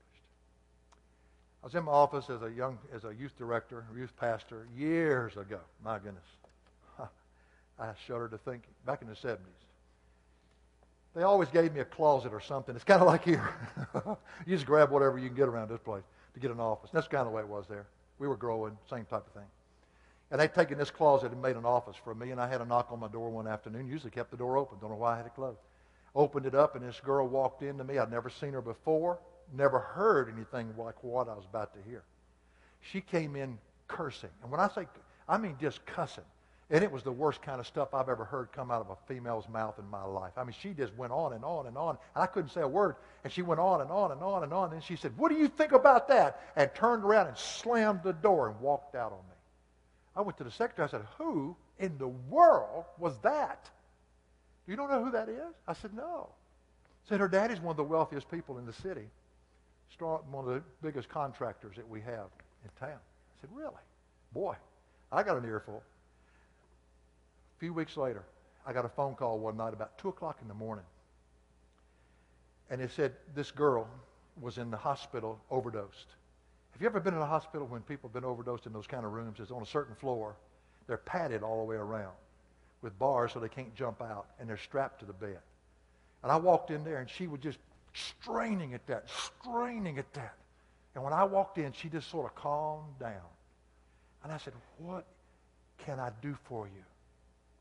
I 1.63 1.67
was 1.67 1.75
in 1.75 1.85
my 1.85 1.93
office 1.93 2.29
as 2.29 2.43
a 2.43 2.51
young, 2.51 2.79
as 2.95 3.05
a 3.05 3.15
youth 3.15 3.37
director, 3.39 3.85
youth 3.97 4.13
pastor, 4.17 4.67
years 4.77 5.37
ago. 5.37 5.61
My 5.85 5.99
goodness, 5.99 6.25
I 7.79 7.93
shudder 8.07 8.29
to 8.29 8.39
think. 8.39 8.65
Back 8.85 9.01
in 9.01 9.09
the 9.09 9.15
'70s, 9.15 9.39
they 11.15 11.23
always 11.23 11.49
gave 11.49 11.73
me 11.75 11.81
a 11.81 11.85
closet 11.85 12.33
or 12.33 12.41
something. 12.41 12.75
It's 12.75 12.85
kind 12.85 13.01
of 13.01 13.07
like 13.07 13.25
here. 13.25 13.55
you 14.47 14.55
just 14.55 14.67
grab 14.67 14.91
whatever 14.91 15.19
you 15.19 15.29
can 15.29 15.37
get 15.37 15.49
around 15.49 15.69
this 15.69 15.81
place 15.81 16.05
to 16.35 16.41
get 16.41 16.51
an 16.51 16.61
office. 16.61 16.91
That's 16.93 17.09
kind 17.09 17.21
of 17.21 17.27
the 17.27 17.33
way 17.37 17.43
it 17.43 17.49
was 17.49 17.67
there. 17.69 17.87
We 18.19 18.29
were 18.29 18.37
growing, 18.37 18.77
same 18.89 19.05
type 19.05 19.27
of 19.27 19.33
thing. 19.33 19.49
And 20.31 20.41
they'd 20.41 20.55
taken 20.55 20.79
this 20.79 20.91
closet 20.91 21.31
and 21.33 21.43
made 21.43 21.57
an 21.57 21.67
office 21.67 21.97
for 22.03 22.15
me, 22.15 22.31
and 22.31 22.41
I 22.41 22.49
had 22.49 22.63
a 22.63 22.65
knock 22.65 22.89
on 22.91 23.01
my 23.01 23.09
door 23.09 23.29
one 23.29 23.47
afternoon. 23.47 23.87
Usually 23.87 24.11
kept 24.11 24.31
the 24.31 24.37
door 24.37 24.57
open. 24.57 24.79
Don't 24.81 24.91
know 24.91 24.97
why 24.97 25.15
I 25.15 25.17
had 25.19 25.27
it 25.27 25.35
closed. 25.35 25.59
Opened 26.15 26.47
it 26.47 26.55
up, 26.55 26.75
and 26.75 26.87
this 26.87 27.01
girl 27.01 27.29
walked 27.29 27.63
into 27.63 27.85
me. 27.85 27.99
I'd 27.99 28.11
never 28.11 28.31
seen 28.31 28.53
her 28.55 28.63
before, 28.63 29.19
never 29.55 29.79
heard 29.79 30.33
anything 30.35 30.73
like 30.79 31.03
what 31.05 31.29
I 31.29 31.35
was 31.35 31.45
about 31.45 31.75
to 31.75 31.81
hear. 31.89 32.03
She 32.81 33.03
came 33.03 33.37
in 33.37 33.59
cursing. 33.89 34.31
And 34.43 34.51
when 34.51 34.61
I 34.61 34.69
say, 34.69 34.87
I 35.29 35.37
mean 35.37 35.57
just 35.61 35.85
cussing. 35.85 36.25
And 36.73 36.83
it 36.83 36.91
was 36.91 37.03
the 37.03 37.13
worst 37.13 37.43
kind 37.43 37.61
of 37.61 37.67
stuff 37.67 37.93
I've 37.93 38.09
ever 38.09 38.25
heard 38.25 38.51
come 38.51 38.71
out 38.71 38.81
of 38.81 38.89
a 38.89 38.97
female's 39.07 39.47
mouth 39.47 39.79
in 39.79 39.87
my 39.91 40.05
life. 40.05 40.33
I 40.39 40.43
mean, 40.43 40.55
she 40.59 40.71
just 40.71 40.95
went 40.95 41.13
on 41.13 41.35
and 41.35 41.45
on 41.45 41.67
and 41.67 41.77
on. 41.77 41.99
And 42.15 42.23
I 42.23 42.27
couldn't 42.27 42.49
say 42.49 42.63
a 42.63 42.69
word. 42.69 42.97
And 43.25 43.33
she 43.33 43.43
went 43.43 43.61
on 43.61 43.83
and 43.83 43.91
on 43.91 44.11
and 44.11 44.23
on 44.23 44.43
and 44.43 44.55
on. 44.55 44.73
And 44.73 44.83
she 44.83 44.97
said, 44.97 45.13
What 45.19 45.31
do 45.31 45.37
you 45.37 45.49
think 45.49 45.73
about 45.73 46.09
that? 46.09 46.41
And 46.57 46.75
turned 46.75 47.05
around 47.05 47.27
and 47.27 47.37
slammed 47.37 48.01
the 48.03 48.15
door 48.15 48.49
and 48.49 48.59
walked 48.59 48.95
out 48.95 49.13
on 49.13 49.19
me. 49.19 49.35
I 50.17 50.23
went 50.23 50.39
to 50.39 50.45
the 50.45 50.51
secretary. 50.51 50.89
I 50.89 50.91
said, 50.91 51.07
Who 51.19 51.55
in 51.79 51.99
the 51.99 52.09
world 52.09 52.87
was 52.99 53.19
that? 53.19 53.69
Do 54.65 54.73
You 54.73 54.77
don't 54.77 54.91
know 54.91 55.05
who 55.05 55.11
that 55.11 55.29
is? 55.29 55.55
I 55.69 55.75
said, 55.75 55.93
No. 55.93 56.31
Said 57.07 57.21
her 57.21 57.29
daddy's 57.29 57.61
one 57.61 57.73
of 57.73 57.77
the 57.77 57.85
wealthiest 57.85 58.31
people 58.31 58.57
in 58.57 58.65
the 58.65 58.73
city, 58.73 59.11
one 59.99 60.23
of 60.33 60.47
the 60.47 60.63
biggest 60.81 61.11
contractors 61.11 61.77
that 61.77 61.87
we 61.87 62.01
have 62.01 62.31
in 62.65 62.71
town. 62.81 62.97
I 62.97 63.41
said, 63.43 63.51
Really? 63.53 63.75
Boy, 64.33 64.57
I 65.13 65.23
got 65.23 65.37
an 65.37 65.45
earful 65.45 65.83
few 67.63 67.73
weeks 67.73 67.97
later, 67.97 68.25
I 68.67 68.73
got 68.73 68.85
a 68.85 68.89
phone 68.89 69.15
call 69.15 69.39
one 69.39 69.57
night 69.57 69.73
about 69.73 69.97
2 69.99 70.09
o'clock 70.09 70.39
in 70.43 70.49
the 70.49 70.55
morning. 70.55 70.85
And 72.71 72.81
it 72.81 72.91
said 72.91 73.13
this 73.37 73.53
girl 73.53 73.89
was 74.41 74.59
in 74.59 74.69
the 74.73 74.77
hospital 74.77 75.39
overdosed. 75.49 76.09
Have 76.73 76.83
you 76.83 76.89
ever 76.89 76.99
been 76.99 77.15
in 77.15 77.21
a 77.21 77.27
hospital 77.27 77.69
when 77.69 77.83
people 77.83 78.09
have 78.09 78.15
been 78.15 78.29
overdosed 78.29 78.67
in 78.67 78.73
those 78.73 78.89
kind 78.89 79.07
of 79.07 79.13
rooms? 79.13 79.39
It's 79.39 79.53
on 79.53 79.63
a 79.63 79.67
certain 79.67 79.95
floor. 79.95 80.35
They're 80.89 80.97
padded 80.97 81.45
all 81.45 81.59
the 81.59 81.65
way 81.65 81.77
around 81.77 82.11
with 82.83 82.99
bars 82.99 83.31
so 83.33 83.39
they 83.39 83.49
can't 83.49 83.73
jump 83.77 84.03
out, 84.03 84.27
and 84.41 84.49
they're 84.49 84.57
strapped 84.57 84.99
to 84.99 85.07
the 85.07 85.13
bed. 85.13 85.39
And 86.25 86.33
I 86.33 86.39
walked 86.39 86.73
in 86.73 86.83
there, 86.83 86.99
and 86.99 87.09
she 87.09 87.29
was 87.29 87.39
just 87.39 87.61
straining 87.95 88.75
at 88.75 88.85
that, 88.89 89.09
straining 89.09 89.99
at 89.99 90.13
that. 90.15 90.35
And 90.97 91.05
when 91.05 91.13
I 91.13 91.23
walked 91.23 91.59
in, 91.59 91.71
she 91.71 91.89
just 91.89 92.11
sort 92.11 92.27
of 92.27 92.35
calmed 92.35 92.99
down. 92.99 93.31
And 94.25 94.33
I 94.33 94.39
said, 94.39 94.55
What 94.79 95.07
can 95.79 96.01
I 96.01 96.11
do 96.23 96.37
for 96.49 96.67
you? 96.67 96.83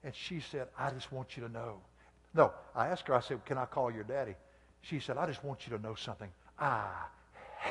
And 0.03 0.13
she 0.15 0.39
said, 0.39 0.67
I 0.77 0.89
just 0.89 1.11
want 1.11 1.37
you 1.37 1.43
to 1.43 1.51
know. 1.51 1.79
No, 2.33 2.51
I 2.75 2.87
asked 2.87 3.07
her, 3.07 3.13
I 3.13 3.19
said, 3.19 3.43
Can 3.45 3.57
I 3.57 3.65
call 3.65 3.91
your 3.91 4.03
daddy? 4.03 4.35
She 4.81 4.99
said, 4.99 5.17
I 5.17 5.27
just 5.27 5.43
want 5.43 5.67
you 5.67 5.77
to 5.77 5.81
know 5.81 5.95
something. 5.95 6.29
I 6.57 6.87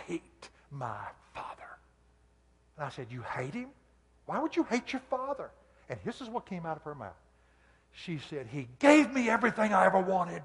hate 0.07 0.49
my 0.71 0.99
father. 1.35 1.49
And 2.77 2.87
I 2.87 2.91
said, 2.91 3.07
You 3.11 3.23
hate 3.23 3.55
him? 3.55 3.69
Why 4.27 4.39
would 4.39 4.55
you 4.55 4.65
hate 4.65 4.93
your 4.93 5.03
father? 5.11 5.51
And 5.89 5.99
this 6.05 6.21
is 6.21 6.29
what 6.29 6.47
came 6.47 6.67
out 6.67 6.77
of 6.77 6.83
her 6.85 6.95
mouth. 6.95 7.13
She 7.93 8.21
said, 8.31 8.47
He 8.47 8.69
gave 8.79 9.13
me 9.13 9.29
everything 9.29 9.73
I 9.73 9.87
ever 9.87 9.99
wanted, 9.99 10.43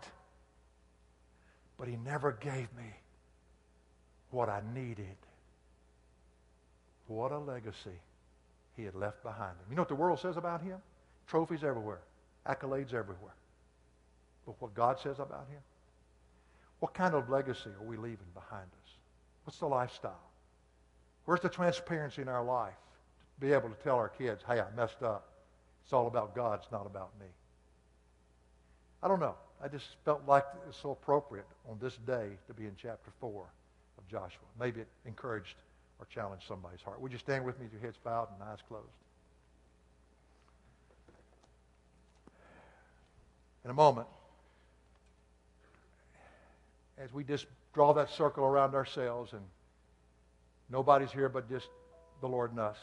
but 1.77 1.87
He 1.87 1.97
never 1.97 2.31
gave 2.31 2.73
me 2.75 2.93
what 4.31 4.49
I 4.49 4.61
needed. 4.73 5.17
What 7.07 7.31
a 7.31 7.37
legacy 7.37 7.99
he 8.75 8.83
had 8.83 8.95
left 8.95 9.23
behind 9.23 9.51
him. 9.51 9.65
You 9.69 9.75
know 9.75 9.83
what 9.83 9.89
the 9.89 9.95
world 9.95 10.19
says 10.19 10.37
about 10.37 10.61
him? 10.61 10.77
Trophies 11.27 11.63
everywhere, 11.63 12.01
accolades 12.47 12.93
everywhere. 12.93 13.33
But 14.45 14.55
what 14.59 14.73
God 14.73 14.99
says 14.99 15.19
about 15.19 15.47
him? 15.49 15.61
What 16.79 16.93
kind 16.93 17.15
of 17.15 17.29
legacy 17.29 17.69
are 17.79 17.85
we 17.85 17.97
leaving 17.97 18.27
behind 18.33 18.67
us? 18.83 18.91
What's 19.43 19.59
the 19.59 19.67
lifestyle? 19.67 20.29
Where's 21.25 21.41
the 21.41 21.49
transparency 21.49 22.21
in 22.21 22.27
our 22.27 22.43
life 22.43 22.73
to 23.35 23.45
be 23.45 23.53
able 23.53 23.69
to 23.69 23.75
tell 23.83 23.95
our 23.95 24.09
kids, 24.09 24.43
hey, 24.47 24.59
I 24.59 24.65
messed 24.75 25.01
up. 25.01 25.29
It's 25.83 25.93
all 25.93 26.07
about 26.07 26.35
God, 26.35 26.59
it's 26.61 26.71
not 26.71 26.85
about 26.85 27.09
me. 27.19 27.27
I 29.01 29.07
don't 29.07 29.19
know. 29.19 29.35
I 29.63 29.67
just 29.67 29.85
felt 30.03 30.21
like 30.27 30.45
it's 30.67 30.77
so 30.77 30.91
appropriate 30.91 31.45
on 31.69 31.77
this 31.81 31.97
day 32.05 32.29
to 32.47 32.53
be 32.53 32.65
in 32.65 32.73
chapter 32.75 33.11
4 33.19 33.45
of 33.97 34.07
Joshua. 34.07 34.45
Maybe 34.59 34.81
it 34.81 34.87
encouraged 35.05 35.55
or 35.99 36.05
challenged 36.05 36.47
somebody's 36.47 36.81
heart. 36.81 36.99
Would 37.01 37.11
you 37.11 37.17
stand 37.17 37.45
with 37.45 37.57
me 37.59 37.65
with 37.65 37.73
your 37.73 37.81
heads 37.81 37.97
bowed 38.03 38.27
and 38.33 38.43
eyes 38.49 38.59
closed? 38.67 38.85
In 43.65 43.71
a 43.71 43.73
moment 43.73 44.07
as 46.99 47.11
we 47.11 47.23
just 47.23 47.47
draw 47.73 47.93
that 47.93 48.09
circle 48.11 48.45
around 48.45 48.75
ourselves 48.75 49.33
and 49.33 49.41
nobody's 50.69 51.11
here 51.11 51.27
but 51.27 51.49
just 51.49 51.67
the 52.21 52.27
Lord 52.27 52.51
and 52.51 52.59
us. 52.59 52.77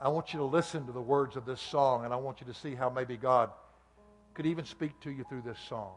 I 0.00 0.08
want 0.08 0.32
you 0.32 0.38
to 0.38 0.44
listen 0.44 0.86
to 0.86 0.92
the 0.92 1.00
words 1.00 1.34
of 1.34 1.44
this 1.44 1.60
song 1.60 2.04
and 2.04 2.12
I 2.12 2.16
want 2.16 2.40
you 2.40 2.46
to 2.46 2.54
see 2.54 2.74
how 2.74 2.90
maybe 2.90 3.16
God 3.16 3.50
could 4.34 4.46
even 4.46 4.64
speak 4.64 5.00
to 5.00 5.10
you 5.10 5.24
through 5.28 5.42
this 5.42 5.58
song. 5.68 5.94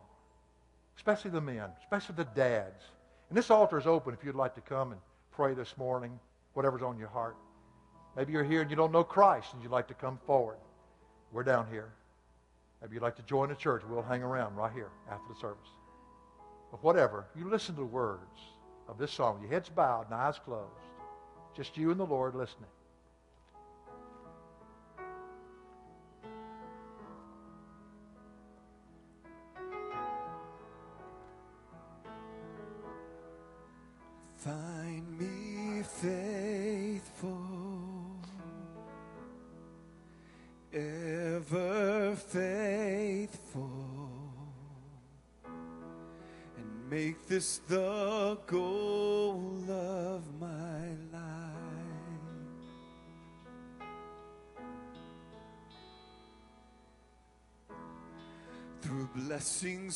Especially 0.95 1.32
the 1.32 1.41
men, 1.41 1.70
especially 1.82 2.16
the 2.16 2.26
dads. 2.26 2.84
And 3.30 3.38
this 3.38 3.51
altar 3.51 3.78
is 3.78 3.86
open 3.86 4.14
if 4.14 4.24
you'd 4.24 4.36
like 4.36 4.55
to 4.55 4.62
come 4.62 4.93
and 4.93 5.01
pray 5.32 5.53
this 5.53 5.78
morning, 5.78 6.18
whatever's 6.53 6.82
on 6.82 6.97
your 6.97 7.09
heart. 7.09 7.36
Maybe 8.16 8.34
you're 8.34 8.43
here 8.43 8.62
and 8.62 8.70
you 8.70 8.76
don't 8.76 8.91
know 8.91 9.03
Christ 9.03 9.53
and 9.53 9.62
you'd 9.62 9.72
like 9.72 9.89
to 9.89 9.93
come 9.93 10.18
forward. 10.26 10.57
We're 11.32 11.43
down 11.43 11.68
here. 11.70 11.91
Maybe 12.82 12.96
you'd 12.96 13.04
like 13.04 13.16
to 13.18 13.24
join 13.24 13.50
the 13.50 13.56
church. 13.56 13.84
We'll 13.88 14.02
hang 14.02 14.24
around 14.24 14.56
right 14.56 14.74
here 14.74 14.90
after 15.10 15.34
the 15.34 15.40
service. 15.40 15.70
But 16.72 16.84
whatever, 16.84 17.26
you 17.36 17.48
listen 17.48 17.76
to 17.76 17.82
the 17.82 17.88
words 17.88 18.40
of 18.88 18.98
this 18.98 19.12
song. 19.12 19.40
Your 19.42 19.52
heads 19.52 19.70
bowed 19.70 20.06
and 20.06 20.16
eyes 20.16 20.40
closed. 20.40 20.72
Just 21.56 21.78
you 21.78 21.92
and 21.92 22.00
the 22.00 22.06
Lord 22.06 22.34
listening. 22.34 22.70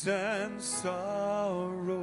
And 0.04 0.60
sorrow, 0.60 1.94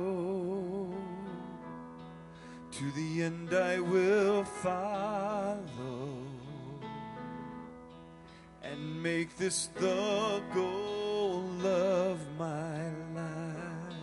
to 2.72 2.92
the 2.92 3.22
end 3.22 3.54
I 3.54 3.80
will 3.80 4.44
follow 4.44 6.24
and 8.64 9.04
make 9.04 9.38
this 9.38 9.68
the 9.76 10.42
goal 10.56 11.46
of 11.64 12.20
my 12.40 12.90
life. 13.14 13.94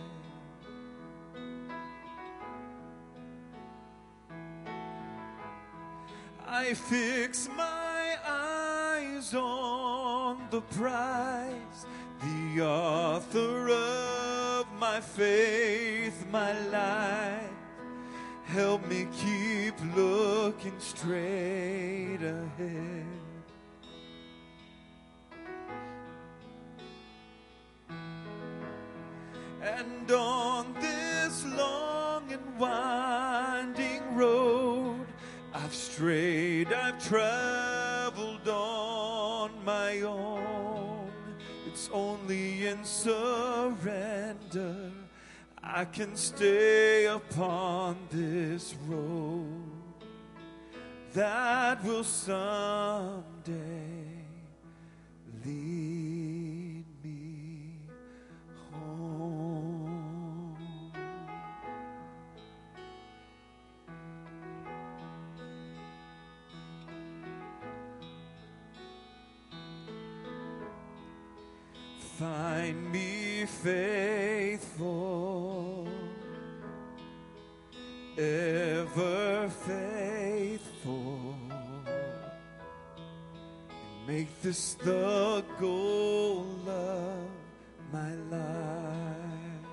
I 6.47 6.73
fix 6.73 7.49
my 7.57 8.17
eyes 8.25 9.33
on 9.33 10.47
the 10.49 10.61
prize, 10.61 11.85
the 12.21 12.61
author 13.11 13.69
of 13.69 14.65
my 14.79 15.01
faith, 15.01 16.25
my 16.31 16.57
life. 16.69 17.51
Help 18.45 18.87
me 18.87 19.05
keep 19.11 19.73
looking 19.97 20.79
straight 20.79 22.19
ahead. 22.21 23.05
And 29.61 30.09
on 30.09 30.73
this 30.79 31.45
long 31.47 32.31
and 32.31 32.57
winding 32.57 34.15
road, 34.15 35.05
I've 35.53 35.75
strayed, 35.75 36.71
I've 36.71 36.97
traveled 37.05 37.60
Only 42.31 42.67
in 42.67 42.85
surrender 42.85 43.73
I 45.61 45.83
can 45.83 46.15
stay 46.15 47.05
upon 47.07 47.97
this 48.09 48.73
road 48.87 49.65
that 51.13 51.83
will 51.83 52.05
someday 52.05 53.11
Find 72.21 72.77
me 72.91 73.45
faithful, 73.47 75.07
ever 78.15 79.49
faithful, 79.49 81.35
and 81.47 82.05
make 84.05 84.29
this 84.43 84.75
the 84.75 85.43
goal 85.59 86.45
of 86.67 87.27
my 87.91 88.13
life. 88.29 89.65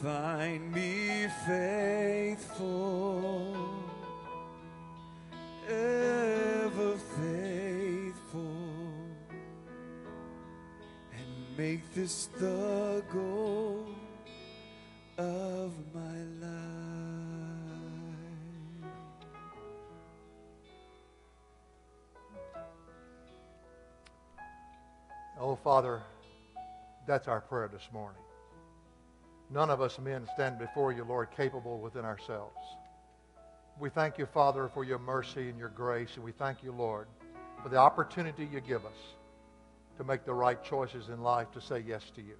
Find 0.00 0.72
me 0.72 1.26
faithful, 1.48 3.37
this 12.08 12.30
the 12.40 13.04
goal 13.12 13.86
of 15.18 15.74
my 15.94 16.00
life. 16.40 16.50
Oh, 25.38 25.54
Father, 25.62 26.00
that's 27.06 27.28
our 27.28 27.42
prayer 27.42 27.68
this 27.70 27.86
morning. 27.92 28.22
None 29.50 29.68
of 29.68 29.82
us 29.82 29.98
men 29.98 30.26
stand 30.32 30.58
before 30.58 30.92
you, 30.92 31.04
Lord, 31.04 31.28
capable 31.36 31.78
within 31.78 32.06
ourselves. 32.06 32.56
We 33.78 33.90
thank 33.90 34.16
you, 34.16 34.24
Father, 34.24 34.70
for 34.72 34.82
your 34.82 34.98
mercy 34.98 35.50
and 35.50 35.58
your 35.58 35.68
grace, 35.68 36.12
and 36.14 36.24
we 36.24 36.32
thank 36.32 36.62
you, 36.62 36.72
Lord, 36.72 37.06
for 37.62 37.68
the 37.68 37.76
opportunity 37.76 38.48
you 38.50 38.62
give 38.62 38.86
us 38.86 38.96
to 39.98 40.04
make 40.04 40.24
the 40.24 40.32
right 40.32 40.62
choices 40.64 41.08
in 41.08 41.20
life, 41.20 41.50
to 41.52 41.60
say 41.60 41.84
yes 41.86 42.10
to 42.14 42.22
you, 42.22 42.36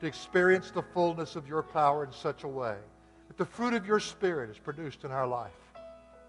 to 0.00 0.06
experience 0.06 0.70
the 0.70 0.82
fullness 0.82 1.34
of 1.34 1.48
your 1.48 1.62
power 1.62 2.04
in 2.04 2.12
such 2.12 2.44
a 2.44 2.48
way 2.48 2.76
that 3.28 3.38
the 3.38 3.44
fruit 3.44 3.74
of 3.74 3.86
your 3.86 3.98
Spirit 3.98 4.50
is 4.50 4.58
produced 4.58 5.04
in 5.04 5.10
our 5.10 5.26
life. 5.26 5.50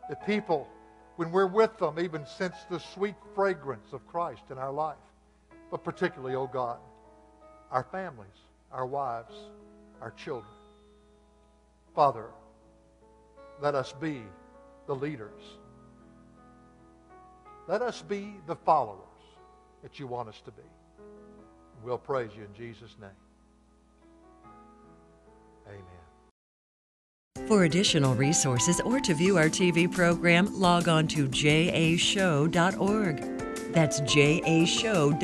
That 0.10 0.26
people, 0.26 0.68
when 1.18 1.32
we're 1.32 1.48
with 1.48 1.78
them, 1.78 2.00
even 2.00 2.26
sense 2.26 2.56
the 2.70 2.80
sweet 2.80 3.16
fragrance 3.34 3.92
of 3.92 4.08
Christ 4.08 4.44
in 4.50 4.58
our 4.58 4.72
life. 4.72 4.96
But 5.72 5.84
particularly, 5.84 6.36
oh 6.36 6.48
God, 6.48 6.78
our 7.72 7.84
families, 7.84 8.28
our 8.72 8.86
wives, 8.86 9.34
our 10.02 10.12
children. 10.12 10.52
Father, 11.94 12.28
let 13.62 13.76
us 13.76 13.94
be 14.00 14.22
the 14.88 14.96
leaders. 14.96 15.42
Let 17.68 17.82
us 17.82 18.02
be 18.02 18.36
the 18.48 18.56
followers 18.56 19.15
that 19.86 20.00
you 20.00 20.08
want 20.08 20.28
us 20.28 20.42
to 20.44 20.50
be. 20.50 20.64
We'll 21.84 22.00
praise 22.00 22.32
you 22.36 22.44
in 22.44 22.52
Jesus' 22.56 22.96
name. 23.00 23.12
Amen. 25.68 25.84
For 27.48 27.66
additional 27.66 28.16
resources 28.16 28.82
or 28.82 29.00
to 29.02 29.14
view 29.14 29.38
our 29.38 29.46
TV 29.46 29.92
program, 29.92 30.60
log 30.60 30.88
on 30.88 31.06
to 31.10 31.28
jashow.org. 31.28 32.52
That's 33.74 34.02
jashow.org. 34.02 35.22